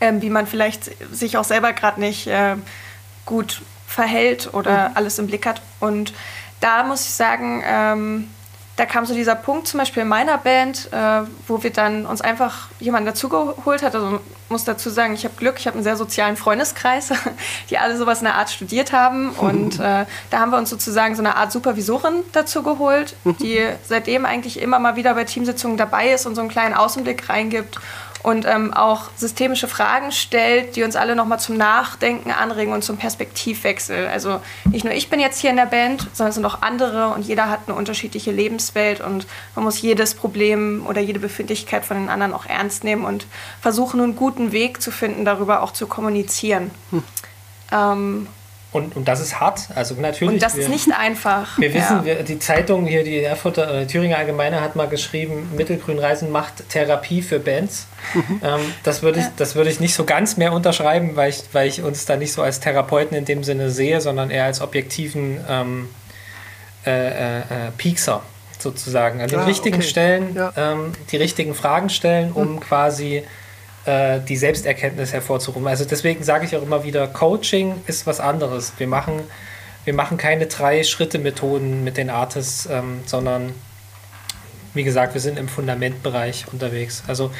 ähm, 0.00 0.22
wie 0.22 0.30
man 0.30 0.46
vielleicht 0.46 0.90
sich 1.12 1.36
auch 1.36 1.42
selber 1.42 1.72
gerade 1.72 1.98
nicht 1.98 2.28
äh, 2.28 2.54
gut 3.26 3.60
verhält 3.88 4.54
oder 4.54 4.90
mhm. 4.90 4.96
alles 4.96 5.18
im 5.18 5.26
Blick 5.26 5.46
hat. 5.46 5.60
Und 5.80 6.14
da 6.60 6.84
muss 6.84 7.06
ich 7.06 7.12
sagen, 7.12 7.60
ähm, 7.66 8.30
da 8.78 8.86
kam 8.86 9.04
so 9.04 9.12
dieser 9.12 9.34
Punkt 9.34 9.66
zum 9.66 9.78
Beispiel 9.78 10.02
in 10.02 10.08
meiner 10.08 10.38
Band, 10.38 10.88
äh, 10.92 11.22
wo 11.48 11.64
wir 11.64 11.70
dann 11.70 12.06
uns 12.06 12.20
einfach 12.20 12.68
jemanden 12.78 13.06
dazugeholt 13.06 13.82
hat. 13.82 13.96
Also 13.96 14.20
muss 14.48 14.62
dazu 14.62 14.88
sagen, 14.88 15.14
ich 15.14 15.24
habe 15.24 15.34
Glück, 15.36 15.56
ich 15.58 15.66
habe 15.66 15.74
einen 15.74 15.82
sehr 15.82 15.96
sozialen 15.96 16.36
Freundeskreis, 16.36 17.10
die 17.70 17.78
alle 17.78 17.96
sowas 17.98 18.20
in 18.20 18.26
der 18.26 18.36
Art 18.36 18.50
studiert 18.50 18.92
haben. 18.92 19.30
Und 19.30 19.80
äh, 19.80 20.06
da 20.30 20.38
haben 20.38 20.52
wir 20.52 20.58
uns 20.58 20.70
sozusagen 20.70 21.16
so 21.16 21.22
eine 21.22 21.34
Art 21.34 21.50
Supervisorin 21.50 22.22
dazu 22.30 22.62
geholt, 22.62 23.16
die 23.42 23.66
seitdem 23.82 24.24
eigentlich 24.24 24.62
immer 24.62 24.78
mal 24.78 24.94
wieder 24.94 25.14
bei 25.14 25.24
Teamsitzungen 25.24 25.76
dabei 25.76 26.12
ist 26.12 26.26
und 26.26 26.36
so 26.36 26.40
einen 26.40 26.50
kleinen 26.50 26.74
Außenblick 26.74 27.28
reingibt 27.28 27.80
und 28.28 28.44
ähm, 28.44 28.74
auch 28.74 29.04
systemische 29.16 29.68
Fragen 29.68 30.12
stellt, 30.12 30.76
die 30.76 30.82
uns 30.82 30.96
alle 30.96 31.16
nochmal 31.16 31.40
zum 31.40 31.56
Nachdenken 31.56 32.30
anregen 32.30 32.74
und 32.74 32.84
zum 32.84 32.98
Perspektivwechsel. 32.98 34.06
Also 34.06 34.42
nicht 34.70 34.84
nur 34.84 34.92
ich 34.92 35.08
bin 35.08 35.18
jetzt 35.18 35.40
hier 35.40 35.48
in 35.48 35.56
der 35.56 35.64
Band, 35.64 36.06
sondern 36.12 36.28
es 36.28 36.34
sind 36.34 36.44
auch 36.44 36.60
andere 36.60 37.08
und 37.08 37.24
jeder 37.24 37.48
hat 37.48 37.60
eine 37.66 37.74
unterschiedliche 37.74 38.30
Lebenswelt 38.30 39.00
und 39.00 39.26
man 39.54 39.64
muss 39.64 39.80
jedes 39.80 40.14
Problem 40.14 40.84
oder 40.86 41.00
jede 41.00 41.20
Befindlichkeit 41.20 41.86
von 41.86 41.96
den 41.96 42.10
anderen 42.10 42.34
auch 42.34 42.44
ernst 42.44 42.84
nehmen 42.84 43.06
und 43.06 43.26
versuchen, 43.62 43.98
einen 43.98 44.14
guten 44.14 44.52
Weg 44.52 44.82
zu 44.82 44.90
finden, 44.90 45.24
darüber 45.24 45.62
auch 45.62 45.72
zu 45.72 45.86
kommunizieren. 45.86 46.70
Hm. 46.90 47.02
Ähm, 47.72 48.26
und, 48.70 48.96
und 48.96 49.08
das 49.08 49.20
ist 49.20 49.40
hart. 49.40 49.68
Also 49.74 49.94
natürlich. 49.94 50.34
Und 50.34 50.42
das 50.42 50.56
wir, 50.56 50.64
ist 50.64 50.68
nicht 50.68 50.88
einfach. 50.92 51.58
Wir 51.58 51.72
wissen, 51.72 51.98
ja. 51.98 52.04
wir, 52.04 52.22
die 52.22 52.38
Zeitung 52.38 52.86
hier, 52.86 53.02
die 53.02 53.22
Erfurter 53.22 53.72
äh, 53.72 53.86
Thüringer 53.86 54.18
Allgemeine 54.18 54.60
hat 54.60 54.76
mal 54.76 54.88
geschrieben, 54.88 55.50
Mittelgrün 55.56 55.98
Reisen 55.98 56.30
macht 56.30 56.68
Therapie 56.68 57.22
für 57.22 57.38
Bands. 57.38 57.86
Mhm. 58.12 58.40
Ähm, 58.44 58.60
das 58.82 59.02
würde 59.02 59.20
ich, 59.20 59.26
ja. 59.26 59.54
würd 59.54 59.68
ich 59.68 59.80
nicht 59.80 59.94
so 59.94 60.04
ganz 60.04 60.36
mehr 60.36 60.52
unterschreiben, 60.52 61.16
weil 61.16 61.30
ich, 61.30 61.44
weil 61.52 61.66
ich 61.66 61.82
uns 61.82 62.04
da 62.04 62.16
nicht 62.16 62.32
so 62.32 62.42
als 62.42 62.60
Therapeuten 62.60 63.16
in 63.16 63.24
dem 63.24 63.42
Sinne 63.42 63.70
sehe, 63.70 64.02
sondern 64.02 64.30
eher 64.30 64.44
als 64.44 64.60
objektiven 64.60 65.40
ähm, 65.48 65.88
äh, 66.84 66.90
äh, 66.90 67.38
äh 67.38 67.42
Piekser 67.78 68.22
sozusagen. 68.58 69.22
An 69.22 69.28
den 69.28 69.40
ah, 69.40 69.44
richtigen 69.44 69.76
okay. 69.76 69.86
Stellen 69.86 70.34
ja. 70.34 70.52
ähm, 70.56 70.92
die 71.10 71.16
richtigen 71.16 71.54
Fragen 71.54 71.88
stellen, 71.88 72.32
um 72.32 72.56
mhm. 72.56 72.60
quasi 72.60 73.22
äh, 73.88 74.20
die 74.20 74.36
Selbsterkenntnis 74.36 75.14
hervorzurufen. 75.14 75.66
Also 75.66 75.86
deswegen 75.86 76.22
sage 76.22 76.44
ich 76.44 76.54
auch 76.54 76.62
immer 76.62 76.84
wieder, 76.84 77.08
Coaching 77.08 77.80
ist 77.86 78.06
was 78.06 78.20
anderes. 78.20 78.74
Wir 78.76 78.86
machen, 78.86 79.22
wir 79.84 79.94
machen 79.94 80.18
keine 80.18 80.46
Drei-Schritte-Methoden 80.46 81.84
mit 81.84 81.96
den 81.96 82.10
Artists, 82.10 82.68
ähm, 82.70 83.00
sondern 83.06 83.54
wie 84.74 84.84
gesagt, 84.84 85.14
wir 85.14 85.22
sind 85.22 85.38
im 85.38 85.48
Fundamentbereich 85.48 86.44
unterwegs. 86.52 87.02
Also 87.06 87.30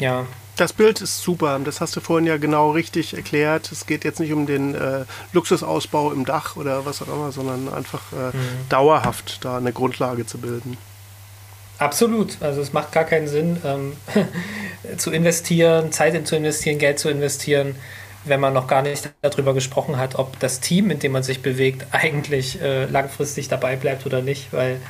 ja. 0.00 0.26
Das 0.56 0.72
Bild 0.72 1.00
ist 1.00 1.22
super, 1.22 1.60
das 1.64 1.80
hast 1.80 1.94
du 1.94 2.00
vorhin 2.00 2.26
ja 2.26 2.36
genau 2.36 2.72
richtig 2.72 3.14
erklärt. 3.14 3.70
Es 3.70 3.86
geht 3.86 4.04
jetzt 4.04 4.18
nicht 4.18 4.32
um 4.32 4.46
den 4.46 4.74
äh, 4.74 5.04
Luxusausbau 5.32 6.10
im 6.10 6.24
Dach 6.24 6.56
oder 6.56 6.84
was 6.84 7.00
auch 7.00 7.08
immer, 7.08 7.30
sondern 7.30 7.72
einfach 7.72 8.12
äh, 8.12 8.36
mhm. 8.36 8.68
dauerhaft 8.68 9.44
da 9.44 9.58
eine 9.58 9.72
Grundlage 9.72 10.26
zu 10.26 10.38
bilden. 10.38 10.76
Absolut. 11.78 12.36
Also 12.40 12.60
es 12.60 12.72
macht 12.72 12.92
gar 12.92 13.04
keinen 13.04 13.26
Sinn, 13.26 13.58
ähm, 13.64 13.92
zu 14.96 15.10
investieren, 15.10 15.92
Zeit 15.92 16.26
zu 16.26 16.36
investieren, 16.36 16.78
Geld 16.78 16.98
zu 16.98 17.08
investieren, 17.08 17.76
wenn 18.24 18.40
man 18.40 18.52
noch 18.52 18.66
gar 18.66 18.82
nicht 18.82 19.10
darüber 19.22 19.54
gesprochen 19.54 19.98
hat, 19.98 20.14
ob 20.16 20.38
das 20.40 20.60
Team, 20.60 20.90
in 20.90 20.98
dem 20.98 21.12
man 21.12 21.22
sich 21.22 21.42
bewegt, 21.42 21.86
eigentlich 21.92 22.60
äh, 22.60 22.86
langfristig 22.86 23.48
dabei 23.48 23.76
bleibt 23.76 24.06
oder 24.06 24.22
nicht, 24.22 24.52
weil 24.52 24.80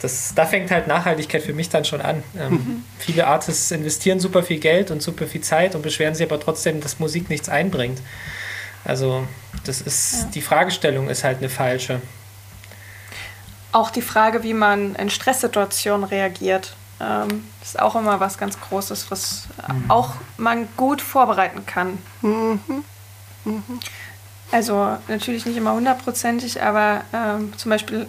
das, 0.00 0.34
da 0.34 0.44
fängt 0.44 0.70
halt 0.70 0.86
Nachhaltigkeit 0.86 1.42
für 1.42 1.54
mich 1.54 1.70
dann 1.70 1.84
schon 1.84 2.02
an. 2.02 2.22
Ähm, 2.38 2.50
mhm. 2.50 2.84
Viele 2.98 3.26
Artists 3.26 3.70
investieren 3.70 4.20
super 4.20 4.42
viel 4.42 4.58
Geld 4.58 4.90
und 4.90 5.02
super 5.02 5.26
viel 5.26 5.40
Zeit 5.40 5.74
und 5.74 5.82
beschweren 5.82 6.14
sich 6.14 6.26
aber 6.26 6.38
trotzdem, 6.40 6.80
dass 6.80 6.98
Musik 6.98 7.30
nichts 7.30 7.48
einbringt. 7.48 8.00
Also 8.84 9.26
das 9.64 9.80
ist, 9.80 10.14
ja. 10.14 10.28
die 10.34 10.42
Fragestellung 10.42 11.08
ist 11.08 11.24
halt 11.24 11.38
eine 11.38 11.48
falsche 11.48 12.02
auch 13.74 13.90
die 13.90 14.02
Frage, 14.02 14.42
wie 14.42 14.54
man 14.54 14.94
in 14.94 15.10
Stresssituationen 15.10 16.04
reagiert, 16.04 16.74
ähm, 17.00 17.44
ist 17.62 17.80
auch 17.80 17.96
immer 17.96 18.20
was 18.20 18.38
ganz 18.38 18.60
Großes, 18.60 19.10
was 19.10 19.48
mhm. 19.68 19.90
auch 19.90 20.14
man 20.36 20.68
gut 20.76 21.02
vorbereiten 21.02 21.66
kann. 21.66 21.98
Mhm. 22.22 22.60
Mhm. 23.44 23.80
Also 24.52 24.96
natürlich 25.08 25.44
nicht 25.46 25.56
immer 25.56 25.72
hundertprozentig, 25.72 26.62
aber 26.62 27.00
ähm, 27.12 27.52
zum 27.56 27.70
Beispiel 27.70 28.06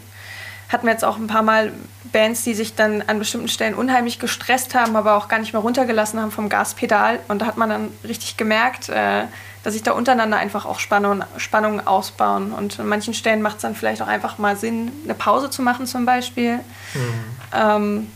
hatten 0.69 0.85
wir 0.85 0.93
jetzt 0.93 1.05
auch 1.05 1.17
ein 1.17 1.27
paar 1.27 1.41
Mal 1.41 1.71
Bands, 2.11 2.43
die 2.43 2.53
sich 2.53 2.75
dann 2.75 3.03
an 3.07 3.19
bestimmten 3.19 3.47
Stellen 3.47 3.73
unheimlich 3.73 4.19
gestresst 4.19 4.75
haben, 4.75 4.95
aber 4.95 5.15
auch 5.15 5.27
gar 5.27 5.39
nicht 5.39 5.53
mehr 5.53 5.61
runtergelassen 5.61 6.19
haben 6.19 6.31
vom 6.31 6.49
Gaspedal. 6.49 7.19
Und 7.27 7.41
da 7.41 7.45
hat 7.47 7.57
man 7.57 7.69
dann 7.69 7.91
richtig 8.03 8.37
gemerkt, 8.37 8.89
äh, 8.89 9.23
dass 9.65 9.73
sich 9.73 9.81
da 9.81 9.93
untereinander 9.93 10.37
einfach 10.37 10.67
auch 10.67 10.77
Spannungen, 10.77 11.25
Spannungen 11.37 11.87
ausbauen. 11.87 12.51
Und 12.51 12.79
an 12.79 12.87
manchen 12.87 13.15
Stellen 13.15 13.41
macht 13.41 13.55
es 13.55 13.61
dann 13.63 13.73
vielleicht 13.73 13.99
auch 14.03 14.07
einfach 14.07 14.37
mal 14.37 14.55
Sinn, 14.55 14.91
eine 15.03 15.15
Pause 15.15 15.49
zu 15.49 15.63
machen 15.63 15.87
zum 15.87 16.05
Beispiel. 16.05 16.57
Mhm. 16.93 17.23
Ähm, 17.51 18.11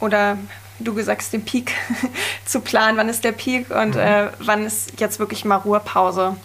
oder 0.00 0.36
wie 0.76 0.84
du 0.84 0.92
gesagt 0.92 1.22
hast, 1.22 1.32
den 1.32 1.46
Peak 1.46 1.72
zu 2.44 2.60
planen, 2.60 2.98
wann 2.98 3.08
ist 3.08 3.24
der 3.24 3.32
Peak 3.32 3.70
und 3.70 3.94
mhm. 3.94 4.00
äh, 4.02 4.28
wann 4.40 4.66
ist 4.66 5.00
jetzt 5.00 5.18
wirklich 5.18 5.46
mal 5.46 5.56
Ruhepause. 5.56 6.36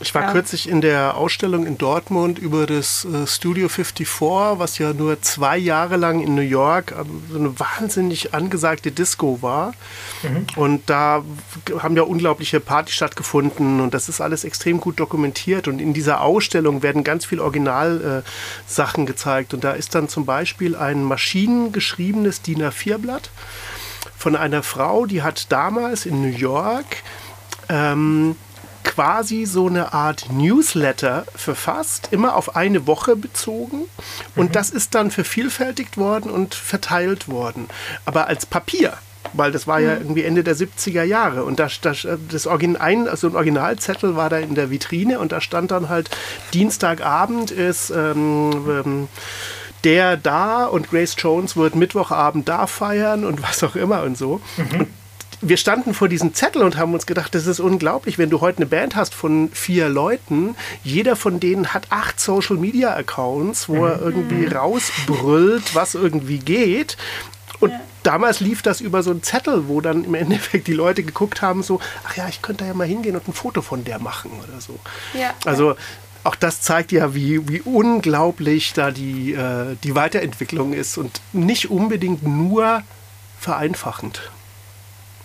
Ich 0.00 0.14
war 0.14 0.22
ja. 0.22 0.32
kürzlich 0.32 0.68
in 0.68 0.80
der 0.80 1.16
Ausstellung 1.16 1.66
in 1.66 1.78
Dortmund 1.78 2.38
über 2.38 2.66
das 2.66 3.06
äh, 3.06 3.26
Studio 3.26 3.68
54, 3.68 4.06
was 4.58 4.78
ja 4.78 4.92
nur 4.92 5.22
zwei 5.22 5.56
Jahre 5.56 5.96
lang 5.96 6.20
in 6.20 6.34
New 6.34 6.42
York 6.42 6.94
ähm, 6.98 7.22
so 7.30 7.38
eine 7.38 7.58
wahnsinnig 7.58 8.34
angesagte 8.34 8.92
Disco 8.92 9.40
war. 9.40 9.72
Mhm. 10.22 10.46
Und 10.56 10.90
da 10.90 11.24
haben 11.78 11.96
ja 11.96 12.02
unglaubliche 12.02 12.60
Partys 12.60 12.96
stattgefunden 12.96 13.80
und 13.80 13.94
das 13.94 14.08
ist 14.08 14.20
alles 14.20 14.44
extrem 14.44 14.80
gut 14.80 15.00
dokumentiert. 15.00 15.66
Und 15.66 15.80
in 15.80 15.94
dieser 15.94 16.20
Ausstellung 16.20 16.82
werden 16.82 17.02
ganz 17.02 17.24
viele 17.24 17.42
Originalsachen 17.42 18.24
äh, 19.04 19.06
gezeigt. 19.06 19.54
Und 19.54 19.64
da 19.64 19.72
ist 19.72 19.94
dann 19.94 20.08
zum 20.08 20.26
Beispiel 20.26 20.76
ein 20.76 21.04
maschinengeschriebenes 21.04 22.42
DIN 22.42 22.62
A4-Blatt 22.62 23.30
von 24.18 24.36
einer 24.36 24.62
Frau, 24.62 25.06
die 25.06 25.22
hat 25.22 25.52
damals 25.52 26.06
in 26.06 26.22
New 26.22 26.36
York 26.36 27.02
ähm, 27.68 28.36
quasi 28.86 29.44
so 29.44 29.66
eine 29.66 29.92
Art 29.92 30.32
Newsletter 30.32 31.26
verfasst, 31.34 32.08
immer 32.12 32.36
auf 32.36 32.56
eine 32.56 32.86
Woche 32.86 33.16
bezogen. 33.16 33.82
Und 34.34 34.48
mhm. 34.48 34.52
das 34.52 34.70
ist 34.70 34.94
dann 34.94 35.10
vervielfältigt 35.10 35.98
worden 35.98 36.30
und 36.30 36.54
verteilt 36.54 37.28
worden. 37.28 37.68
Aber 38.06 38.28
als 38.28 38.46
Papier 38.46 38.94
weil 39.32 39.50
das 39.50 39.66
war 39.66 39.80
ja 39.80 39.96
mhm. 39.96 40.02
irgendwie 40.02 40.22
Ende 40.22 40.44
der 40.44 40.54
70er 40.54 41.02
Jahre 41.02 41.42
und 41.42 41.58
das, 41.58 41.80
das, 41.80 42.06
das 42.30 42.46
Origin, 42.46 42.76
ein, 42.76 43.08
also 43.08 43.26
ein 43.26 43.34
Originalzettel 43.34 44.14
war 44.14 44.30
da 44.30 44.38
in 44.38 44.54
der 44.54 44.70
Vitrine 44.70 45.18
und 45.18 45.32
da 45.32 45.40
stand 45.40 45.72
dann 45.72 45.88
halt 45.88 46.10
Dienstagabend 46.54 47.50
ist 47.50 47.90
ähm, 47.90 48.52
ähm, 48.68 49.08
der 49.84 50.16
da 50.16 50.64
und 50.64 50.90
Grace 50.90 51.14
Jones 51.18 51.56
wird 51.56 51.76
Mittwochabend 51.76 52.48
da 52.48 52.66
feiern 52.66 53.24
und 53.24 53.42
was 53.42 53.62
auch 53.62 53.76
immer 53.76 54.02
und 54.02 54.16
so. 54.16 54.40
Mhm. 54.56 54.80
Und 54.80 54.88
wir 55.40 55.56
standen 55.56 55.94
vor 55.94 56.08
diesem 56.08 56.34
Zettel 56.34 56.62
und 56.62 56.76
haben 56.76 56.94
uns 56.94 57.06
gedacht, 57.06 57.34
das 57.34 57.46
ist 57.46 57.60
unglaublich, 57.60 58.18
wenn 58.18 58.30
du 58.30 58.40
heute 58.40 58.58
eine 58.58 58.66
Band 58.66 58.96
hast 58.96 59.14
von 59.14 59.50
vier 59.52 59.88
Leuten, 59.88 60.56
jeder 60.82 61.16
von 61.16 61.40
denen 61.40 61.74
hat 61.74 61.86
acht 61.90 62.18
Social 62.20 62.56
Media 62.56 62.94
Accounts, 62.94 63.68
wo 63.68 63.86
er 63.86 63.98
mhm. 63.98 64.02
irgendwie 64.02 64.46
rausbrüllt, 64.46 65.74
was 65.74 65.94
irgendwie 65.94 66.38
geht. 66.38 66.96
Und 67.60 67.70
ja. 67.70 67.80
damals 68.02 68.40
lief 68.40 68.62
das 68.62 68.80
über 68.80 69.02
so 69.02 69.10
einen 69.10 69.22
Zettel, 69.22 69.68
wo 69.68 69.80
dann 69.80 70.04
im 70.04 70.14
Endeffekt 70.14 70.66
die 70.66 70.74
Leute 70.74 71.02
geguckt 71.02 71.42
haben, 71.42 71.62
so, 71.62 71.80
ach 72.06 72.16
ja, 72.16 72.28
ich 72.28 72.42
könnte 72.42 72.64
da 72.64 72.68
ja 72.68 72.74
mal 72.74 72.86
hingehen 72.86 73.16
und 73.16 73.26
ein 73.28 73.32
Foto 73.32 73.62
von 73.62 73.84
der 73.84 73.98
machen 73.98 74.30
oder 74.42 74.60
so. 74.60 74.78
Ja. 75.18 75.34
Also 75.44 75.76
auch 76.24 76.34
das 76.34 76.60
zeigt 76.60 76.92
ja, 76.92 77.14
wie, 77.14 77.48
wie 77.48 77.60
unglaublich 77.60 78.72
da 78.72 78.90
die, 78.90 79.32
äh, 79.32 79.76
die 79.84 79.94
Weiterentwicklung 79.94 80.72
ist 80.72 80.98
und 80.98 81.20
nicht 81.32 81.70
unbedingt 81.70 82.24
nur 82.24 82.82
vereinfachend. 83.38 84.30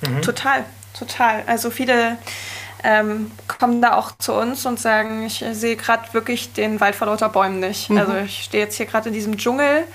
Mhm. 0.02 0.22
Total, 0.22 0.66
total. 0.98 1.44
Also 1.48 1.70
viele 1.70 2.18
ähm, 2.84 3.32
kommen 3.48 3.82
da 3.82 3.96
auch 3.96 4.12
zu 4.18 4.34
uns 4.34 4.66
und 4.66 4.80
sagen, 4.80 5.26
ich 5.26 5.44
sehe 5.52 5.76
gerade 5.76 6.14
wirklich 6.14 6.54
den 6.54 6.80
Wald 6.80 6.96
vor 6.96 7.08
lauter 7.08 7.30
Bäumen 7.30 7.60
nicht. 7.60 7.90
Mhm. 7.90 7.98
Also 7.98 8.16
ich 8.16 8.44
stehe 8.44 8.64
jetzt 8.64 8.76
hier 8.78 8.86
gerade 8.86 9.10
in 9.10 9.14
diesem 9.14 9.38
Dschungel 9.38 9.86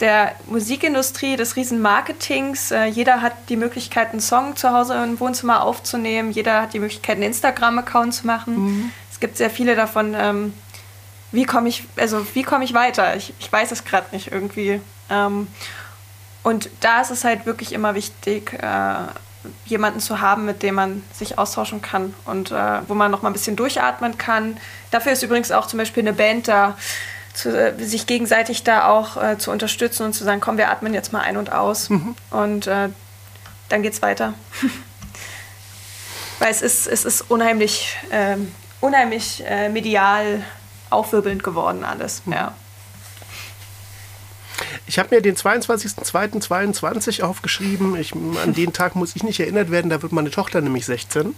der 0.00 0.34
Musikindustrie, 0.46 1.36
des 1.36 1.56
Riesenmarketings. 1.56 2.70
Äh, 2.70 2.84
jeder 2.86 3.22
hat 3.22 3.32
die 3.48 3.56
Möglichkeit, 3.56 4.10
einen 4.10 4.20
Song 4.20 4.56
zu 4.56 4.70
Hause 4.70 4.94
im 5.02 5.18
Wohnzimmer 5.18 5.62
aufzunehmen. 5.62 6.30
Jeder 6.30 6.62
hat 6.62 6.74
die 6.74 6.80
Möglichkeit, 6.80 7.16
einen 7.16 7.24
Instagram-Account 7.24 8.14
zu 8.14 8.26
machen. 8.26 8.64
Mhm. 8.64 8.92
Es 9.10 9.20
gibt 9.20 9.38
sehr 9.38 9.50
viele 9.50 9.74
davon. 9.74 10.14
Ähm, 10.18 10.52
wie 11.32 11.44
komme 11.44 11.68
ich, 11.68 11.84
also 11.96 12.26
wie 12.34 12.42
komme 12.42 12.64
ich 12.64 12.74
weiter? 12.74 13.16
Ich, 13.16 13.32
ich 13.38 13.50
weiß 13.50 13.72
es 13.72 13.84
gerade 13.84 14.14
nicht 14.14 14.30
irgendwie. 14.32 14.80
Ähm, 15.10 15.48
und 16.42 16.70
da 16.80 17.00
ist 17.00 17.10
es 17.10 17.24
halt 17.24 17.46
wirklich 17.46 17.72
immer 17.72 17.94
wichtig, 17.94 18.52
äh, 18.52 18.96
jemanden 19.64 20.00
zu 20.00 20.20
haben, 20.20 20.44
mit 20.44 20.62
dem 20.62 20.74
man 20.74 21.02
sich 21.12 21.38
austauschen 21.38 21.82
kann 21.82 22.14
und 22.24 22.50
äh, 22.50 22.80
wo 22.86 22.94
man 22.94 23.10
noch 23.10 23.22
mal 23.22 23.30
ein 23.30 23.32
bisschen 23.32 23.56
durchatmen 23.56 24.18
kann. 24.18 24.58
Dafür 24.90 25.12
ist 25.12 25.22
übrigens 25.22 25.52
auch 25.52 25.66
zum 25.66 25.78
Beispiel 25.78 26.02
eine 26.02 26.12
Band 26.12 26.48
da, 26.48 26.76
zu, 27.34 27.50
äh, 27.50 27.74
sich 27.82 28.06
gegenseitig 28.06 28.64
da 28.64 28.88
auch 28.88 29.22
äh, 29.22 29.38
zu 29.38 29.50
unterstützen 29.50 30.04
und 30.04 30.12
zu 30.12 30.24
sagen, 30.24 30.40
komm, 30.40 30.58
wir 30.58 30.70
atmen 30.70 30.94
jetzt 30.94 31.12
mal 31.12 31.20
ein 31.20 31.36
und 31.36 31.52
aus 31.52 31.90
mhm. 31.90 32.14
und 32.30 32.66
äh, 32.66 32.88
dann 33.68 33.82
geht's 33.82 34.02
weiter. 34.02 34.34
Weil 36.38 36.50
es 36.50 36.62
ist, 36.62 36.86
es 36.86 37.04
ist 37.04 37.30
unheimlich, 37.30 37.96
ähm, 38.10 38.52
unheimlich 38.80 39.42
äh, 39.46 39.68
medial 39.68 40.44
aufwirbelnd 40.90 41.42
geworden 41.42 41.84
alles. 41.84 42.22
Mhm. 42.26 42.32
Ja. 42.32 42.54
Ich 44.86 44.98
habe 44.98 45.14
mir 45.14 45.20
den 45.20 45.36
22.02.22 45.36 47.22
aufgeschrieben. 47.22 47.96
Ich, 47.96 48.14
an 48.14 48.54
den 48.54 48.72
Tag 48.72 48.96
muss 48.96 49.16
ich 49.16 49.22
nicht 49.22 49.40
erinnert 49.40 49.70
werden, 49.70 49.90
da 49.90 50.02
wird 50.02 50.12
meine 50.12 50.30
Tochter 50.30 50.60
nämlich 50.60 50.86
16. 50.86 51.34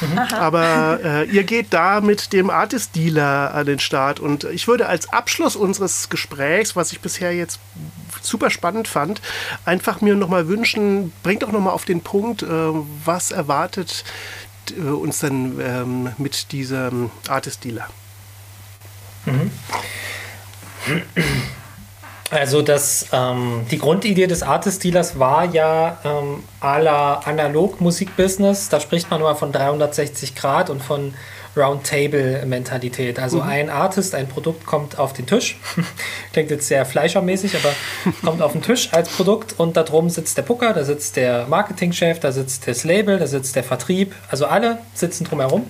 Mhm. 0.00 0.18
Aber 0.18 1.00
äh, 1.02 1.24
ihr 1.24 1.44
geht 1.44 1.72
da 1.72 2.00
mit 2.00 2.32
dem 2.32 2.50
Artist 2.50 2.94
Dealer 2.94 3.54
an 3.54 3.66
den 3.66 3.78
Start. 3.78 4.20
Und 4.20 4.44
ich 4.44 4.68
würde 4.68 4.86
als 4.86 5.12
Abschluss 5.12 5.56
unseres 5.56 6.08
Gesprächs, 6.08 6.76
was 6.76 6.92
ich 6.92 7.00
bisher 7.00 7.34
jetzt 7.34 7.60
super 8.22 8.50
spannend 8.50 8.88
fand, 8.88 9.20
einfach 9.64 10.00
mir 10.00 10.14
nochmal 10.14 10.48
wünschen, 10.48 11.12
bringt 11.22 11.42
doch 11.42 11.52
nochmal 11.52 11.74
auf 11.74 11.84
den 11.84 12.02
Punkt, 12.02 12.42
äh, 12.42 12.46
was 13.04 13.30
erwartet 13.30 14.04
äh, 14.76 14.80
uns 14.80 15.20
dann 15.20 15.60
ähm, 15.60 16.12
mit 16.18 16.52
diesem 16.52 17.10
Artist 17.28 17.64
Dealer? 17.64 17.88
Mhm. 19.26 19.50
Also 22.30 22.62
das, 22.62 23.06
ähm, 23.12 23.66
die 23.70 23.78
Grundidee 23.78 24.28
des 24.28 24.42
Artist-Dealers 24.44 25.18
war 25.18 25.46
ja 25.46 25.98
ähm, 26.04 26.44
aller 26.60 27.26
Analog-Musikbusiness. 27.26 28.68
Da 28.68 28.78
spricht 28.78 29.10
man 29.10 29.20
immer 29.20 29.34
von 29.34 29.50
360 29.50 30.36
Grad 30.36 30.70
und 30.70 30.80
von 30.80 31.14
Roundtable-Mentalität. 31.56 33.18
Also 33.18 33.38
mhm. 33.38 33.48
ein 33.48 33.70
Artist, 33.70 34.14
ein 34.14 34.28
Produkt 34.28 34.64
kommt 34.64 34.98
auf 34.98 35.12
den 35.12 35.26
Tisch. 35.26 35.58
Klingt 36.32 36.50
jetzt 36.52 36.68
sehr 36.68 36.86
fleischermäßig, 36.86 37.56
aber 37.56 37.74
kommt 38.24 38.42
auf 38.42 38.52
den 38.52 38.62
Tisch 38.62 38.92
als 38.92 39.08
Produkt 39.08 39.58
und 39.58 39.76
da 39.76 39.82
drum 39.82 40.08
sitzt 40.08 40.38
der 40.38 40.42
Booker, 40.42 40.72
da 40.72 40.84
sitzt 40.84 41.16
der 41.16 41.48
Marketingchef, 41.48 42.20
da 42.20 42.30
sitzt 42.30 42.68
das 42.68 42.84
Label, 42.84 43.18
da 43.18 43.26
sitzt 43.26 43.56
der 43.56 43.64
Vertrieb. 43.64 44.14
Also 44.28 44.46
alle 44.46 44.78
sitzen 44.94 45.24
drumherum. 45.24 45.66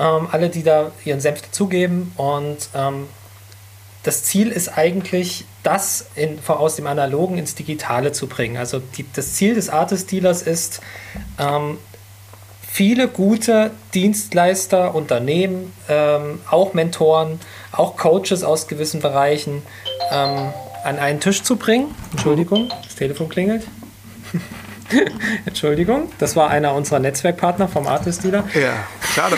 Ähm, 0.00 0.28
alle, 0.32 0.48
die 0.48 0.62
da 0.62 0.90
ihren 1.04 1.20
Senf 1.20 1.42
dazugeben 1.42 2.12
und 2.16 2.68
ähm, 2.74 3.06
das 4.02 4.24
Ziel 4.24 4.50
ist 4.50 4.76
eigentlich, 4.76 5.44
das 5.64 6.06
in, 6.14 6.38
aus 6.46 6.76
dem 6.76 6.86
Analogen 6.86 7.38
ins 7.38 7.56
Digitale 7.56 8.12
zu 8.12 8.28
bringen. 8.28 8.56
Also 8.56 8.78
die, 8.78 9.04
das 9.12 9.34
Ziel 9.34 9.54
des 9.54 9.68
Artist 9.68 10.12
Dealers 10.12 10.42
ist, 10.42 10.80
ähm, 11.38 11.78
viele 12.74 13.08
gute 13.08 13.72
Dienstleister, 13.94 14.94
Unternehmen, 14.94 15.72
ähm, 15.88 16.40
auch 16.50 16.74
Mentoren, 16.74 17.40
auch 17.72 17.96
Coaches 17.96 18.44
aus 18.44 18.68
gewissen 18.68 19.00
Bereichen 19.00 19.62
ähm, 20.12 20.52
an 20.84 20.98
einen 20.98 21.20
Tisch 21.20 21.42
zu 21.42 21.56
bringen. 21.56 21.94
Entschuldigung, 22.12 22.70
das 22.84 22.94
Telefon 22.94 23.28
klingelt. 23.28 23.66
Entschuldigung, 25.46 26.10
das 26.18 26.36
war 26.36 26.50
einer 26.50 26.74
unserer 26.74 26.98
Netzwerkpartner 26.98 27.68
vom 27.68 27.86
Artist 27.86 28.24
Dealer. 28.24 28.44
Ja, 28.54 28.86
schade. 29.14 29.36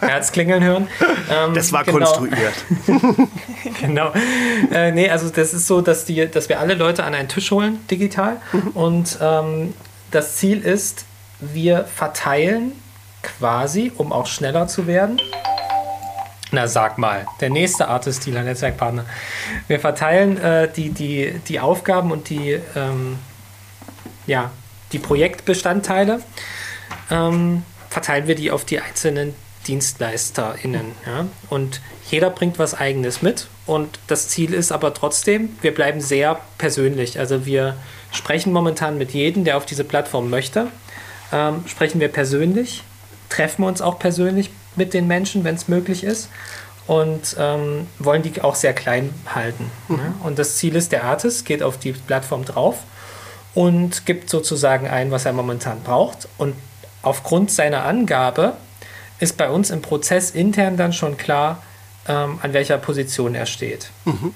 Herz 0.00 0.32
klingeln 0.32 0.62
hören. 0.62 0.88
Ähm, 1.30 1.54
das 1.54 1.72
war 1.72 1.84
genau. 1.84 1.98
konstruiert. 1.98 2.54
genau. 3.80 4.12
Äh, 4.72 4.92
nee, 4.92 5.08
also 5.10 5.28
das 5.30 5.54
ist 5.54 5.66
so, 5.66 5.80
dass, 5.80 6.04
die, 6.04 6.28
dass 6.28 6.48
wir 6.48 6.60
alle 6.60 6.74
Leute 6.74 7.04
an 7.04 7.14
einen 7.14 7.28
Tisch 7.28 7.50
holen, 7.50 7.78
digital. 7.90 8.36
Mhm. 8.52 8.68
Und 8.68 9.18
ähm, 9.20 9.74
das 10.10 10.36
Ziel 10.36 10.60
ist, 10.60 11.04
wir 11.40 11.84
verteilen 11.84 12.72
quasi, 13.22 13.92
um 13.96 14.12
auch 14.12 14.26
schneller 14.26 14.66
zu 14.68 14.86
werden. 14.86 15.20
Na, 16.54 16.68
sag 16.68 16.98
mal, 16.98 17.24
der 17.40 17.48
nächste 17.48 17.88
Artist 17.88 18.26
Dealer 18.26 18.42
Netzwerkpartner. 18.42 19.06
Wir 19.68 19.80
verteilen 19.80 20.36
äh, 20.36 20.70
die, 20.70 20.90
die, 20.90 21.40
die 21.48 21.60
Aufgaben 21.60 22.12
und 22.12 22.28
die 22.28 22.60
ähm, 22.76 23.18
ja, 24.32 24.50
die 24.92 24.98
Projektbestandteile, 24.98 26.22
ähm, 27.10 27.64
verteilen 27.90 28.26
wir 28.26 28.34
die 28.34 28.50
auf 28.50 28.64
die 28.64 28.80
einzelnen 28.80 29.34
DienstleisterInnen. 29.68 30.92
Ja? 31.06 31.26
Und 31.50 31.82
jeder 32.10 32.30
bringt 32.30 32.58
was 32.58 32.74
Eigenes 32.74 33.20
mit. 33.20 33.48
Und 33.66 33.98
das 34.06 34.28
Ziel 34.28 34.54
ist 34.54 34.72
aber 34.72 34.94
trotzdem, 34.94 35.50
wir 35.60 35.74
bleiben 35.74 36.00
sehr 36.00 36.40
persönlich. 36.56 37.18
Also 37.18 37.44
wir 37.44 37.76
sprechen 38.10 38.54
momentan 38.54 38.96
mit 38.96 39.12
jedem, 39.12 39.44
der 39.44 39.58
auf 39.58 39.66
diese 39.66 39.84
Plattform 39.84 40.30
möchte. 40.30 40.68
Ähm, 41.30 41.64
sprechen 41.66 42.00
wir 42.00 42.08
persönlich, 42.08 42.82
treffen 43.28 43.64
uns 43.64 43.82
auch 43.82 43.98
persönlich 43.98 44.50
mit 44.76 44.94
den 44.94 45.06
Menschen, 45.06 45.44
wenn 45.44 45.56
es 45.56 45.68
möglich 45.68 46.04
ist. 46.04 46.30
Und 46.86 47.36
ähm, 47.38 47.86
wollen 47.98 48.22
die 48.22 48.40
auch 48.40 48.54
sehr 48.54 48.72
klein 48.72 49.14
halten. 49.26 49.70
Mhm. 49.88 49.98
Ja? 49.98 50.14
Und 50.24 50.38
das 50.38 50.56
Ziel 50.56 50.74
ist, 50.74 50.90
der 50.90 51.04
Artist 51.04 51.44
geht 51.44 51.62
auf 51.62 51.78
die 51.78 51.92
Plattform 51.92 52.46
drauf 52.46 52.78
und 53.54 54.06
gibt 54.06 54.30
sozusagen 54.30 54.88
ein, 54.88 55.10
was 55.10 55.24
er 55.24 55.32
momentan 55.32 55.82
braucht. 55.82 56.28
Und 56.38 56.54
aufgrund 57.02 57.50
seiner 57.50 57.84
Angabe 57.84 58.54
ist 59.18 59.36
bei 59.36 59.50
uns 59.50 59.70
im 59.70 59.82
Prozess 59.82 60.30
intern 60.30 60.76
dann 60.76 60.92
schon 60.92 61.16
klar, 61.16 61.62
ähm, 62.08 62.38
an 62.42 62.52
welcher 62.52 62.78
Position 62.78 63.34
er 63.34 63.46
steht. 63.46 63.90
Mhm. 64.04 64.34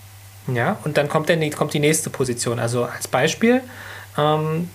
Ja, 0.54 0.78
und 0.84 0.96
dann 0.96 1.08
kommt, 1.08 1.28
der, 1.28 1.50
kommt 1.50 1.74
die 1.74 1.80
nächste 1.80 2.10
Position. 2.10 2.60
Also 2.60 2.84
als 2.84 3.08
Beispiel, 3.08 3.62
ähm, 4.16 4.70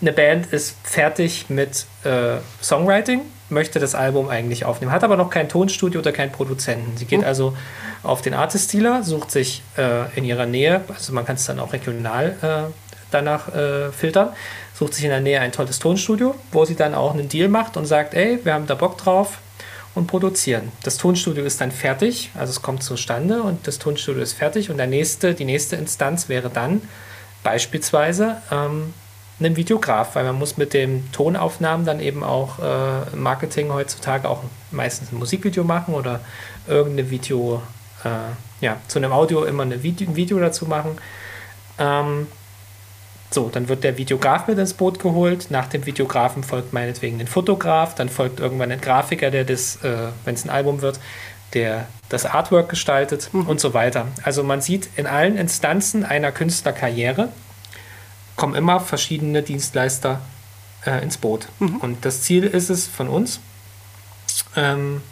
eine 0.00 0.12
Band 0.12 0.46
ist 0.52 0.76
fertig 0.82 1.46
mit 1.48 1.86
äh, 2.04 2.36
Songwriting, 2.62 3.22
möchte 3.48 3.78
das 3.78 3.94
Album 3.94 4.28
eigentlich 4.28 4.64
aufnehmen, 4.64 4.92
hat 4.92 5.04
aber 5.04 5.16
noch 5.16 5.30
kein 5.30 5.48
Tonstudio 5.48 6.00
oder 6.00 6.12
keinen 6.12 6.32
Produzenten. 6.32 6.96
Sie 6.96 7.06
geht 7.06 7.20
mhm. 7.20 7.26
also 7.26 7.56
auf 8.02 8.22
den 8.22 8.34
Artist-Dealer, 8.34 9.02
sucht 9.02 9.30
sich 9.30 9.62
äh, 9.76 10.14
in 10.16 10.24
ihrer 10.24 10.46
Nähe, 10.46 10.82
also 10.88 11.12
man 11.12 11.24
kann 11.24 11.36
es 11.36 11.46
dann 11.46 11.58
auch 11.60 11.72
regional 11.72 12.36
äh, 12.42 12.89
danach 13.10 13.54
äh, 13.54 13.92
filtern, 13.92 14.30
sucht 14.74 14.94
sich 14.94 15.04
in 15.04 15.10
der 15.10 15.20
Nähe 15.20 15.40
ein 15.40 15.52
tolles 15.52 15.78
Tonstudio, 15.78 16.34
wo 16.52 16.64
sie 16.64 16.74
dann 16.74 16.94
auch 16.94 17.14
einen 17.14 17.28
Deal 17.28 17.48
macht 17.48 17.76
und 17.76 17.86
sagt, 17.86 18.14
ey, 18.14 18.38
wir 18.44 18.54
haben 18.54 18.66
da 18.66 18.74
Bock 18.74 18.98
drauf 18.98 19.38
und 19.94 20.06
produzieren. 20.06 20.70
Das 20.82 20.96
Tonstudio 20.96 21.44
ist 21.44 21.60
dann 21.60 21.72
fertig, 21.72 22.30
also 22.38 22.50
es 22.50 22.62
kommt 22.62 22.82
zustande 22.82 23.42
und 23.42 23.66
das 23.66 23.78
Tonstudio 23.78 24.22
ist 24.22 24.34
fertig 24.34 24.70
und 24.70 24.78
der 24.78 24.86
nächste, 24.86 25.34
die 25.34 25.44
nächste 25.44 25.76
Instanz 25.76 26.28
wäre 26.28 26.48
dann 26.48 26.82
beispielsweise 27.42 28.36
ähm, 28.50 28.94
ein 29.40 29.56
Videograf, 29.56 30.14
weil 30.14 30.24
man 30.24 30.38
muss 30.38 30.56
mit 30.56 30.74
den 30.74 31.10
Tonaufnahmen 31.12 31.86
dann 31.86 32.00
eben 32.00 32.22
auch 32.22 32.58
äh, 32.58 33.16
Marketing 33.16 33.72
heutzutage 33.72 34.28
auch 34.28 34.42
meistens 34.70 35.12
ein 35.12 35.18
Musikvideo 35.18 35.64
machen 35.64 35.94
oder 35.94 36.20
irgendeine 36.68 37.10
Video, 37.10 37.62
äh, 38.04 38.64
ja, 38.64 38.76
zu 38.88 38.98
einem 38.98 39.12
Audio 39.12 39.44
immer 39.44 39.62
eine 39.62 39.82
Video, 39.82 40.08
ein 40.08 40.16
Video 40.16 40.38
dazu 40.38 40.66
machen. 40.66 40.98
Ähm, 41.78 42.26
so, 43.30 43.48
dann 43.48 43.68
wird 43.68 43.84
der 43.84 43.96
Videograf 43.96 44.48
mit 44.48 44.58
ins 44.58 44.74
Boot 44.74 44.98
geholt. 44.98 45.50
Nach 45.50 45.68
dem 45.68 45.86
Videografen 45.86 46.42
folgt 46.42 46.72
meinetwegen 46.72 47.20
ein 47.20 47.28
Fotograf. 47.28 47.94
Dann 47.94 48.08
folgt 48.08 48.40
irgendwann 48.40 48.72
ein 48.72 48.80
Grafiker, 48.80 49.30
der 49.30 49.44
das, 49.44 49.76
äh, 49.84 50.08
wenn 50.24 50.34
es 50.34 50.44
ein 50.44 50.50
Album 50.50 50.82
wird, 50.82 50.98
der 51.54 51.86
das 52.08 52.26
Artwork 52.26 52.68
gestaltet 52.68 53.30
mhm. 53.32 53.46
und 53.46 53.60
so 53.60 53.72
weiter. 53.72 54.08
Also 54.24 54.42
man 54.42 54.60
sieht 54.60 54.88
in 54.96 55.06
allen 55.06 55.36
Instanzen 55.36 56.04
einer 56.04 56.32
Künstlerkarriere 56.32 57.28
kommen 58.36 58.54
immer 58.54 58.80
verschiedene 58.80 59.42
Dienstleister 59.42 60.20
äh, 60.86 61.02
ins 61.02 61.18
Boot. 61.18 61.48
Mhm. 61.58 61.76
Und 61.76 62.04
das 62.04 62.22
Ziel 62.22 62.44
ist 62.44 62.70
es 62.70 62.86
von 62.86 63.08
uns, 63.08 63.38
ähm, 64.56 65.02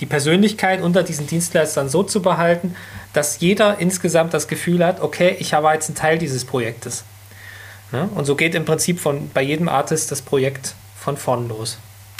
die 0.00 0.06
Persönlichkeit 0.06 0.82
unter 0.82 1.02
diesen 1.02 1.26
Dienstleistern 1.26 1.88
so 1.88 2.02
zu 2.02 2.20
behalten, 2.20 2.74
dass 3.12 3.40
jeder 3.40 3.78
insgesamt 3.78 4.34
das 4.34 4.48
Gefühl 4.48 4.84
hat, 4.84 5.00
okay, 5.00 5.36
ich 5.38 5.54
habe 5.54 5.68
jetzt 5.68 5.88
ein 5.88 5.94
Teil 5.94 6.18
dieses 6.18 6.44
Projektes. 6.44 7.04
Ne? 7.92 8.08
Und 8.14 8.24
so 8.24 8.36
geht 8.36 8.54
im 8.54 8.64
Prinzip 8.64 9.00
von, 9.00 9.30
bei 9.30 9.42
jedem 9.42 9.68
Artist 9.68 10.10
das 10.10 10.22
Projekt 10.22 10.74
von 10.96 11.16
vorn 11.16 11.48
los. 11.48 11.78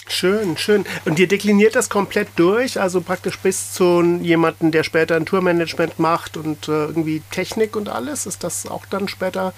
Schön, 0.09 0.57
schön. 0.57 0.87
Und 1.05 1.19
ihr 1.19 1.29
dekliniert 1.29 1.75
das 1.75 1.91
komplett 1.91 2.29
durch, 2.37 2.81
also 2.81 3.03
praktisch 3.03 3.39
bis 3.39 3.75
zu 3.75 4.03
jemanden, 4.23 4.71
der 4.71 4.83
später 4.83 5.17
ein 5.17 5.27
Tourmanagement 5.27 5.99
macht 5.99 6.39
und 6.39 6.67
äh, 6.69 6.87
irgendwie 6.87 7.23
Technik 7.31 7.77
und 7.77 7.91
alles. 7.91 8.25
Ist 8.25 8.43
das 8.43 8.67
auch 8.67 8.87
dann 8.87 9.09
später 9.09 9.53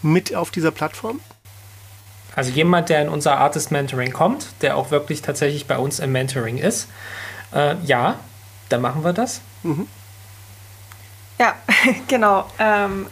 mit 0.00 0.34
auf 0.34 0.52
dieser 0.52 0.70
Plattform? 0.70 1.20
Also 2.36 2.52
jemand, 2.52 2.88
der 2.88 3.02
in 3.02 3.08
unser 3.08 3.38
Artist 3.38 3.72
Mentoring 3.72 4.12
kommt, 4.12 4.46
der 4.62 4.76
auch 4.76 4.92
wirklich 4.92 5.22
tatsächlich 5.22 5.66
bei 5.66 5.76
uns 5.76 5.98
im 5.98 6.12
Mentoring 6.12 6.58
ist, 6.58 6.86
äh, 7.52 7.74
ja, 7.84 8.20
dann 8.68 8.80
machen 8.80 9.02
wir 9.02 9.12
das. 9.12 9.40
Mhm. 9.64 9.88
Ja, 11.38 11.54
genau. 12.08 12.46
Ähm, 12.58 13.06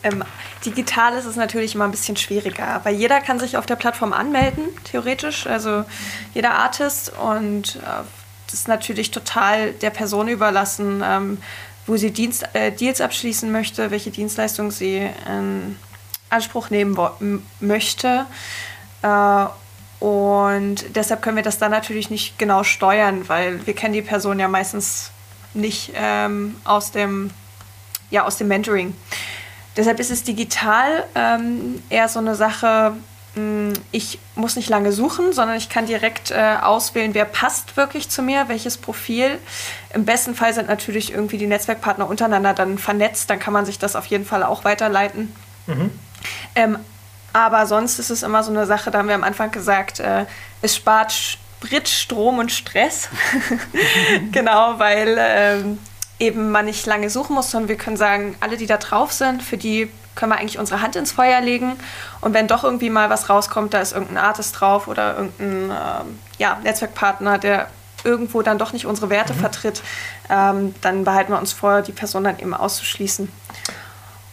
digital 0.65 1.15
ist 1.15 1.27
es 1.27 1.37
natürlich 1.37 1.75
immer 1.75 1.85
ein 1.85 1.93
bisschen 1.93 2.17
schwieriger, 2.17 2.81
weil 2.83 2.97
jeder 2.97 3.21
kann 3.21 3.39
sich 3.39 3.57
auf 3.57 3.67
der 3.67 3.77
Plattform 3.77 4.13
anmelden, 4.13 4.65
theoretisch, 4.85 5.47
also 5.47 5.85
jeder 6.35 6.55
Artist 6.55 7.13
und 7.17 7.77
äh, 7.77 8.05
das 8.47 8.55
ist 8.55 8.69
natürlich 8.69 9.11
total 9.11 9.73
der 9.73 9.91
Person 9.91 10.29
überlassen, 10.29 11.03
ähm, 11.05 11.39
wo 11.87 11.97
sie 11.97 12.11
Dienst, 12.11 12.49
äh, 12.53 12.73
Deals 12.73 13.01
abschließen 13.01 13.51
möchte, 13.51 13.91
welche 13.91 14.11
Dienstleistung 14.11 14.71
sie 14.71 15.09
in 15.29 15.77
Anspruch 16.31 16.71
nehmen 16.71 17.43
möchte. 17.61 18.27
Äh, 19.03 19.47
und 19.99 20.85
deshalb 20.95 21.23
können 21.23 21.37
wir 21.37 21.43
das 21.43 21.59
dann 21.59 21.71
natürlich 21.71 22.11
nicht 22.11 22.39
genau 22.39 22.65
steuern, 22.65 23.29
weil 23.29 23.67
wir 23.67 23.75
kennen 23.75 23.95
die 23.95 24.03
Person 24.03 24.39
ja 24.39 24.49
meistens 24.49 25.11
nicht 25.55 25.93
ähm, 25.95 26.57
aus 26.65 26.91
dem 26.91 27.31
ja, 28.11 28.25
aus 28.25 28.37
dem 28.37 28.49
Mentoring. 28.49 28.95
Deshalb 29.77 30.01
ist 30.01 30.11
es 30.11 30.25
digital 30.25 31.05
ähm, 31.15 31.83
eher 31.91 32.09
so 32.09 32.19
eine 32.19 32.35
Sache, 32.35 32.95
mh, 33.35 33.41
hm, 33.41 33.73
ich 33.93 34.19
muss 34.35 34.57
nicht 34.57 34.69
lange 34.69 34.93
suchen, 34.93 35.33
sondern 35.33 35.57
ich 35.57 35.69
kann 35.69 35.87
direkt 35.87 36.31
äh, 36.31 36.57
auswählen, 36.63 37.15
wer 37.15 37.27
passt 37.27 37.77
wirklich 37.77 38.09
zu 38.09 38.23
mir, 38.23 38.49
welches 38.49 38.79
Profil. 38.79 39.39
Im 39.93 40.05
besten 40.05 40.35
Fall 40.35 40.55
sind 40.55 40.69
natürlich 40.69 41.13
irgendwie 41.13 41.39
die 41.39 41.47
Netzwerkpartner 41.47 42.09
untereinander 42.09 42.55
dann 42.55 42.79
vernetzt, 42.79 43.29
dann 43.29 43.39
kann 43.39 43.53
man 43.53 43.67
sich 43.67 43.79
das 43.79 43.97
auf 43.97 44.07
jeden 44.07 44.25
Fall 44.25 44.43
auch 44.43 44.65
weiterleiten. 44.65 45.35
Mhm. 45.67 45.91
Ähm, 46.55 46.79
aber 47.33 47.67
sonst 47.67 47.99
ist 47.99 48.09
es 48.09 48.23
immer 48.23 48.43
so 48.43 48.51
eine 48.51 48.65
Sache, 48.65 48.91
da 48.91 48.99
haben 48.99 49.09
wir 49.09 49.15
am 49.15 49.25
Anfang 49.25 49.51
gesagt, 49.51 50.01
äh, 50.01 50.25
es 50.63 50.75
spart 50.75 51.13
Sprit, 51.13 51.87
Strom 51.87 52.39
und 52.39 52.51
Stress. 52.51 53.11
genau, 54.33 54.79
weil 54.79 55.17
ähm, 55.19 55.79
eben 56.19 56.51
man 56.51 56.65
nicht 56.65 56.87
lange 56.87 57.11
suchen 57.11 57.35
muss, 57.35 57.51
sondern 57.51 57.69
wir 57.69 57.77
können 57.77 57.97
sagen, 57.97 58.37
alle, 58.41 58.57
die 58.57 58.67
da 58.67 58.77
drauf 58.79 59.13
sind, 59.13 59.43
für 59.43 59.57
die 59.57 59.91
können 60.15 60.33
wir 60.33 60.39
eigentlich 60.39 60.59
unsere 60.59 60.81
Hand 60.81 60.97
ins 60.97 61.13
Feuer 61.13 61.41
legen. 61.41 61.79
Und 62.21 62.35
wenn 62.35 62.49
doch 62.49 62.65
irgendwie 62.65 62.91
mal 62.91 63.11
was 63.11 63.29
rauskommt, 63.29 63.75
da 63.75 63.81
ist 63.81 63.93
irgendein 63.93 64.19
Artist 64.19 64.59
drauf 64.59 64.89
oder 64.89 65.17
irgendein 65.17 65.71
ähm, 65.71 66.19
ja, 66.39 66.59
Netzwerkpartner, 66.63 67.39
der 67.39 67.69
irgendwo 68.03 68.43
dann 68.43 68.59
doch 68.59 68.73
nicht 68.73 68.87
unsere 68.87 69.11
Werte 69.11 69.35
mhm. 69.35 69.39
vertritt, 69.39 69.83
ähm, 70.31 70.75
dann 70.81 71.05
behalten 71.05 71.33
wir 71.33 71.39
uns 71.39 71.53
vor, 71.53 71.83
die 71.83 71.93
Person 71.93 72.25
dann 72.25 72.39
eben 72.39 72.55
auszuschließen. 72.55 73.31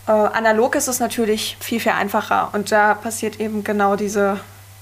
Äh, 0.07 0.11
analog 0.11 0.75
ist 0.75 0.87
es 0.87 0.99
natürlich 0.99 1.57
viel, 1.59 1.79
viel 1.79 1.93
einfacher 1.93 2.49
und 2.53 2.71
da 2.71 2.93
passiert 2.93 3.39
eben 3.39 3.63
genau 3.63 3.95
diese 3.95 4.39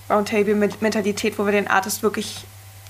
Roundtable-Mentalität, 0.10 1.40
wo 1.40 1.46
wir 1.46 1.52
den 1.52 1.68
Artist 1.68 2.04
wirklich 2.04 2.46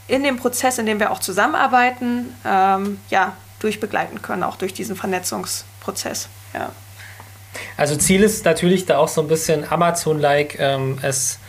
in 0.08 0.24
dem 0.24 0.38
Prozess, 0.38 0.78
in 0.78 0.86
dem 0.86 1.00
wir 1.00 1.12
auch 1.12 1.20
zusammenarbeiten, 1.20 2.36
ähm, 2.46 3.00
ja, 3.10 3.34
durchbegleiten 3.64 4.22
können, 4.22 4.44
auch 4.44 4.56
durch 4.56 4.74
diesen 4.74 4.96
Vernetzungsprozess. 4.96 6.30
Ja. 6.54 6.72
Also 7.78 7.96
Ziel 7.96 8.24
ist 8.24 8.46
natürlich 8.46 8.86
da 8.86 8.98
auch 8.98 9.08
so 9.08 9.22
ein 9.22 9.28
bisschen 9.28 9.70
Amazon-like, 9.70 10.58
ähm, 10.60 11.00
es 11.02 11.40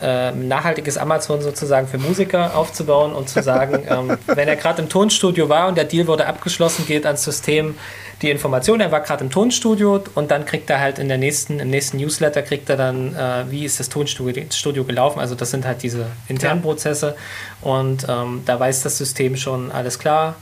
äh, 0.00 0.32
nachhaltiges 0.32 0.98
Amazon 0.98 1.42
sozusagen 1.42 1.86
für 1.86 1.98
Musiker 1.98 2.56
aufzubauen 2.56 3.12
und 3.12 3.28
zu 3.28 3.42
sagen, 3.42 3.84
ähm, 3.88 4.18
wenn 4.26 4.48
er 4.48 4.56
gerade 4.56 4.82
im 4.82 4.88
Tonstudio 4.88 5.48
war 5.48 5.68
und 5.68 5.76
der 5.76 5.84
Deal 5.84 6.06
wurde 6.06 6.26
abgeschlossen, 6.26 6.86
geht 6.86 7.06
ans 7.06 7.22
System 7.22 7.76
die 8.20 8.30
Information, 8.30 8.80
er 8.80 8.92
war 8.92 9.00
gerade 9.00 9.24
im 9.24 9.30
Tonstudio 9.30 10.02
und 10.14 10.30
dann 10.30 10.44
kriegt 10.44 10.70
er 10.70 10.80
halt 10.80 10.98
in 10.98 11.08
der 11.08 11.18
nächsten, 11.18 11.60
im 11.60 11.70
nächsten 11.70 11.96
Newsletter 11.96 12.42
kriegt 12.42 12.70
er 12.70 12.76
dann, 12.76 13.14
äh, 13.14 13.50
wie 13.50 13.64
ist 13.64 13.80
das 13.80 13.88
Tonstudio 13.88 14.44
Studio 14.50 14.84
gelaufen. 14.84 15.18
Also 15.20 15.34
das 15.34 15.50
sind 15.50 15.66
halt 15.66 15.82
diese 15.82 16.06
internen. 16.28 16.62
Prozesse 16.62 17.16
und 17.60 18.06
ähm, 18.08 18.42
da 18.46 18.58
weiß 18.58 18.82
das 18.82 18.98
System 18.98 19.36
schon 19.36 19.72
alles 19.72 19.98
klar. 19.98 20.36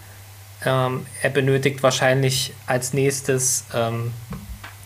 Ähm, 0.65 1.07
er 1.23 1.31
benötigt 1.31 1.83
wahrscheinlich 1.83 2.53
als 2.67 2.93
nächstes 2.93 3.65
ähm, 3.75 4.13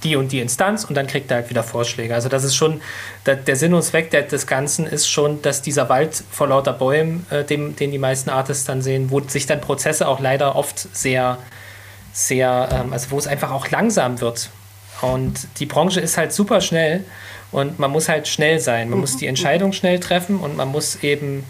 die 0.05 0.17
und 0.17 0.31
die 0.33 0.41
Instanz 0.41 0.85
und 0.85 0.95
dann 0.95 1.07
kriegt 1.07 1.31
er 1.31 1.39
halt 1.39 1.51
wieder 1.51 1.63
Vorschläge. 1.63 2.15
Also 2.15 2.29
das 2.29 2.45
ist 2.45 2.55
schon, 2.55 2.81
der, 3.27 3.37
der 3.37 3.57
Sinn 3.57 3.75
und 3.75 3.83
Zweck 3.83 4.11
des 4.11 4.47
Ganzen 4.47 4.87
ist 4.87 5.09
schon, 5.09 5.43
dass 5.43 5.63
dieser 5.63 5.89
Wald 5.89 6.23
vor 6.31 6.49
lauter 6.49 6.75
Bäumen, 6.75 7.27
äh, 7.31 7.43
dem, 7.43 7.75
den 7.75 7.91
die 7.91 7.99
meisten 7.99 8.31
Artists 8.31 8.65
dann 8.65 8.83
sehen, 8.83 9.11
wo 9.11 9.21
sich 9.21 9.47
dann 9.47 9.61
Prozesse 9.61 10.07
auch 10.07 10.21
leider 10.21 10.55
oft 10.55 10.79
sehr, 10.95 11.39
sehr, 12.13 12.69
ähm, 12.71 12.93
also 12.93 13.11
wo 13.11 13.19
es 13.19 13.27
einfach 13.27 13.51
auch 13.51 13.71
langsam 13.71 14.21
wird. 14.21 14.51
Und 15.01 15.49
die 15.59 15.67
Branche 15.67 16.01
ist 16.01 16.17
halt 16.17 16.33
super 16.33 16.61
schnell 16.61 17.05
und 17.51 17.79
man 17.79 17.91
muss 17.91 18.09
halt 18.09 18.29
schnell 18.29 18.61
sein. 18.61 18.91
Man 18.91 19.01
muss 19.01 19.17
die 19.17 19.27
Entscheidung 19.27 19.73
schnell 19.73 19.99
treffen 20.01 20.39
und 20.39 20.57
man 20.57 20.69
muss 20.69 21.03
eben 21.03 21.45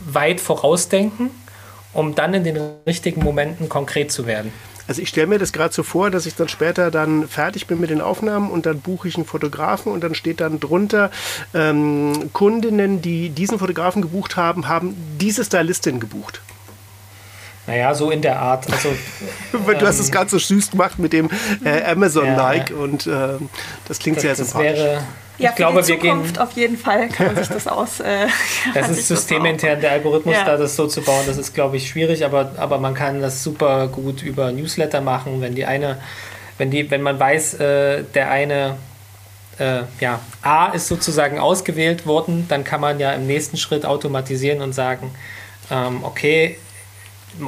weit 0.00 0.40
vorausdenken, 0.40 1.30
um 1.92 2.14
dann 2.14 2.34
in 2.34 2.44
den 2.44 2.58
richtigen 2.86 3.22
Momenten 3.22 3.68
konkret 3.68 4.12
zu 4.12 4.26
werden. 4.26 4.52
Also 4.90 5.02
ich 5.02 5.08
stelle 5.08 5.28
mir 5.28 5.38
das 5.38 5.52
gerade 5.52 5.72
so 5.72 5.84
vor, 5.84 6.10
dass 6.10 6.26
ich 6.26 6.34
dann 6.34 6.48
später 6.48 6.90
dann 6.90 7.28
fertig 7.28 7.68
bin 7.68 7.80
mit 7.80 7.90
den 7.90 8.00
Aufnahmen 8.00 8.50
und 8.50 8.66
dann 8.66 8.80
buche 8.80 9.06
ich 9.06 9.14
einen 9.14 9.24
Fotografen 9.24 9.92
und 9.92 10.02
dann 10.02 10.16
steht 10.16 10.40
dann 10.40 10.58
drunter, 10.58 11.12
ähm, 11.54 12.30
Kundinnen, 12.32 13.00
die 13.00 13.28
diesen 13.28 13.60
Fotografen 13.60 14.02
gebucht 14.02 14.36
haben, 14.36 14.66
haben 14.66 14.96
diese 15.20 15.44
Stylistin 15.44 16.00
gebucht. 16.00 16.40
Naja, 17.70 17.94
so 17.94 18.10
in 18.10 18.20
der 18.20 18.36
Art. 18.36 18.66
Also, 18.72 18.88
du 19.52 19.58
ähm, 19.58 19.80
hast 19.80 20.00
es 20.00 20.10
ganz 20.10 20.32
so 20.32 20.38
süß 20.38 20.72
gemacht 20.72 20.98
mit 20.98 21.12
dem 21.12 21.30
äh, 21.64 21.84
Amazon-like 21.84 22.70
ja, 22.70 22.76
und 22.76 23.06
äh, 23.06 23.34
das 23.86 24.00
klingt 24.00 24.16
das, 24.16 24.22
sehr 24.22 24.34
sympathisch. 24.34 24.70
Das 24.70 24.78
wäre, 24.78 25.02
ja, 25.38 25.50
ich 25.50 25.56
glaube, 25.56 25.86
wir 25.86 25.96
gehen. 25.96 26.36
Auf 26.36 26.50
jeden 26.52 26.76
Fall 26.76 27.08
kann 27.10 27.26
man 27.26 27.36
sich 27.36 27.46
das 27.46 27.68
aus. 27.68 28.00
Äh, 28.00 28.26
das 28.74 28.88
ist 28.90 29.06
systemintern 29.06 29.80
der 29.80 29.92
Algorithmus, 29.92 30.34
ja. 30.34 30.44
da 30.44 30.56
das 30.56 30.74
so 30.74 30.88
zu 30.88 31.00
bauen. 31.00 31.22
Das 31.28 31.38
ist, 31.38 31.54
glaube 31.54 31.76
ich, 31.76 31.88
schwierig, 31.88 32.24
aber, 32.24 32.50
aber 32.56 32.78
man 32.78 32.94
kann 32.94 33.20
das 33.20 33.44
super 33.44 33.86
gut 33.86 34.20
über 34.22 34.50
Newsletter 34.50 35.00
machen, 35.00 35.40
wenn 35.40 35.54
die 35.54 35.64
eine, 35.64 35.98
wenn 36.58 36.72
die, 36.72 36.90
wenn 36.90 37.02
man 37.02 37.20
weiß, 37.20 37.54
äh, 37.54 38.02
der 38.14 38.32
eine 38.32 38.78
äh, 39.60 39.82
ja, 40.00 40.18
A 40.42 40.72
ist 40.72 40.88
sozusagen 40.88 41.38
ausgewählt 41.38 42.04
worden, 42.04 42.46
dann 42.48 42.64
kann 42.64 42.80
man 42.80 42.98
ja 42.98 43.12
im 43.12 43.28
nächsten 43.28 43.56
Schritt 43.56 43.86
automatisieren 43.86 44.60
und 44.60 44.72
sagen, 44.72 45.12
ähm, 45.70 46.02
okay, 46.02 46.56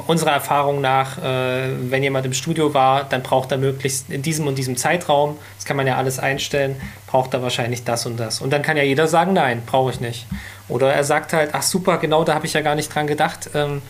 unserer 0.07 0.31
Erfahrung 0.31 0.81
nach, 0.81 1.17
äh, 1.17 1.69
wenn 1.89 2.03
jemand 2.03 2.25
im 2.25 2.33
Studio 2.33 2.73
war, 2.73 3.03
dann 3.03 3.23
braucht 3.23 3.51
er 3.51 3.57
möglichst 3.57 4.09
in 4.09 4.21
diesem 4.21 4.47
und 4.47 4.57
diesem 4.57 4.77
Zeitraum, 4.77 5.37
das 5.57 5.65
kann 5.65 5.77
man 5.77 5.87
ja 5.87 5.97
alles 5.97 6.19
einstellen, 6.19 6.75
braucht 7.07 7.33
er 7.33 7.41
wahrscheinlich 7.41 7.83
das 7.83 8.05
und 8.05 8.17
das. 8.17 8.41
Und 8.41 8.51
dann 8.51 8.61
kann 8.61 8.77
ja 8.77 8.83
jeder 8.83 9.07
sagen, 9.07 9.33
nein, 9.33 9.61
brauche 9.65 9.91
ich 9.91 9.99
nicht. 9.99 10.25
Oder 10.69 10.93
er 10.93 11.03
sagt 11.03 11.33
halt, 11.33 11.51
ach 11.53 11.63
super, 11.63 11.97
genau 11.97 12.23
da 12.23 12.33
habe 12.33 12.45
ich 12.45 12.53
ja 12.53 12.61
gar 12.61 12.75
nicht 12.75 12.93
dran 12.93 13.07
gedacht, 13.07 13.49
ähm, 13.53 13.81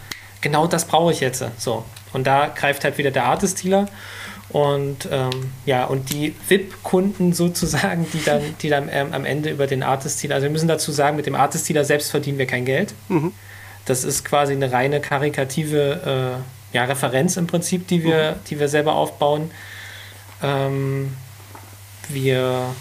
genau 0.41 0.68
das 0.68 0.86
brauche 0.86 1.12
ich 1.12 1.20
jetzt. 1.20 1.44
So. 1.58 1.86
Und 2.12 2.28
da 2.28 2.48
greift 2.48 2.84
halt 2.84 2.98
wieder 2.98 3.12
der 3.12 3.26
Artist-Dealer. 3.26 3.88
Und 4.50 5.08
ähm, 5.12 5.52
ja, 5.66 5.86
und 5.86 6.12
die 6.12 6.36
VIP-Kunden 6.48 7.34
sozusagen, 7.34 8.06
die 8.14 8.24
dann, 8.24 8.41
die 8.62 8.70
dann 8.70 8.89
ähm, 8.91 9.08
am 9.12 9.26
Ende 9.26 9.50
über 9.50 9.66
den 9.66 9.82
Artist-Dealer, 9.82 10.36
also 10.36 10.44
wir 10.44 10.52
müssen 10.52 10.68
dazu 10.68 10.91
sagen, 10.91 11.16
mit 11.16 11.26
dem 11.26 11.36
Artist-Dealer 11.36 11.86
selbst 11.86 12.12
verdienen 12.12 12.38
wir 12.38 12.46
kein 12.46 12.66
Geld. 12.66 12.94
Mhm. 13.08 13.34
Das 13.86 14.03
ist 14.03 14.23
quasi 14.23 14.53
eine 14.53 14.71
reine 14.71 15.01
karikative 15.01 16.41
äh, 16.73 16.75
ja, 16.75 16.86
Referenz 16.86 17.38
im 17.38 17.47
Prinzip, 17.47 17.88
die 17.88 18.03
wir, 18.03 18.31
mhm. 18.31 18.45
die 18.49 18.59
wir 18.59 18.67
selber 18.67 18.95
aufbauen. 18.95 19.51
Ähm, 20.41 21.15
wir 22.09 22.73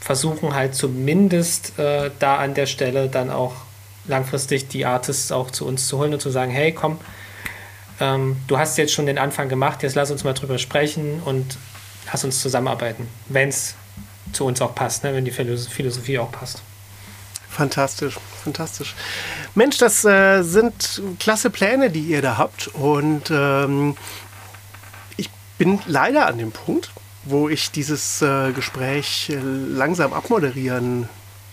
versuchen 0.00 0.54
halt 0.54 0.74
zumindest 0.74 1.78
äh, 1.78 2.10
da 2.18 2.36
an 2.36 2.54
der 2.54 2.66
Stelle 2.66 3.08
dann 3.08 3.30
auch 3.30 3.54
langfristig 4.06 4.68
die 4.68 4.84
Artists 4.84 5.30
auch 5.30 5.50
zu 5.50 5.66
uns 5.66 5.86
zu 5.86 5.98
holen 5.98 6.12
und 6.12 6.20
zu 6.20 6.30
sagen, 6.30 6.50
hey, 6.50 6.72
komm, 6.72 6.98
ähm, 8.00 8.36
du 8.48 8.58
hast 8.58 8.78
jetzt 8.78 8.92
schon 8.92 9.06
den 9.06 9.18
Anfang 9.18 9.48
gemacht, 9.48 9.82
jetzt 9.82 9.94
lass 9.94 10.10
uns 10.10 10.24
mal 10.24 10.32
drüber 10.32 10.58
sprechen 10.58 11.22
und 11.24 11.56
lass 12.10 12.24
uns 12.24 12.42
zusammenarbeiten, 12.42 13.08
wenn 13.28 13.48
es 13.48 13.74
zu 14.32 14.44
uns 14.44 14.60
auch 14.60 14.74
passt, 14.74 15.04
ne? 15.04 15.14
wenn 15.14 15.24
die 15.24 15.30
Philosophie 15.30 16.18
auch 16.18 16.32
passt. 16.32 16.62
Fantastisch, 17.54 18.18
fantastisch. 18.42 18.94
Mensch, 19.54 19.76
das 19.76 20.04
äh, 20.04 20.42
sind 20.42 21.02
klasse 21.18 21.50
Pläne, 21.50 21.90
die 21.90 22.00
ihr 22.00 22.22
da 22.22 22.38
habt. 22.38 22.68
Und 22.68 23.30
ähm, 23.30 23.96
ich 25.18 25.28
bin 25.58 25.78
leider 25.86 26.26
an 26.26 26.38
dem 26.38 26.50
Punkt, 26.50 26.90
wo 27.24 27.50
ich 27.50 27.70
dieses 27.70 28.22
äh, 28.22 28.52
Gespräch 28.52 29.28
äh, 29.30 29.36
langsam 29.36 30.14
abmoderieren 30.14 31.08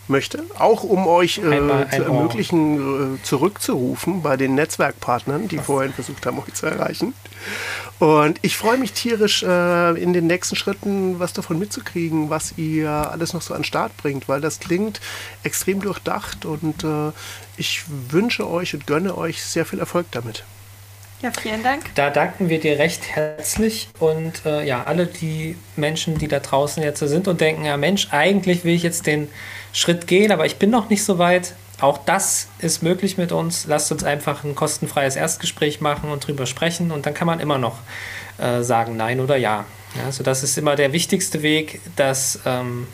möchte, 0.09 0.43
auch 0.57 0.83
um 0.83 1.07
euch 1.07 1.37
äh, 1.37 1.41
zu 1.41 2.03
ermöglichen, 2.03 3.15
äh, 3.15 3.23
zurückzurufen 3.23 4.21
bei 4.21 4.37
den 4.37 4.55
Netzwerkpartnern, 4.55 5.47
die 5.47 5.57
vorhin 5.57 5.93
versucht 5.93 6.25
haben, 6.25 6.39
euch 6.39 6.53
zu 6.53 6.65
erreichen. 6.65 7.13
Und 7.99 8.39
ich 8.41 8.55
freue 8.55 8.77
mich 8.77 8.93
tierisch, 8.93 9.43
äh, 9.43 10.01
in 10.01 10.13
den 10.13 10.27
nächsten 10.27 10.55
Schritten 10.55 11.19
was 11.19 11.33
davon 11.33 11.59
mitzukriegen, 11.59 12.29
was 12.29 12.57
ihr 12.57 12.89
alles 12.89 13.33
noch 13.33 13.41
so 13.41 13.53
an 13.53 13.63
Start 13.63 13.95
bringt, 13.97 14.29
weil 14.29 14.41
das 14.41 14.59
klingt 14.59 15.01
extrem 15.43 15.81
durchdacht 15.81 16.45
und 16.45 16.83
äh, 16.83 17.11
ich 17.57 17.83
wünsche 18.09 18.49
euch 18.49 18.73
und 18.73 18.87
gönne 18.87 19.17
euch 19.17 19.43
sehr 19.43 19.65
viel 19.65 19.79
Erfolg 19.79 20.07
damit. 20.11 20.43
Ja, 21.21 21.31
vielen 21.31 21.63
Dank. 21.63 21.83
Da 21.95 22.09
danken 22.09 22.47
wir 22.47 22.61
dir 22.61 22.79
recht 22.79 23.03
herzlich 23.03 23.89
und 23.99 24.45
äh, 24.45 24.65
ja, 24.65 24.83
alle 24.85 25.05
die 25.05 25.57
Menschen, 25.75 26.17
die 26.17 26.29
da 26.29 26.39
draußen 26.39 26.81
jetzt 26.81 26.99
sind 26.99 27.27
und 27.27 27.41
denken, 27.41 27.65
ja 27.65 27.75
Mensch, 27.75 28.07
eigentlich 28.11 28.63
will 28.63 28.73
ich 28.73 28.83
jetzt 28.83 29.05
den 29.05 29.27
Schritt 29.73 30.07
gehen, 30.07 30.31
aber 30.31 30.45
ich 30.45 30.55
bin 30.55 30.69
noch 30.69 30.89
nicht 30.89 31.03
so 31.03 31.17
weit. 31.17 31.55
Auch 31.81 31.97
das 31.97 32.47
ist 32.59 32.83
möglich 32.83 33.17
mit 33.17 33.33
uns. 33.33 33.65
Lasst 33.67 33.91
uns 33.91 34.03
einfach 34.03 34.45
ein 34.45 34.55
kostenfreies 34.55 35.17
Erstgespräch 35.17 35.81
machen 35.81 36.09
und 36.09 36.25
drüber 36.25 36.45
sprechen 36.45 36.91
und 36.91 37.05
dann 37.05 37.13
kann 37.13 37.27
man 37.27 37.41
immer 37.41 37.57
noch 37.57 37.79
äh, 38.37 38.61
sagen 38.63 38.95
Nein 38.95 39.19
oder 39.19 39.35
Ja. 39.35 39.65
ja. 39.97 40.05
Also 40.05 40.23
das 40.23 40.41
ist 40.43 40.57
immer 40.57 40.77
der 40.77 40.93
wichtigste 40.93 41.41
Weg, 41.41 41.81
dass 41.97 42.39
ähm, 42.45 42.87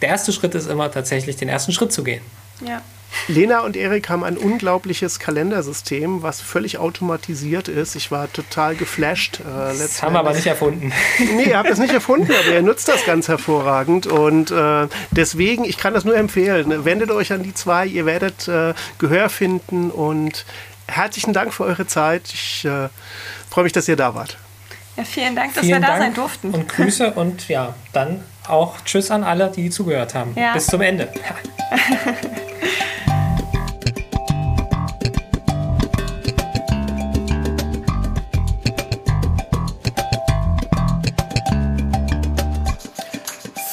der 0.00 0.10
erste 0.10 0.32
Schritt 0.32 0.54
ist 0.54 0.68
immer 0.68 0.90
tatsächlich 0.90 1.36
den 1.36 1.50
ersten 1.50 1.72
Schritt 1.72 1.92
zu 1.92 2.04
gehen. 2.04 2.22
Ja. 2.66 2.80
Lena 3.26 3.60
und 3.60 3.76
Erik 3.76 4.08
haben 4.08 4.24
ein 4.24 4.36
unglaubliches 4.36 5.18
Kalendersystem, 5.18 6.22
was 6.22 6.40
völlig 6.40 6.78
automatisiert 6.78 7.68
ist. 7.68 7.94
Ich 7.94 8.10
war 8.10 8.32
total 8.32 8.74
geflasht. 8.74 9.40
Äh, 9.40 9.44
das 9.78 10.02
haben 10.02 10.14
wir 10.14 10.20
aber 10.20 10.32
nicht 10.32 10.46
erfunden. 10.46 10.92
Nee, 11.18 11.50
ihr 11.50 11.58
habt 11.58 11.70
es 11.70 11.78
nicht 11.78 11.92
erfunden, 11.92 12.32
aber 12.32 12.54
ihr 12.54 12.62
nutzt 12.62 12.88
das 12.88 13.04
ganz 13.04 13.28
hervorragend. 13.28 14.06
Und 14.06 14.50
äh, 14.50 14.88
deswegen, 15.10 15.64
ich 15.64 15.76
kann 15.78 15.94
das 15.94 16.04
nur 16.04 16.16
empfehlen. 16.16 16.84
Wendet 16.84 17.10
euch 17.10 17.32
an 17.32 17.42
die 17.42 17.54
zwei, 17.54 17.86
ihr 17.86 18.06
werdet 18.06 18.48
äh, 18.48 18.74
Gehör 18.98 19.28
finden. 19.28 19.90
Und 19.90 20.44
herzlichen 20.86 21.32
Dank 21.32 21.52
für 21.52 21.64
eure 21.64 21.86
Zeit. 21.86 22.22
Ich 22.32 22.64
äh, 22.64 22.88
freue 23.50 23.64
mich, 23.64 23.72
dass 23.72 23.88
ihr 23.88 23.96
da 23.96 24.14
wart. 24.14 24.38
Ja, 24.96 25.04
vielen 25.04 25.36
Dank, 25.36 25.54
dass 25.54 25.64
vielen 25.64 25.80
wir 25.80 25.86
da 25.86 25.88
Dank 25.88 26.02
sein 26.02 26.14
durften. 26.14 26.50
Und 26.50 26.68
Grüße 26.68 27.12
und 27.12 27.48
ja, 27.48 27.74
dann 27.92 28.24
auch 28.48 28.80
Tschüss 28.84 29.10
an 29.10 29.22
alle, 29.22 29.52
die 29.54 29.70
zugehört 29.70 30.14
haben. 30.14 30.32
Ja. 30.34 30.54
Bis 30.54 30.66
zum 30.66 30.80
Ende. 30.80 31.12